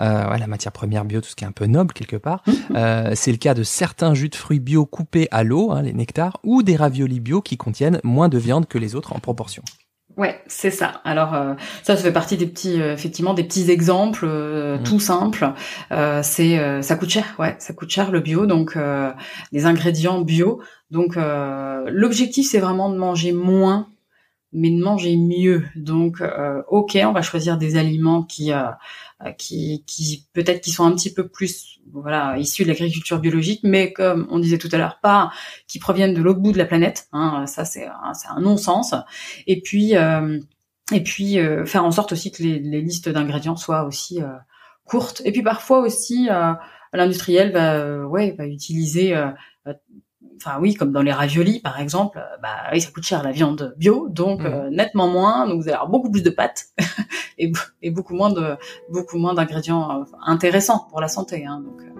Euh, 0.00 0.28
ouais, 0.28 0.38
la 0.38 0.46
matière 0.46 0.72
première 0.72 1.04
bio, 1.04 1.20
tout 1.20 1.28
ce 1.28 1.36
qui 1.36 1.44
est 1.44 1.46
un 1.46 1.52
peu 1.52 1.66
noble 1.66 1.92
quelque 1.92 2.16
part. 2.16 2.42
Mmh. 2.46 2.52
Euh, 2.74 3.12
c'est 3.14 3.30
le 3.30 3.38
cas 3.38 3.54
de 3.54 3.62
certains 3.62 4.14
jus 4.14 4.28
de 4.28 4.34
fruits 4.34 4.58
bio 4.58 4.86
coupés 4.86 5.28
à 5.30 5.44
l'eau, 5.44 5.70
hein, 5.70 5.82
les 5.82 5.92
nectars, 5.92 6.38
ou 6.42 6.62
des 6.62 6.76
raviolis 6.76 7.20
bio 7.20 7.40
qui 7.40 7.56
contiennent 7.56 8.00
moins 8.02 8.28
de 8.28 8.38
viande 8.38 8.66
que 8.66 8.78
les 8.78 8.96
autres 8.96 9.12
en 9.12 9.20
proportion. 9.20 9.62
Ouais, 10.16 10.40
c'est 10.46 10.70
ça. 10.70 11.00
Alors 11.04 11.34
euh, 11.34 11.54
ça, 11.82 11.96
ça 11.96 12.02
fait 12.02 12.12
partie 12.12 12.36
des 12.36 12.46
petits, 12.46 12.80
euh, 12.80 12.94
effectivement, 12.94 13.34
des 13.34 13.42
petits 13.42 13.70
exemples 13.70 14.24
euh, 14.28 14.78
mmh. 14.78 14.82
tout 14.84 15.00
simples. 15.00 15.52
c'est, 16.22 16.82
ça 16.82 16.96
coûte 16.96 17.10
cher. 17.10 17.34
Ouais, 17.38 17.56
ça 17.58 17.72
coûte 17.72 17.90
cher 17.90 18.10
le 18.10 18.20
bio, 18.20 18.46
donc 18.46 18.78
les 19.52 19.66
ingrédients 19.66 20.20
bio. 20.20 20.60
Donc 20.90 21.16
l'objectif, 21.16 22.48
c'est 22.48 22.60
vraiment 22.60 22.90
de 22.90 22.96
manger 22.96 23.32
moins, 23.32 23.88
mais 24.52 24.70
de 24.70 24.82
manger 24.82 25.16
mieux. 25.16 25.64
Donc 25.74 26.22
ok, 26.68 26.98
on 27.04 27.12
va 27.12 27.22
choisir 27.22 27.58
des 27.58 27.76
aliments 27.76 28.22
qui, 28.22 28.52
qui, 29.38 29.84
qui 29.86 30.28
peut-être 30.32 30.60
qui 30.60 30.70
sont 30.70 30.84
un 30.84 30.94
petit 30.94 31.12
peu 31.12 31.28
plus 31.28 31.74
voilà, 31.92 32.36
issus 32.38 32.64
de 32.64 32.68
l'agriculture 32.68 33.18
biologique, 33.18 33.60
mais 33.62 33.92
comme 33.92 34.26
on 34.30 34.38
disait 34.38 34.58
tout 34.58 34.68
à 34.72 34.78
l'heure, 34.78 34.98
pas 35.02 35.32
qui 35.66 35.78
proviennent 35.78 36.14
de 36.14 36.22
l'autre 36.22 36.40
bout 36.40 36.52
de 36.52 36.58
la 36.58 36.64
planète. 36.64 37.08
Hein, 37.12 37.46
ça, 37.46 37.64
c'est 37.64 37.86
un, 37.86 38.40
non-sens. 38.40 38.94
Et 39.46 39.60
puis, 39.60 39.96
euh, 39.96 40.38
et 40.92 41.02
puis 41.02 41.38
euh, 41.38 41.64
faire 41.64 41.84
en 41.84 41.90
sorte 41.90 42.12
aussi 42.12 42.30
que 42.30 42.42
les, 42.42 42.58
listes 42.58 43.08
d'ingrédients 43.08 43.56
soient 43.56 43.84
aussi 43.84 44.22
euh, 44.22 44.28
courtes. 44.84 45.22
Et 45.24 45.32
puis 45.32 45.42
parfois 45.42 45.80
aussi, 45.80 46.28
l'industriel 46.92 47.52
va, 47.52 48.06
ouais, 48.06 48.34
va 48.36 48.46
utiliser 48.46 49.14
enfin 50.44 50.58
oui, 50.60 50.74
comme 50.74 50.92
dans 50.92 51.02
les 51.02 51.12
raviolis 51.12 51.60
par 51.60 51.80
exemple, 51.80 52.22
bah 52.42 52.56
oui, 52.72 52.80
ça 52.80 52.90
coûte 52.90 53.04
cher 53.04 53.22
la 53.22 53.32
viande 53.32 53.74
bio, 53.76 54.08
donc 54.10 54.42
mmh. 54.42 54.68
nettement 54.70 55.08
moins, 55.08 55.46
donc 55.46 55.62
vous 55.62 55.68
allez 55.68 55.74
avoir 55.74 55.88
beaucoup 55.88 56.10
plus 56.10 56.22
de 56.22 56.30
pâtes 56.30 56.66
et, 57.38 57.52
et, 57.82 57.90
beaucoup 57.90 58.14
moins 58.14 58.30
de 58.30 58.56
beaucoup 58.90 59.18
moins 59.18 59.34
d'ingrédients 59.34 60.04
intéressants 60.26 60.86
pour 60.90 61.00
la 61.00 61.08
santé. 61.08 61.46
Hein, 61.46 61.62
donc, 61.64 61.93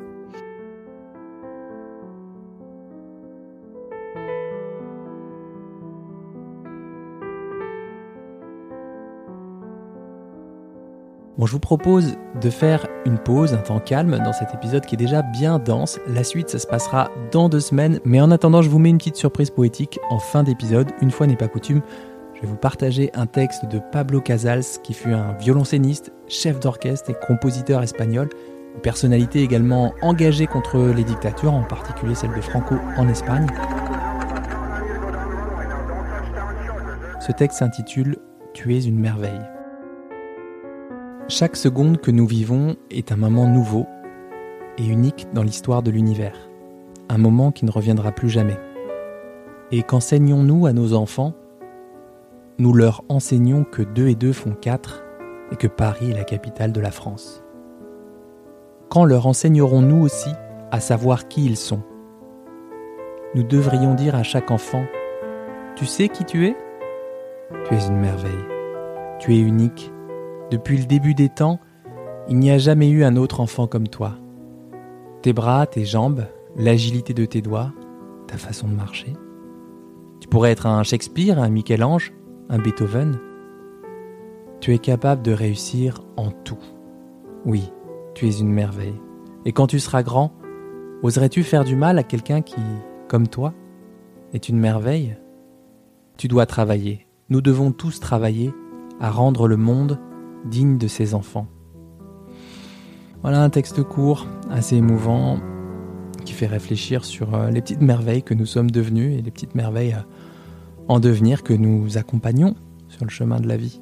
Bon, 11.37 11.47
je 11.47 11.53
vous 11.53 11.59
propose 11.59 12.17
de 12.41 12.49
faire 12.49 12.87
une 13.07 13.19
pause, 13.19 13.55
un 13.55 13.59
temps 13.59 13.81
calme 13.81 14.21
dans 14.25 14.33
cet 14.33 14.55
épisode 14.55 14.87
qui 14.87 14.95
est 14.95 14.99
déjà 14.99 15.23
bien 15.23 15.59
dense. 15.59 15.99
La 16.07 16.23
suite, 16.23 16.49
ça 16.49 16.61
se 16.61 16.67
passera 16.67 17.11
dans 17.33 17.49
deux 17.49 17.59
semaines, 17.59 17.99
mais 18.05 18.21
en 18.21 18.31
attendant, 18.31 18.63
je 18.63 18.71
vous 18.71 18.79
mets 18.79 18.91
une 18.91 18.99
petite 18.99 19.17
surprise 19.17 19.51
poétique 19.51 19.99
en 20.11 20.21
fin 20.21 20.45
d'épisode. 20.45 20.93
Une 21.03 21.11
fois 21.11 21.27
n'est 21.27 21.35
pas 21.35 21.49
coutume, 21.49 21.83
je 22.35 22.43
vais 22.43 22.47
vous 22.47 22.57
partager 22.57 23.11
un 23.15 23.27
texte 23.27 23.67
de 23.67 23.81
Pablo 23.81 24.21
Casals, 24.21 24.63
qui 24.85 24.95
fut 24.95 25.13
un 25.13 25.33
violoncelliste, 25.33 26.13
chef 26.29 26.61
d'orchestre 26.61 27.11
et 27.11 27.17
compositeur 27.27 27.83
espagnol, 27.83 28.29
une 28.77 28.81
personnalité 28.81 29.43
également 29.43 29.93
engagée 30.03 30.47
contre 30.47 30.79
les 30.79 31.05
dictatures, 31.05 31.53
en 31.53 31.65
particulier 31.65 32.15
celle 32.15 32.33
de 32.33 32.41
Franco 32.41 32.77
en 32.97 33.09
Espagne. 33.09 33.49
Ce 37.19 37.33
texte 37.33 37.59
s'intitule 37.59 38.19
Tu 38.53 38.77
es 38.77 38.85
une 38.85 39.01
merveille. 39.01 39.43
Chaque 41.27 41.57
seconde 41.57 42.03
que 42.03 42.11
nous 42.11 42.27
vivons 42.27 42.77
est 42.91 43.11
un 43.11 43.17
moment 43.17 43.49
nouveau 43.49 43.87
et 44.77 44.85
unique 44.85 45.27
dans 45.33 45.43
l'histoire 45.43 45.83
de 45.83 45.91
l'univers, 45.91 46.51
un 47.09 47.17
moment 47.17 47.51
qui 47.51 47.65
ne 47.65 47.71
reviendra 47.71 48.13
plus 48.13 48.29
jamais. 48.29 48.59
Et 49.71 49.83
qu'enseignons-nous 49.83 50.67
à 50.67 50.75
nos 50.75 50.93
enfants? 50.93 51.33
Nous 52.59 52.75
leur 52.75 53.05
enseignons 53.09 53.65
que 53.65 53.81
deux 53.81 54.09
et 54.09 54.15
deux 54.15 54.35
font 54.35 54.53
quatre 54.53 55.03
et 55.51 55.57
que 55.57 55.67
Paris 55.67 56.11
est 56.11 56.15
la 56.15 56.25
capitale 56.25 56.73
de 56.73 56.81
la 56.83 56.91
France. 56.91 57.43
Quand 58.91 59.07
leur 59.07 59.27
enseignerons-nous 59.27 60.05
aussi 60.05 60.31
à 60.73 60.79
savoir 60.79 61.27
qui 61.29 61.47
ils 61.47 61.57
sont? 61.57 61.83
Nous 63.35 63.45
devrions 63.45 63.95
dire 63.95 64.15
à 64.15 64.25
chaque 64.25 64.51
enfant, 64.51 64.85
Tu 65.75 65.87
sais 65.87 66.11
qui 66.11 66.27
tu 66.27 66.47
es? 66.47 66.57
Tu 67.67 67.75
es 67.75 67.87
une 67.89 67.97
merveille, 67.97 68.45
tu 69.19 69.35
es 69.35 69.41
unique 69.41 69.91
depuis 70.51 70.79
le 70.79 70.85
début 70.85 71.15
des 71.15 71.29
temps, 71.29 71.61
il 72.29 72.39
n'y 72.39 72.51
a 72.51 72.59
jamais 72.59 72.89
eu 72.89 73.05
un 73.05 73.17
autre 73.17 73.41
enfant 73.41 73.67
comme 73.67 73.89
toi. 73.89 74.13
Tes 75.23 75.33
bras, 75.33 75.67
tes 75.67 75.85
jambes, 75.85 76.27
l'agilité 76.57 77.15
de 77.15 77.25
tes 77.25 77.43
doigts, 77.43 77.73
ta 78.27 78.37
façon 78.37 78.69
de 78.69 78.75
marcher. 78.75 79.13
Tu 80.21 80.29
pourrais 80.29 80.53
être 80.53 80.67
un 80.67 80.83
Shakespeare, 80.83 81.39
un 81.39 81.49
Michel-Ange, 81.49 82.13
un 82.49 82.59
Beethoven. 82.59 83.19
Tu 84.61 84.73
es 84.73 84.79
capable 84.79 85.23
de 85.23 85.33
réussir 85.33 86.03
en 86.17 86.31
tout. 86.31 86.59
Oui, 87.45 87.71
tu 88.15 88.27
es 88.27 88.39
une 88.39 88.53
merveille. 88.53 89.01
Et 89.45 89.53
quand 89.53 89.67
tu 89.67 89.81
seras 89.81 90.03
grand, 90.03 90.33
oserais-tu 91.03 91.43
faire 91.43 91.65
du 91.65 91.77
mal 91.77 91.99
à 91.99 92.03
quelqu'un 92.03 92.41
qui, 92.41 92.61
comme 93.09 93.29
toi, 93.29 93.53
est 94.33 94.49
une 94.49 94.59
merveille? 94.59 95.17
Tu 96.17 96.29
dois 96.29 96.47
travailler. 96.47 97.07
Nous 97.29 97.41
devons 97.41 97.73
tous 97.73 98.01
travailler 98.01 98.53
à 99.01 99.11
rendre 99.11 99.49
le 99.49 99.57
monde 99.57 99.99
digne 100.45 100.79
de 100.79 100.89
ses 100.89 101.15
enfants. 101.15 101.47
Voilà 103.23 103.43
un 103.43 103.51
texte 103.51 103.83
court, 103.83 104.27
assez 104.51 104.77
émouvant, 104.77 105.39
qui 106.25 106.33
fait 106.33 106.47
réfléchir 106.47 107.05
sur 107.05 107.35
euh, 107.35 107.51
les 107.51 107.63
petites 107.63 107.81
merveilles 107.81 108.23
que 108.23 108.35
nous 108.35 108.47
sommes 108.47 108.71
devenus 108.71 109.19
et 109.19 109.23
les 109.23 109.31
petites 109.31 109.55
merveilles 109.55 109.95
euh, 109.95 110.89
en 110.89 111.01
devenir 111.01 111.43
que 111.43 111.55
nous 111.55 111.97
accompagnons 111.97 112.55
sur 112.89 113.05
le 113.05 113.11
chemin 113.11 113.41
de 113.41 113.49
la 113.49 113.57
vie. 113.57 113.81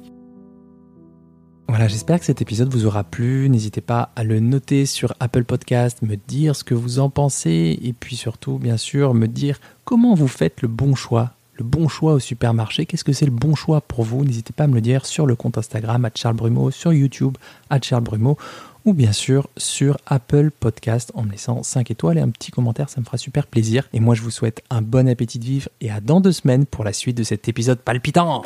Voilà, 1.67 1.87
j'espère 1.87 2.19
que 2.19 2.25
cet 2.25 2.41
épisode 2.41 2.71
vous 2.71 2.85
aura 2.85 3.03
plu. 3.03 3.49
N'hésitez 3.49 3.81
pas 3.81 4.11
à 4.15 4.23
le 4.23 4.39
noter 4.39 4.85
sur 4.85 5.13
Apple 5.19 5.43
Podcast, 5.43 6.01
me 6.01 6.15
dire 6.15 6.55
ce 6.55 6.63
que 6.63 6.73
vous 6.73 6.99
en 6.99 7.09
pensez 7.09 7.79
et 7.81 7.93
puis 7.93 8.15
surtout, 8.15 8.59
bien 8.59 8.77
sûr, 8.77 9.13
me 9.13 9.27
dire 9.27 9.59
comment 9.83 10.13
vous 10.13 10.27
faites 10.27 10.61
le 10.61 10.67
bon 10.67 10.93
choix. 10.93 11.31
Le 11.55 11.63
bon 11.63 11.87
choix 11.87 12.13
au 12.13 12.19
supermarché, 12.19 12.87
qu'est-ce 12.87 13.03
que 13.03 13.13
c'est 13.13 13.25
le 13.25 13.31
bon 13.31 13.53
choix 13.53 13.79
pour 13.79 14.03
vous? 14.03 14.25
N'hésitez 14.25 14.53
pas 14.53 14.63
à 14.63 14.67
me 14.67 14.73
le 14.73 14.81
dire 14.81 15.05
sur 15.05 15.27
le 15.27 15.35
compte 15.35 15.59
Instagram 15.59 16.03
à 16.03 16.09
Charles 16.13 16.35
Brumeau, 16.35 16.71
sur 16.71 16.91
YouTube 16.91 17.37
à 17.69 17.79
Charles 17.79 18.01
Brumeau 18.01 18.37
ou 18.85 18.93
bien 18.93 19.11
sûr 19.11 19.47
sur 19.55 19.97
Apple 20.07 20.49
Podcast 20.59 21.11
en 21.13 21.23
me 21.23 21.31
laissant 21.31 21.61
5 21.61 21.91
étoiles 21.91 22.17
et 22.17 22.21
un 22.21 22.31
petit 22.31 22.49
commentaire, 22.49 22.89
ça 22.89 22.99
me 22.99 23.05
fera 23.05 23.17
super 23.17 23.45
plaisir. 23.45 23.87
Et 23.93 23.99
moi 23.99 24.15
je 24.15 24.23
vous 24.23 24.31
souhaite 24.31 24.63
un 24.71 24.81
bon 24.81 25.07
appétit 25.07 25.37
de 25.37 25.45
vivre 25.45 25.69
et 25.79 25.91
à 25.91 26.01
dans 26.01 26.21
deux 26.21 26.31
semaines 26.31 26.65
pour 26.65 26.83
la 26.83 26.91
suite 26.91 27.17
de 27.17 27.23
cet 27.23 27.47
épisode 27.47 27.79
palpitant. 27.79 28.41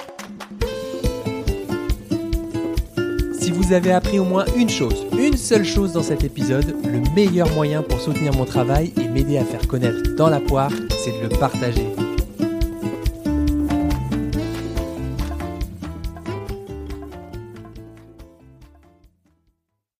Si 3.39 3.51
vous 3.51 3.71
avez 3.71 3.93
appris 3.93 4.19
au 4.19 4.25
moins 4.25 4.43
une 4.57 4.69
chose, 4.69 5.07
une 5.17 5.37
seule 5.37 5.63
chose 5.63 5.93
dans 5.93 6.03
cet 6.03 6.25
épisode, 6.25 6.75
le 6.83 6.99
meilleur 7.15 7.49
moyen 7.53 7.83
pour 7.83 8.01
soutenir 8.01 8.33
mon 8.33 8.43
travail 8.43 8.91
et 8.99 9.07
m'aider 9.07 9.37
à 9.37 9.45
faire 9.45 9.65
connaître 9.65 10.13
dans 10.17 10.29
la 10.29 10.41
poire, 10.41 10.71
c'est 11.05 11.17
de 11.17 11.23
le 11.23 11.39
partager. 11.39 11.87